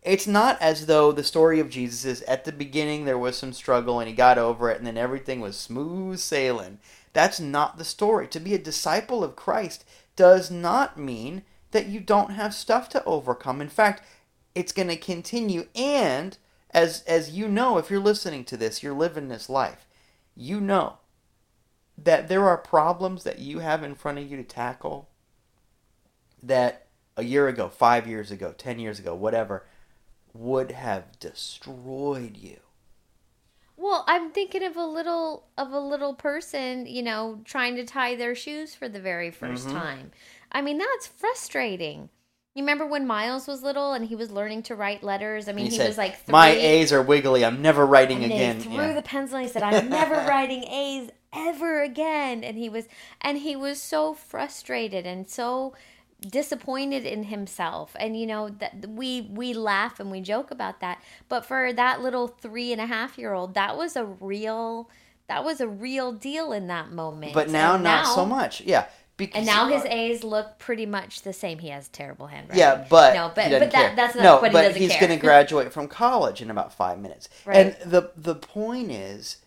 It's 0.03 0.27
not 0.27 0.61
as 0.61 0.85
though 0.85 1.11
the 1.11 1.23
story 1.23 1.59
of 1.59 1.69
Jesus 1.69 2.05
is 2.05 2.21
at 2.23 2.45
the 2.45 2.51
beginning 2.51 3.03
there 3.03 3.17
was 3.17 3.35
some 3.35 3.51
struggle 3.51 3.99
and 3.99 4.07
he 4.07 4.15
got 4.15 4.37
over 4.37 4.69
it 4.69 4.77
and 4.77 4.87
then 4.87 4.95
everything 4.95 5.41
was 5.41 5.57
smooth 5.57 6.19
sailing. 6.19 6.79
That's 7.11 7.41
not 7.41 7.77
the 7.77 7.83
story. 7.83 8.27
To 8.29 8.39
be 8.39 8.53
a 8.53 8.59
disciple 8.59 9.21
of 9.21 9.35
Christ 9.35 9.83
does 10.17 10.51
not 10.51 10.99
mean 10.99 11.43
that 11.71 11.87
you 11.87 12.01
don't 12.01 12.31
have 12.31 12.53
stuff 12.53 12.89
to 12.89 13.03
overcome. 13.05 13.61
In 13.61 13.69
fact, 13.69 14.01
it's 14.53 14.73
going 14.73 14.89
to 14.89 14.97
continue 14.97 15.67
and 15.73 16.37
as 16.71 17.03
as 17.03 17.31
you 17.31 17.47
know 17.47 17.77
if 17.77 17.89
you're 17.89 17.99
listening 17.99 18.43
to 18.45 18.57
this, 18.57 18.83
you're 18.83 18.93
living 18.93 19.29
this 19.29 19.49
life. 19.49 19.87
You 20.35 20.59
know 20.59 20.97
that 21.97 22.27
there 22.27 22.47
are 22.47 22.57
problems 22.57 23.23
that 23.23 23.39
you 23.39 23.59
have 23.59 23.83
in 23.83 23.95
front 23.95 24.17
of 24.17 24.29
you 24.29 24.37
to 24.37 24.43
tackle 24.43 25.09
that 26.43 26.87
a 27.15 27.23
year 27.23 27.47
ago, 27.47 27.69
5 27.69 28.05
years 28.07 28.29
ago, 28.29 28.53
10 28.55 28.79
years 28.79 28.99
ago, 28.99 29.15
whatever 29.15 29.65
would 30.33 30.71
have 30.71 31.19
destroyed 31.19 32.37
you. 32.37 32.59
Well, 33.87 34.03
I'm 34.05 34.31
thinking 34.31 34.63
of 34.63 34.75
a 34.75 34.85
little 34.85 35.45
of 35.57 35.71
a 35.71 35.79
little 35.79 36.13
person, 36.13 36.85
you 36.87 37.01
know, 37.01 37.39
trying 37.45 37.75
to 37.77 37.85
tie 37.85 38.15
their 38.15 38.35
shoes 38.35 38.75
for 38.75 38.89
the 38.89 38.99
very 38.99 39.31
1st 39.31 39.67
Mhm. 39.67 39.71
time. 39.71 40.11
I 40.51 40.61
mean, 40.61 40.77
that's 40.77 41.07
frustrating. 41.07 42.09
You 42.53 42.63
remember 42.63 42.85
when 42.85 43.07
Miles 43.07 43.47
was 43.47 43.61
little 43.63 43.93
and 43.93 44.05
he 44.05 44.15
was 44.15 44.29
learning 44.31 44.63
to 44.63 44.75
write 44.75 45.03
letters? 45.03 45.47
I 45.47 45.53
mean, 45.53 45.65
And 45.65 45.71
he, 45.71 45.77
said, 45.77 45.87
was 45.87 45.97
like 45.97 46.17
three. 46.25 46.31
My 46.33 46.49
A's 46.49 46.91
are 46.91 47.01
wiggly. 47.01 47.45
I'm 47.45 47.61
never 47.61 47.85
writing 47.85 48.23
and 48.23 48.33
again. 48.33 48.57
they 48.57 48.63
threw 48.65 48.73
Yeah. 48.87 48.93
the 48.93 49.01
pencil 49.03 49.37
and 49.37 49.45
he 49.47 49.51
said, 49.53 49.63
I'm 49.69 49.87
never 49.89 50.15
writing 50.27 50.63
A's 50.65 51.09
ever 51.33 51.81
again. 51.83 52.43
And 52.43 52.57
he 52.57 52.67
was 52.67 52.87
and 53.21 53.37
he 53.37 53.55
was 53.55 53.79
so 53.81 54.13
frustrated 54.13 55.05
and 55.05 55.29
so 55.29 55.73
disappointed 56.21 57.05
in 57.05 57.25
himself 57.25 57.95
and 57.99 58.19
you 58.19 58.25
know 58.25 58.49
that 58.49 58.89
we 58.89 59.29
we 59.31 59.53
laugh 59.53 59.99
and 59.99 60.09
we 60.09 60.19
joke 60.19 60.49
about 60.49 60.79
that 60.79 60.99
but 61.29 61.45
for 61.45 61.71
that 61.71 62.01
little 62.01 62.27
three 62.27 62.71
and 62.71 62.81
a 62.81 62.87
half 62.87 63.19
year 63.19 63.33
old 63.33 63.53
that 63.53 63.77
was 63.77 63.95
a 63.95 64.03
real 64.03 64.89
that 65.27 65.43
was 65.43 65.61
a 65.61 65.67
real 65.67 66.11
deal 66.11 66.51
in 66.53 66.65
that 66.67 66.91
moment 66.91 67.33
but 67.33 67.49
now, 67.49 67.75
And 67.75 67.83
not 67.83 68.05
now- 68.05 68.15
so 68.15 68.25
much. 68.25 68.61
Yeah. 68.61 68.85
Because 69.17 69.37
and 69.37 69.45
now 69.47 69.67
his 69.67 69.83
uh, 69.83 69.87
A's 69.89 70.23
look 70.23 70.59
pretty 70.59 70.85
much 70.85 71.23
the 71.23 71.33
same. 71.33 71.57
He 71.57 71.69
has 71.69 71.87
terrible 71.87 72.27
handwriting. 72.27 72.59
Yeah, 72.59 72.85
but 72.87 73.15
no, 73.15 73.31
but 73.33 73.49
but 73.49 73.71
that 73.71 73.95
that's 73.95 74.13
not. 74.15 74.23
no, 74.23 74.39
but, 74.39 74.51
but 74.51 74.61
he 74.61 74.67
doesn't 74.67 74.81
he's 74.83 74.91
care. 74.91 75.07
going 75.07 75.19
to 75.19 75.25
graduate 75.25 75.73
from 75.73 75.87
college 75.87 76.39
in 76.39 76.51
about 76.51 76.71
five 76.71 76.99
minutes. 76.99 77.27
Right. 77.43 77.57
And 77.57 77.91
the 77.91 78.11
the 78.15 78.35
point 78.35 78.91
is, 78.91 79.37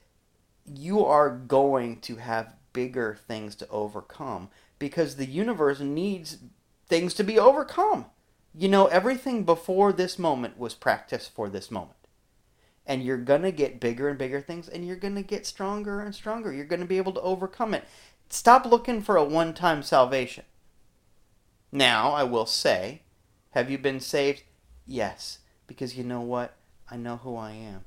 you 0.66 1.04
are 1.04 1.30
going 1.30 2.00
to 2.00 2.16
have 2.16 2.52
bigger 2.72 3.16
things 3.28 3.54
to 3.56 3.68
overcome 3.68 4.48
because 4.80 5.14
the 5.14 5.26
universe 5.26 5.78
needs 5.78 6.38
things 6.90 7.14
to 7.14 7.24
be 7.24 7.38
overcome. 7.38 8.04
You 8.54 8.68
know, 8.68 8.86
everything 8.86 9.44
before 9.44 9.92
this 9.92 10.18
moment 10.18 10.58
was 10.58 10.74
practice 10.74 11.26
for 11.26 11.48
this 11.48 11.70
moment. 11.70 11.96
And 12.84 13.02
you're 13.02 13.16
going 13.16 13.42
to 13.42 13.52
get 13.52 13.80
bigger 13.80 14.08
and 14.08 14.18
bigger 14.18 14.40
things, 14.40 14.68
and 14.68 14.86
you're 14.86 14.96
going 14.96 15.14
to 15.14 15.22
get 15.22 15.46
stronger 15.46 16.00
and 16.00 16.14
stronger. 16.14 16.52
You're 16.52 16.64
going 16.64 16.80
to 16.80 16.86
be 16.86 16.98
able 16.98 17.12
to 17.12 17.20
overcome 17.20 17.72
it. 17.72 17.84
Stop 18.28 18.66
looking 18.66 19.00
for 19.00 19.16
a 19.16 19.24
one 19.24 19.54
time 19.54 19.82
salvation. 19.82 20.44
Now, 21.72 22.10
I 22.10 22.24
will 22.24 22.46
say, 22.46 23.02
have 23.50 23.70
you 23.70 23.78
been 23.78 24.00
saved? 24.00 24.42
Yes. 24.86 25.38
Because 25.68 25.96
you 25.96 26.02
know 26.02 26.20
what? 26.20 26.56
I 26.90 26.96
know 26.96 27.18
who 27.18 27.36
I 27.36 27.52
am. 27.52 27.84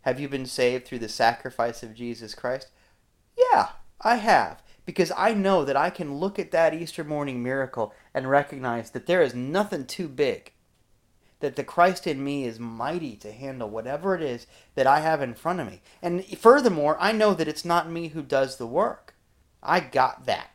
Have 0.00 0.18
you 0.18 0.28
been 0.28 0.46
saved 0.46 0.84
through 0.84 0.98
the 0.98 1.08
sacrifice 1.08 1.84
of 1.84 1.94
Jesus 1.94 2.34
Christ? 2.34 2.68
Yeah, 3.38 3.68
I 4.00 4.16
have. 4.16 4.60
Because 4.86 5.12
I 5.16 5.32
know 5.32 5.64
that 5.64 5.76
I 5.76 5.90
can 5.90 6.18
look 6.18 6.38
at 6.38 6.50
that 6.50 6.74
Easter 6.74 7.04
morning 7.04 7.42
miracle 7.42 7.94
and 8.12 8.28
recognize 8.28 8.90
that 8.90 9.06
there 9.06 9.22
is 9.22 9.34
nothing 9.34 9.86
too 9.86 10.08
big. 10.08 10.52
That 11.40 11.56
the 11.56 11.64
Christ 11.64 12.06
in 12.06 12.22
me 12.22 12.44
is 12.44 12.58
mighty 12.58 13.16
to 13.16 13.32
handle 13.32 13.68
whatever 13.68 14.14
it 14.14 14.22
is 14.22 14.46
that 14.74 14.86
I 14.86 15.00
have 15.00 15.22
in 15.22 15.34
front 15.34 15.60
of 15.60 15.66
me. 15.66 15.80
And 16.02 16.24
furthermore, 16.24 16.96
I 17.00 17.12
know 17.12 17.34
that 17.34 17.48
it's 17.48 17.64
not 17.64 17.90
me 17.90 18.08
who 18.08 18.22
does 18.22 18.56
the 18.56 18.66
work. 18.66 19.14
I 19.62 19.80
got 19.80 20.26
that. 20.26 20.50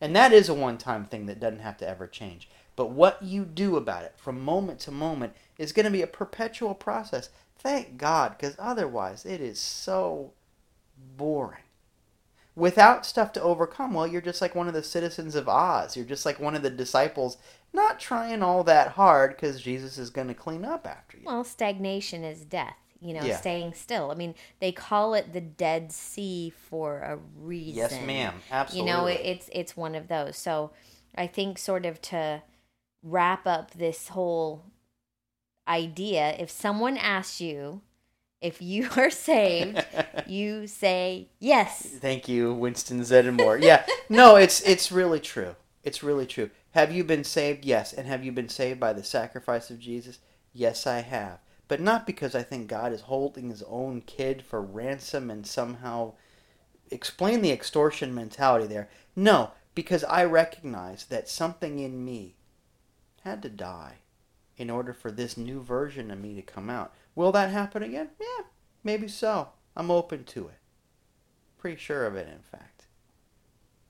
And 0.00 0.14
that 0.14 0.32
is 0.32 0.48
a 0.48 0.54
one 0.54 0.78
time 0.78 1.04
thing 1.04 1.26
that 1.26 1.40
doesn't 1.40 1.60
have 1.60 1.76
to 1.78 1.88
ever 1.88 2.06
change. 2.06 2.48
But 2.76 2.90
what 2.90 3.22
you 3.22 3.44
do 3.44 3.76
about 3.76 4.04
it 4.04 4.14
from 4.16 4.40
moment 4.40 4.78
to 4.80 4.92
moment 4.92 5.34
is 5.56 5.72
going 5.72 5.86
to 5.86 5.90
be 5.90 6.02
a 6.02 6.06
perpetual 6.06 6.74
process. 6.74 7.30
Thank 7.58 7.96
God, 7.96 8.36
because 8.36 8.54
otherwise 8.58 9.26
it 9.26 9.40
is 9.40 9.58
so 9.58 10.32
boring. 11.16 11.62
Without 12.58 13.06
stuff 13.06 13.32
to 13.34 13.42
overcome, 13.42 13.94
well, 13.94 14.06
you're 14.06 14.20
just 14.20 14.42
like 14.42 14.54
one 14.54 14.66
of 14.66 14.74
the 14.74 14.82
citizens 14.82 15.34
of 15.36 15.48
Oz. 15.48 15.96
You're 15.96 16.04
just 16.04 16.26
like 16.26 16.40
one 16.40 16.56
of 16.56 16.62
the 16.62 16.70
disciples, 16.70 17.36
not 17.72 18.00
trying 18.00 18.42
all 18.42 18.64
that 18.64 18.88
hard 18.92 19.30
because 19.30 19.60
Jesus 19.60 19.96
is 19.96 20.10
going 20.10 20.26
to 20.26 20.34
clean 20.34 20.64
up 20.64 20.86
after 20.86 21.16
you. 21.18 21.22
Well, 21.24 21.44
stagnation 21.44 22.24
is 22.24 22.44
death. 22.44 22.76
You 23.00 23.14
know, 23.14 23.22
Yeah. 23.22 23.36
staying 23.36 23.74
still. 23.74 24.10
I 24.10 24.14
mean, 24.14 24.34
they 24.58 24.72
call 24.72 25.14
it 25.14 25.32
the 25.32 25.40
Dead 25.40 25.92
Sea 25.92 26.50
for 26.50 26.98
a 26.98 27.16
reason. 27.36 27.76
Yes, 27.76 27.92
ma'am. 28.04 28.34
Absolutely. 28.50 28.90
You 28.90 28.96
know, 28.96 29.06
it's 29.06 29.48
it's 29.52 29.76
one 29.76 29.94
of 29.94 30.08
those. 30.08 30.36
So, 30.36 30.72
I 31.14 31.28
think 31.28 31.58
sort 31.58 31.86
of 31.86 32.00
to 32.02 32.42
wrap 33.04 33.46
up 33.46 33.70
this 33.70 34.08
whole 34.08 34.64
idea, 35.68 36.34
if 36.40 36.50
someone 36.50 36.96
asks 36.96 37.40
you 37.40 37.82
if 38.40 38.62
you 38.62 38.88
are 38.96 39.10
saved, 39.10 39.84
you 40.26 40.66
say 40.66 41.28
yes. 41.38 41.82
Thank 41.82 42.28
you, 42.28 42.52
Winston 42.54 43.00
Zeddemore. 43.00 43.62
Yeah, 43.62 43.84
no, 44.08 44.36
it's 44.36 44.60
it's 44.62 44.92
really 44.92 45.20
true. 45.20 45.56
It's 45.84 46.02
really 46.02 46.26
true. 46.26 46.50
Have 46.72 46.92
you 46.92 47.02
been 47.04 47.24
saved? 47.24 47.64
Yes. 47.64 47.92
And 47.92 48.06
have 48.06 48.24
you 48.24 48.32
been 48.32 48.48
saved 48.48 48.78
by 48.78 48.92
the 48.92 49.04
sacrifice 49.04 49.70
of 49.70 49.78
Jesus? 49.78 50.18
Yes, 50.52 50.86
I 50.86 51.00
have. 51.00 51.38
But 51.66 51.80
not 51.80 52.06
because 52.06 52.34
I 52.34 52.42
think 52.42 52.68
God 52.68 52.92
is 52.92 53.02
holding 53.02 53.50
his 53.50 53.62
own 53.64 54.02
kid 54.02 54.42
for 54.42 54.60
ransom 54.60 55.30
and 55.30 55.46
somehow 55.46 56.14
explain 56.90 57.42
the 57.42 57.52
extortion 57.52 58.14
mentality 58.14 58.66
there. 58.66 58.88
No, 59.14 59.52
because 59.74 60.04
I 60.04 60.24
recognize 60.24 61.04
that 61.06 61.28
something 61.28 61.78
in 61.78 62.04
me 62.04 62.36
had 63.22 63.42
to 63.42 63.48
die 63.48 63.98
in 64.58 64.68
order 64.68 64.92
for 64.92 65.10
this 65.10 65.36
new 65.36 65.62
version 65.62 66.10
of 66.10 66.20
me 66.20 66.34
to 66.34 66.42
come 66.42 66.68
out. 66.68 66.92
Will 67.14 67.32
that 67.32 67.50
happen 67.50 67.82
again? 67.82 68.10
Yeah, 68.20 68.44
maybe 68.84 69.08
so. 69.08 69.48
I'm 69.76 69.90
open 69.90 70.24
to 70.24 70.48
it. 70.48 70.58
Pretty 71.56 71.76
sure 71.76 72.04
of 72.04 72.16
it, 72.16 72.28
in 72.28 72.42
fact. 72.42 72.86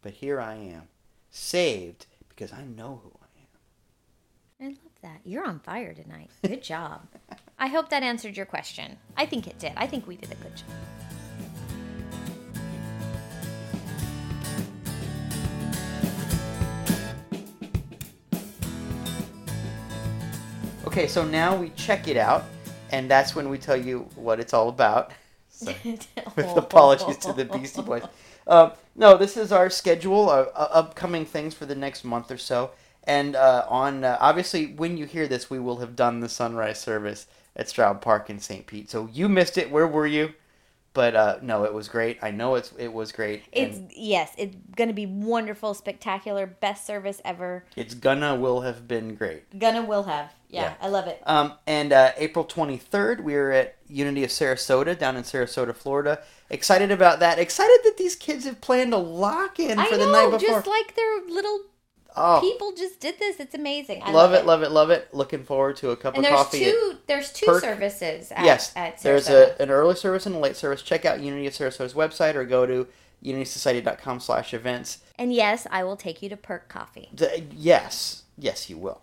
But 0.03 0.13
here 0.13 0.41
I 0.41 0.55
am, 0.55 0.89
saved 1.31 2.07
because 2.29 2.53
I 2.53 2.65
know 2.65 3.01
who 3.03 3.13
I 3.21 4.65
am. 4.65 4.67
I 4.67 4.69
love 4.69 4.93
that. 5.03 5.21
You're 5.25 5.47
on 5.47 5.61
fire 5.61 5.95
tonight. 5.95 6.31
Good 6.43 6.63
job. 6.63 7.09
I 7.59 7.67
hope 7.67 7.89
that 7.89 8.03
answered 8.03 8.37
your 8.37 8.47
question. 8.47 8.97
I 9.17 9.27
think 9.27 9.47
it 9.47 9.59
did. 9.59 9.73
I 9.77 9.87
think 9.87 10.07
we 10.07 10.17
did 10.17 10.31
a 10.31 10.37
good 10.37 10.57
job. 10.57 11.08
Okay, 20.99 21.07
so 21.07 21.25
now 21.25 21.55
we 21.55 21.71
check 21.77 22.09
it 22.09 22.17
out, 22.17 22.43
and 22.91 23.09
that's 23.09 23.37
when 23.37 23.49
we 23.51 23.57
tell 23.57 23.77
you 23.77 24.09
what 24.17 24.41
it's 24.41 24.53
all 24.53 24.69
about. 24.69 25.13
So, 25.51 25.73
with 26.37 26.57
apologies 26.57 27.17
to 27.19 27.33
the 27.33 27.45
Beastie 27.45 27.83
Boys. 27.83 28.05
Um, 28.47 28.73
no, 28.95 29.17
this 29.17 29.37
is 29.37 29.51
our 29.51 29.71
schedule, 29.71 30.31
uh, 30.31 30.47
uh, 30.55 30.69
upcoming 30.73 31.25
things 31.25 31.53
for 31.53 31.67
the 31.67 31.75
next 31.75 32.05
month 32.05 32.31
or 32.31 32.39
so. 32.39 32.71
And 33.05 33.35
uh, 33.35 33.65
on 33.69 34.05
uh, 34.05 34.19
obviously, 34.21 34.75
when 34.75 34.97
you 34.97 35.07
hear 35.07 35.27
this, 35.27 35.51
we 35.51 35.59
will 35.59 35.79
have 35.79 35.97
done 35.97 36.21
the 36.21 36.29
sunrise 36.29 36.81
service 36.81 37.27
at 37.57 37.67
Straub 37.67 38.01
Park 38.01 38.31
in 38.31 38.39
St. 38.39 38.67
Pete. 38.69 38.89
So 38.89 39.09
you 39.13 39.29
missed 39.29 39.59
it. 39.59 39.69
Where 39.71 39.89
were 39.89 40.07
you? 40.07 40.33
But 40.95 41.17
uh, 41.17 41.39
no, 41.43 41.65
it 41.65 41.75
was 41.75 41.89
great. 41.89 42.19
I 42.23 42.31
know 42.31 42.55
it's 42.55 42.73
it 42.79 42.93
was 42.93 43.11
great. 43.11 43.45
It's 43.51 43.79
and 43.79 43.91
yes, 43.97 44.33
it's 44.39 44.57
gonna 44.77 44.93
be 44.93 45.07
wonderful, 45.07 45.75
spectacular, 45.75 46.47
best 46.47 46.87
service 46.87 47.21
ever. 47.25 47.65
it's 47.75 47.95
gonna 47.95 48.37
will 48.37 48.61
have 48.61 48.87
been 48.87 49.15
great. 49.17 49.59
Gonna 49.59 49.85
will 49.85 50.05
have. 50.05 50.33
Yeah, 50.49 50.63
Yeah. 50.63 50.75
I 50.81 50.89
love 50.89 51.07
it. 51.07 51.23
Um, 51.27 51.53
and 51.67 51.93
uh, 51.93 52.13
April 52.17 52.45
23rd, 52.45 53.23
we 53.23 53.35
are 53.35 53.51
at 53.53 53.77
Unity 53.89 54.25
of 54.25 54.31
Sarasota 54.31 54.99
down 54.99 55.17
in 55.17 55.23
Sarasota, 55.23 55.75
Florida. 55.75 56.21
Excited 56.51 56.91
about 56.91 57.21
that. 57.21 57.39
Excited 57.39 57.79
that 57.85 57.97
these 57.99 58.17
kids 58.17 58.45
have 58.47 58.61
planned 58.61 58.93
a 58.95 58.99
lock 58.99 59.61
in 59.61 59.77
for 59.79 59.91
know, 59.93 59.99
the 59.99 60.13
night 60.13 60.31
before. 60.31 60.39
just 60.57 60.67
like 60.67 60.97
their 60.97 61.21
little 61.29 61.61
oh, 62.17 62.41
people 62.41 62.73
just 62.73 63.01
did 63.01 63.19
this. 63.19 63.39
It's 63.41 63.55
amazing. 63.55 64.03
I 64.03 64.13
love 64.13 64.33
it, 64.33 64.47
love 64.47 64.63
it, 64.63 64.71
love 64.71 64.91
it. 64.91 65.13
Looking 65.13 65.45
forward 65.45 65.77
to 65.77 65.91
a 65.91 65.97
cup 65.97 66.15
And 66.17 66.25
of 66.25 66.31
there's 66.31 66.43
coffee. 66.43 66.65
two. 66.65 66.97
There's 67.07 67.31
two 67.33 67.47
Perk. 67.47 67.61
services. 67.63 68.33
At, 68.33 68.45
yes, 68.45 68.73
at 68.75 69.03
there's 69.03 69.29
a, 69.29 69.61
an 69.61 69.71
early 69.71 69.95
service 69.95 70.25
and 70.25 70.35
a 70.35 70.39
late 70.39 70.57
service. 70.57 70.81
Check 70.83 71.05
out 71.05 71.21
Unity 71.21 71.47
of 71.47 71.53
Sarasota's 71.53 71.95
website 71.95 72.35
or 72.35 72.45
go 72.45 72.65
to 72.65 72.87
unitysociety.com 73.23 74.21
slash 74.21 74.55
events. 74.55 74.99
And 75.17 75.33
yes, 75.33 75.67
I 75.71 75.85
will 75.85 75.97
take 75.97 76.23
you 76.23 76.29
to 76.31 76.37
Perk 76.37 76.69
Coffee. 76.69 77.11
D- 77.15 77.49
yes, 77.55 78.23
yes, 78.37 78.71
you 78.71 78.79
will. 78.79 79.03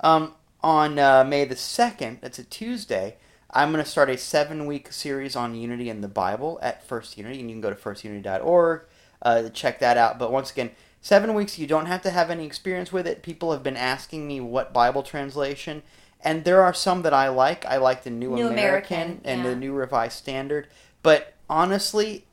Um, 0.00 0.34
on 0.62 0.98
uh, 0.98 1.24
May 1.24 1.44
the 1.44 1.54
2nd, 1.54 2.20
that's 2.20 2.38
a 2.38 2.44
Tuesday, 2.44 3.16
I'm 3.50 3.72
going 3.72 3.82
to 3.82 3.90
start 3.90 4.10
a 4.10 4.18
seven 4.18 4.66
week 4.66 4.92
series 4.92 5.34
on 5.34 5.54
Unity 5.54 5.88
and 5.88 6.04
the 6.04 6.08
Bible 6.08 6.58
at 6.62 6.84
First 6.84 7.16
Unity, 7.16 7.40
and 7.40 7.48
you 7.48 7.54
can 7.54 7.60
go 7.60 7.70
to 7.70 7.76
firstunity.org 7.76 8.82
uh, 9.22 9.42
to 9.42 9.50
check 9.50 9.78
that 9.80 9.96
out. 9.96 10.18
But 10.18 10.30
once 10.30 10.50
again, 10.50 10.70
seven 11.00 11.34
weeks, 11.34 11.58
you 11.58 11.66
don't 11.66 11.86
have 11.86 12.02
to 12.02 12.10
have 12.10 12.30
any 12.30 12.44
experience 12.44 12.92
with 12.92 13.06
it. 13.06 13.22
People 13.22 13.52
have 13.52 13.62
been 13.62 13.76
asking 13.76 14.26
me 14.26 14.40
what 14.40 14.72
Bible 14.72 15.02
translation, 15.02 15.82
and 16.20 16.44
there 16.44 16.62
are 16.62 16.74
some 16.74 17.02
that 17.02 17.14
I 17.14 17.28
like. 17.28 17.64
I 17.64 17.78
like 17.78 18.04
the 18.04 18.10
New, 18.10 18.34
New 18.34 18.48
American, 18.48 19.00
American, 19.00 19.20
and 19.24 19.42
yeah. 19.42 19.50
the 19.50 19.56
New 19.56 19.72
Revised 19.72 20.18
Standard. 20.18 20.68
But 21.02 21.34
honestly, 21.48 22.26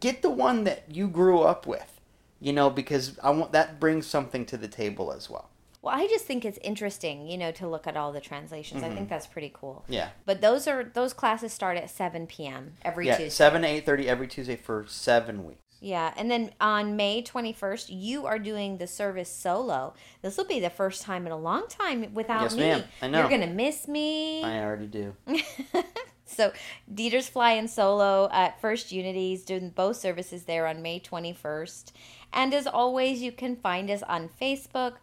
get 0.00 0.22
the 0.22 0.30
one 0.30 0.64
that 0.64 0.84
you 0.88 1.08
grew 1.08 1.40
up 1.40 1.66
with, 1.66 2.00
you 2.40 2.52
know, 2.54 2.70
because 2.70 3.18
I 3.22 3.30
want 3.30 3.52
that 3.52 3.78
brings 3.78 4.06
something 4.06 4.46
to 4.46 4.56
the 4.56 4.68
table 4.68 5.12
as 5.12 5.28
well. 5.28 5.50
Well, 5.82 5.94
I 5.94 6.06
just 6.06 6.24
think 6.24 6.44
it's 6.44 6.58
interesting, 6.62 7.28
you 7.28 7.36
know, 7.36 7.50
to 7.52 7.68
look 7.68 7.86
at 7.88 7.96
all 7.96 8.12
the 8.12 8.20
translations. 8.20 8.82
Mm-hmm. 8.82 8.92
I 8.92 8.94
think 8.94 9.08
that's 9.08 9.26
pretty 9.26 9.50
cool. 9.52 9.84
Yeah. 9.88 10.10
But 10.24 10.40
those 10.40 10.68
are 10.68 10.84
those 10.84 11.12
classes 11.12 11.52
start 11.52 11.76
at 11.76 11.90
7 11.90 12.28
p.m. 12.28 12.74
every 12.82 13.06
yeah, 13.08 13.16
Tuesday. 13.16 13.30
seven 13.30 13.62
to 13.62 13.68
eight 13.68 13.84
thirty 13.84 14.08
every 14.08 14.28
Tuesday 14.28 14.56
for 14.56 14.84
seven 14.86 15.44
weeks. 15.44 15.58
Yeah, 15.80 16.14
and 16.16 16.30
then 16.30 16.52
on 16.60 16.94
May 16.94 17.24
21st, 17.24 17.86
you 17.88 18.24
are 18.24 18.38
doing 18.38 18.78
the 18.78 18.86
service 18.86 19.28
solo. 19.28 19.94
This 20.22 20.36
will 20.36 20.44
be 20.44 20.60
the 20.60 20.70
first 20.70 21.02
time 21.02 21.26
in 21.26 21.32
a 21.32 21.36
long 21.36 21.66
time 21.66 22.14
without 22.14 22.42
Yes, 22.42 22.54
me. 22.54 22.60
ma'am. 22.60 22.84
I 23.02 23.08
know. 23.08 23.18
You're 23.18 23.28
going 23.28 23.40
to 23.40 23.48
miss 23.48 23.88
me. 23.88 24.44
I 24.44 24.62
already 24.62 24.86
do. 24.86 25.16
So 26.24 26.52
Dieter's 26.92 27.28
flying 27.28 27.68
solo 27.68 28.30
at 28.32 28.58
First 28.60 28.90
Unity's 28.90 29.44
doing 29.44 29.68
both 29.68 29.96
services 29.96 30.44
there 30.44 30.66
on 30.66 30.80
May 30.80 30.98
21st. 30.98 31.92
And 32.32 32.54
as 32.54 32.66
always, 32.66 33.20
you 33.20 33.32
can 33.32 33.54
find 33.56 33.90
us 33.90 34.02
on 34.04 34.30
Facebook, 34.40 34.94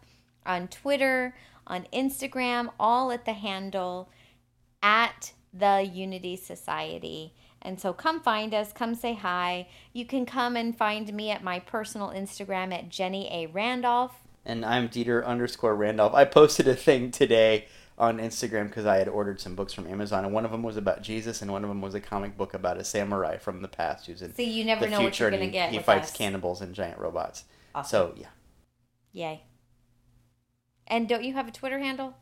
on 0.46 0.68
Twitter, 0.68 1.34
on 1.66 1.86
Instagram, 1.92 2.70
all 2.78 3.12
at 3.12 3.24
the 3.24 3.32
handle 3.32 4.10
at 4.82 5.32
the 5.52 5.82
Unity 5.92 6.36
Society. 6.36 7.34
And 7.62 7.78
so 7.78 7.92
come 7.92 8.20
find 8.20 8.54
us, 8.54 8.72
come 8.72 8.94
say 8.94 9.14
hi. 9.14 9.68
You 9.92 10.06
can 10.06 10.24
come 10.24 10.56
and 10.56 10.76
find 10.76 11.12
me 11.12 11.30
at 11.30 11.44
my 11.44 11.58
personal 11.60 12.08
Instagram 12.08 12.72
at 12.72 12.88
Jenny 12.88 13.28
A. 13.30 13.46
Randolph. 13.48 14.14
And 14.46 14.64
I'm 14.64 14.88
Dieter 14.88 15.24
underscore 15.24 15.76
Randolph. 15.76 16.14
I 16.14 16.24
posted 16.24 16.66
a 16.66 16.74
thing 16.74 17.10
today 17.10 17.66
on 17.98 18.18
Instagram 18.18 18.68
because 18.68 18.86
I 18.86 18.96
had 18.96 19.08
ordered 19.08 19.38
some 19.42 19.54
books 19.54 19.74
from 19.74 19.86
Amazon, 19.86 20.24
and 20.24 20.32
one 20.32 20.46
of 20.46 20.50
them 20.50 20.62
was 20.62 20.78
about 20.78 21.02
Jesus, 21.02 21.42
and 21.42 21.52
one 21.52 21.62
of 21.62 21.68
them 21.68 21.82
was 21.82 21.94
a 21.94 22.00
comic 22.00 22.34
book 22.38 22.54
about 22.54 22.78
a 22.78 22.84
samurai 22.84 23.36
from 23.36 23.60
the 23.60 23.68
past 23.68 24.06
who's 24.06 24.22
in 24.22 24.32
you 24.38 24.64
never 24.64 24.86
the 24.86 24.90
know 24.90 25.02
what 25.02 25.14
future, 25.14 25.24
you're 25.24 25.28
and 25.28 25.36
going 25.36 25.52
to 25.52 25.58
he, 25.58 25.64
get. 25.64 25.70
he 25.70 25.78
fights 25.80 26.10
us. 26.10 26.16
cannibals 26.16 26.62
and 26.62 26.74
giant 26.74 26.98
robots. 26.98 27.44
Awesome. 27.74 27.90
So 27.90 28.14
yeah, 28.16 28.26
Yay. 29.12 29.42
And 30.90 31.08
don't 31.08 31.24
you 31.24 31.32
have 31.32 31.48
a 31.48 31.52
Twitter 31.52 31.78
handle? 31.78 32.14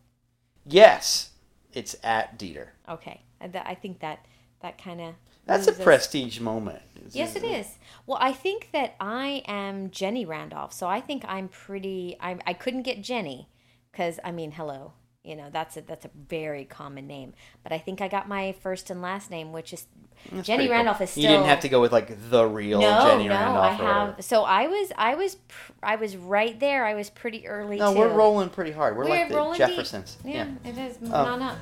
yes, 0.67 1.31
it's 1.73 1.97
at 2.03 2.39
Dieter. 2.39 2.69
Okay, 2.89 3.23
I, 3.41 3.49
th- 3.49 3.65
I 3.67 3.75
think 3.75 4.01
that 4.01 4.27
that 4.61 4.83
kind 4.83 5.01
of 5.01 5.15
That's 5.47 5.67
a 5.67 5.73
prestige 5.73 6.41
moment. 6.41 6.83
Yes, 7.13 7.37
it 7.37 7.45
is. 7.45 7.79
Well, 8.07 8.19
I 8.21 8.33
think 8.33 8.71
that 8.73 8.95
I 9.01 9.43
am 9.47 9.91
Jenny 9.91 10.25
Randolph, 10.27 10.73
so 10.75 10.87
I 10.87 11.01
think 11.01 11.25
I'm 11.27 11.49
pretty. 11.49 12.17
I 12.21 12.39
I 12.47 12.53
couldn't 12.53 12.83
get 12.83 13.03
Jenny, 13.03 13.49
because 13.91 14.21
I 14.23 14.31
mean, 14.33 14.53
hello, 14.53 14.93
you 15.25 15.37
know 15.37 15.49
that's 15.53 15.77
a 15.77 15.83
that's 15.83 16.05
a 16.05 16.11
very 16.29 16.65
common 16.65 17.07
name. 17.07 17.35
But 17.63 17.73
I 17.73 17.79
think 17.79 18.01
I 18.01 18.09
got 18.09 18.29
my 18.29 18.53
first 18.63 18.91
and 18.91 19.03
last 19.03 19.31
name, 19.31 19.53
which 19.53 19.73
is 19.73 19.87
That's 20.33 20.47
Jenny 20.47 20.59
pretty 20.59 20.69
cool. 20.69 20.77
Randolph 20.77 21.01
is 21.01 21.11
still. 21.11 21.23
You 21.23 21.29
didn't 21.29 21.47
have 21.47 21.61
to 21.61 21.69
go 21.69 21.81
with 21.81 21.93
like 21.93 22.31
the 22.31 22.47
real 22.47 22.81
No, 22.81 23.07
Jenny 23.11 23.29
no, 23.29 23.35
Randolph. 23.35 23.65
I 23.65 23.73
have. 23.85 24.25
So 24.25 24.43
I 24.45 24.67
was, 24.69 24.93
I 24.97 25.15
was, 25.17 25.35
pr- 25.35 25.73
I 25.83 25.97
was 25.97 26.17
right 26.17 26.59
there. 26.59 26.85
I 26.87 26.95
was 26.95 27.11
pretty 27.11 27.47
early. 27.47 27.79
No, 27.79 27.93
too. 27.93 27.99
we're 28.01 28.09
rolling 28.15 28.49
pretty 28.51 28.73
hard. 28.73 28.97
We're, 28.97 29.05
We're 29.05 29.11
like 29.11 29.29
the 29.29 29.37
rolling 29.37 29.59
deep. 29.59 29.69
Jeffersons. 29.69 30.17
Yeah, 30.25 30.47
it 30.65 30.79
is. 30.79 31.01
Moving 31.01 31.15
Um, 31.15 31.27
on 31.27 31.43
up. 31.43 31.57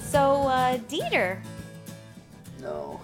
So, 0.00 0.46
uh, 0.48 0.78
Dieter. 0.88 1.38
No. 2.60 2.97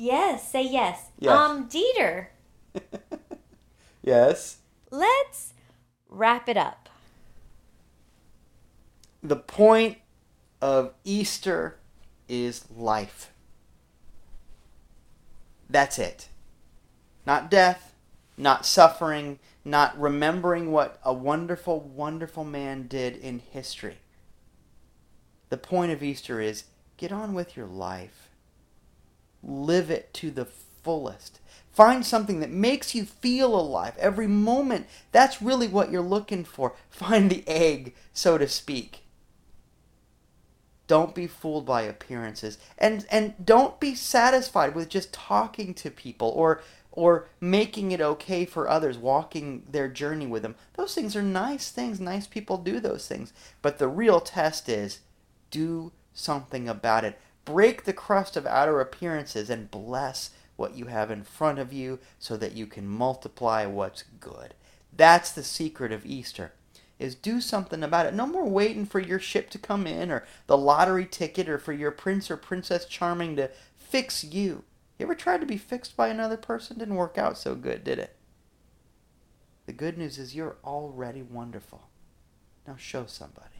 Yes, 0.00 0.50
say 0.50 0.62
yes. 0.62 1.10
Yes. 1.18 1.30
Um, 1.38 1.68
Dieter, 1.68 2.28
Yes. 4.02 4.56
let's 4.90 5.52
wrap 6.08 6.48
it 6.48 6.56
up. 6.56 6.88
The 9.22 9.36
point 9.36 9.98
of 10.62 10.94
Easter 11.04 11.76
is 12.30 12.64
life. 12.74 13.30
That's 15.68 15.98
it. 15.98 16.28
Not 17.26 17.50
death, 17.50 17.94
not 18.38 18.64
suffering, 18.64 19.38
not 19.66 20.00
remembering 20.00 20.72
what 20.72 20.98
a 21.04 21.12
wonderful, 21.12 21.78
wonderful 21.78 22.44
man 22.44 22.86
did 22.86 23.16
in 23.16 23.40
history. 23.40 23.98
The 25.50 25.58
point 25.58 25.92
of 25.92 26.02
Easter 26.02 26.40
is 26.40 26.64
get 26.96 27.12
on 27.12 27.34
with 27.34 27.54
your 27.54 27.66
life. 27.66 28.29
Live 29.42 29.90
it 29.90 30.12
to 30.14 30.30
the 30.30 30.44
fullest. 30.44 31.40
Find 31.72 32.04
something 32.04 32.40
that 32.40 32.50
makes 32.50 32.94
you 32.94 33.04
feel 33.04 33.54
alive 33.58 33.94
every 33.98 34.26
moment. 34.26 34.86
That's 35.12 35.40
really 35.40 35.68
what 35.68 35.90
you're 35.90 36.02
looking 36.02 36.44
for. 36.44 36.74
Find 36.90 37.30
the 37.30 37.46
egg, 37.46 37.94
so 38.12 38.36
to 38.38 38.48
speak. 38.48 39.04
Don't 40.86 41.14
be 41.14 41.28
fooled 41.28 41.66
by 41.66 41.82
appearances. 41.82 42.58
And 42.76 43.06
and 43.10 43.34
don't 43.46 43.78
be 43.78 43.94
satisfied 43.94 44.74
with 44.74 44.88
just 44.88 45.12
talking 45.12 45.72
to 45.74 45.90
people 45.90 46.28
or 46.34 46.62
or 46.92 47.28
making 47.40 47.92
it 47.92 48.00
okay 48.00 48.44
for 48.44 48.68
others, 48.68 48.98
walking 48.98 49.62
their 49.70 49.88
journey 49.88 50.26
with 50.26 50.42
them. 50.42 50.56
Those 50.74 50.94
things 50.94 51.14
are 51.14 51.22
nice 51.22 51.70
things. 51.70 52.00
Nice 52.00 52.26
people 52.26 52.58
do 52.58 52.80
those 52.80 53.06
things. 53.06 53.32
But 53.62 53.78
the 53.78 53.86
real 53.86 54.20
test 54.20 54.68
is 54.68 54.98
do 55.52 55.92
something 56.12 56.68
about 56.68 57.04
it. 57.04 57.18
Break 57.50 57.82
the 57.82 57.92
crust 57.92 58.36
of 58.36 58.46
outer 58.46 58.80
appearances 58.80 59.50
and 59.50 59.72
bless 59.72 60.30
what 60.54 60.76
you 60.76 60.86
have 60.86 61.10
in 61.10 61.24
front 61.24 61.58
of 61.58 61.72
you 61.72 61.98
so 62.20 62.36
that 62.36 62.52
you 62.52 62.64
can 62.64 62.86
multiply 62.86 63.66
what's 63.66 64.04
good. 64.20 64.54
That's 64.96 65.32
the 65.32 65.42
secret 65.42 65.90
of 65.90 66.06
Easter. 66.06 66.52
Is 67.00 67.16
do 67.16 67.40
something 67.40 67.82
about 67.82 68.06
it. 68.06 68.14
No 68.14 68.26
more 68.26 68.48
waiting 68.48 68.86
for 68.86 69.00
your 69.00 69.18
ship 69.18 69.50
to 69.50 69.58
come 69.58 69.84
in 69.84 70.12
or 70.12 70.24
the 70.46 70.56
lottery 70.56 71.06
ticket 71.06 71.48
or 71.48 71.58
for 71.58 71.72
your 71.72 71.90
prince 71.90 72.30
or 72.30 72.36
princess 72.36 72.84
charming 72.84 73.34
to 73.34 73.50
fix 73.74 74.22
you. 74.22 74.62
You 74.96 75.06
ever 75.06 75.16
tried 75.16 75.40
to 75.40 75.46
be 75.46 75.56
fixed 75.56 75.96
by 75.96 76.06
another 76.06 76.36
person? 76.36 76.78
Didn't 76.78 76.94
work 76.94 77.18
out 77.18 77.36
so 77.36 77.56
good, 77.56 77.82
did 77.82 77.98
it? 77.98 78.14
The 79.66 79.72
good 79.72 79.98
news 79.98 80.18
is 80.18 80.36
you're 80.36 80.58
already 80.62 81.22
wonderful. 81.22 81.88
Now 82.64 82.76
show 82.76 83.06
somebody. 83.06 83.59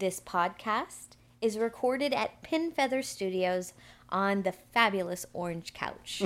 This 0.00 0.18
podcast 0.18 1.08
is 1.42 1.58
recorded 1.58 2.14
at 2.14 2.40
Pin 2.40 2.70
Feather 2.70 3.02
Studios 3.02 3.74
on 4.08 4.44
the 4.44 4.52
fabulous 4.52 5.26
Orange 5.34 5.74
Couch. 5.74 6.22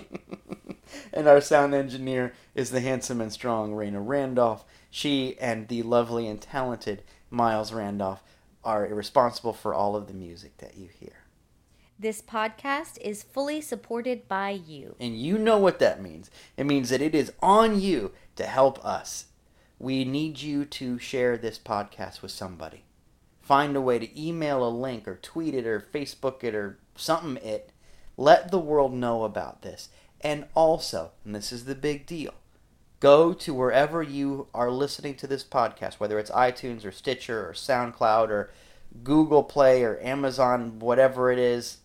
and 1.13 1.27
our 1.27 1.41
sound 1.41 1.75
engineer 1.75 2.35
is 2.55 2.71
the 2.71 2.79
handsome 2.79 3.21
and 3.21 3.33
strong 3.33 3.73
Raina 3.73 4.01
Randolph. 4.01 4.65
She 4.93 5.37
and 5.41 5.67
the 5.67 5.83
lovely 5.83 6.29
and 6.29 6.41
talented 6.41 7.03
Miles 7.31 7.73
Randolph 7.73 8.23
are 8.63 8.87
responsible 8.87 9.53
for 9.53 9.75
all 9.75 9.97
of 9.97 10.07
the 10.07 10.15
music 10.15 10.59
that 10.59 10.77
you 10.77 10.87
hear. 10.89 11.25
this 11.99 12.23
podcast 12.23 12.97
is 13.01 13.25
fully 13.25 13.61
supported 13.61 14.29
by 14.29 14.51
you. 14.51 14.95
And 15.01 15.19
you 15.21 15.37
know 15.37 15.59
what 15.59 15.81
that 15.81 16.01
means. 16.01 16.31
It 16.57 16.65
means 16.65 16.91
that 16.91 17.03
it 17.03 17.13
is 17.13 17.33
on 17.43 17.81
you 17.81 18.13
to 18.37 18.47
help 18.47 18.85
us. 18.85 19.27
We 19.81 20.05
need 20.05 20.43
you 20.43 20.65
to 20.65 21.01
share 21.01 21.37
this 21.37 21.59
podcast 21.59 22.23
with 22.23 22.31
somebody. 22.31 22.85
Find 23.45 23.77
a 23.77 23.81
way 23.83 23.99
to 23.99 24.19
email 24.19 24.67
a 24.67 24.71
link 24.71 25.07
or 25.07 25.17
tweet 25.17 25.55
it 25.55 25.67
or 25.67 25.79
Facebook 25.79 26.43
it 26.43 26.55
or 26.55 26.79
something 26.97 27.37
it. 27.45 27.73
Let 28.17 28.51
the 28.51 28.59
world 28.59 28.95
know 28.95 29.25
about 29.25 29.61
this. 29.61 29.91
And 30.23 30.47
also, 30.55 31.11
and 31.27 31.35
this 31.35 31.53
is 31.53 31.67
the 31.67 31.75
big 31.75 32.07
deal, 32.07 32.33
go 33.01 33.35
to 33.35 33.53
wherever 33.53 34.03
you 34.03 34.47
are 34.55 34.71
listening 34.71 35.15
to 35.17 35.27
this 35.27 35.45
podcast, 35.45 35.95
whether 35.95 36.19
it's 36.19 36.31
iTunes 36.31 36.87
or 36.87 36.91
Stitcher 36.91 37.47
or 37.47 37.53
SoundCloud 37.53 38.31
or 38.31 38.51
Google 39.03 39.43
Play 39.43 39.83
or 39.83 40.01
Amazon, 40.01 40.79
whatever 40.79 41.31
it 41.31 41.39
is, 41.39 41.81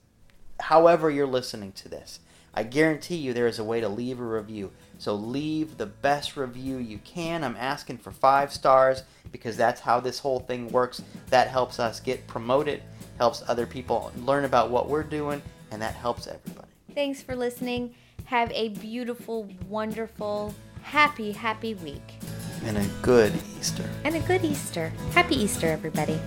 however 0.61 1.11
you're 1.11 1.27
listening 1.27 1.73
to 1.73 1.89
this. 1.89 2.21
I 2.53 2.63
guarantee 2.63 3.17
you 3.17 3.33
there 3.33 3.47
is 3.47 3.59
a 3.59 3.65
way 3.65 3.81
to 3.81 3.89
leave 3.89 4.21
a 4.21 4.23
review. 4.23 4.71
So 4.99 5.15
leave 5.15 5.77
the 5.77 5.85
best 5.85 6.35
review 6.35 6.77
you 6.77 6.99
can. 6.99 7.43
I'm 7.43 7.55
asking 7.55 7.99
for 7.99 8.11
five 8.11 8.51
stars 8.53 9.03
because 9.31 9.55
that's 9.55 9.79
how 9.79 10.01
this 10.01 10.19
whole 10.19 10.41
thing 10.41 10.67
works. 10.67 11.01
That 11.29 11.47
helps 11.47 11.79
us 11.79 12.01
get 12.01 12.27
promoted, 12.27 12.83
helps 13.17 13.41
other 13.47 13.65
people 13.65 14.11
learn 14.17 14.43
about 14.43 14.69
what 14.69 14.89
we're 14.89 15.03
doing, 15.03 15.41
and 15.71 15.81
that 15.81 15.95
helps 15.95 16.27
everybody. 16.27 16.67
Thanks 16.93 17.21
for 17.21 17.33
listening. 17.33 17.95
Have 18.25 18.51
a 18.51 18.69
beautiful, 18.69 19.47
wonderful, 19.69 20.53
happy, 20.81 21.31
happy 21.31 21.75
week. 21.75 22.19
And 22.65 22.77
a 22.77 22.85
good 23.01 23.33
Easter. 23.57 23.89
And 24.03 24.15
a 24.15 24.19
good 24.19 24.43
Easter. 24.43 24.91
Happy 25.13 25.35
Easter, 25.35 25.67
everybody. 25.67 26.19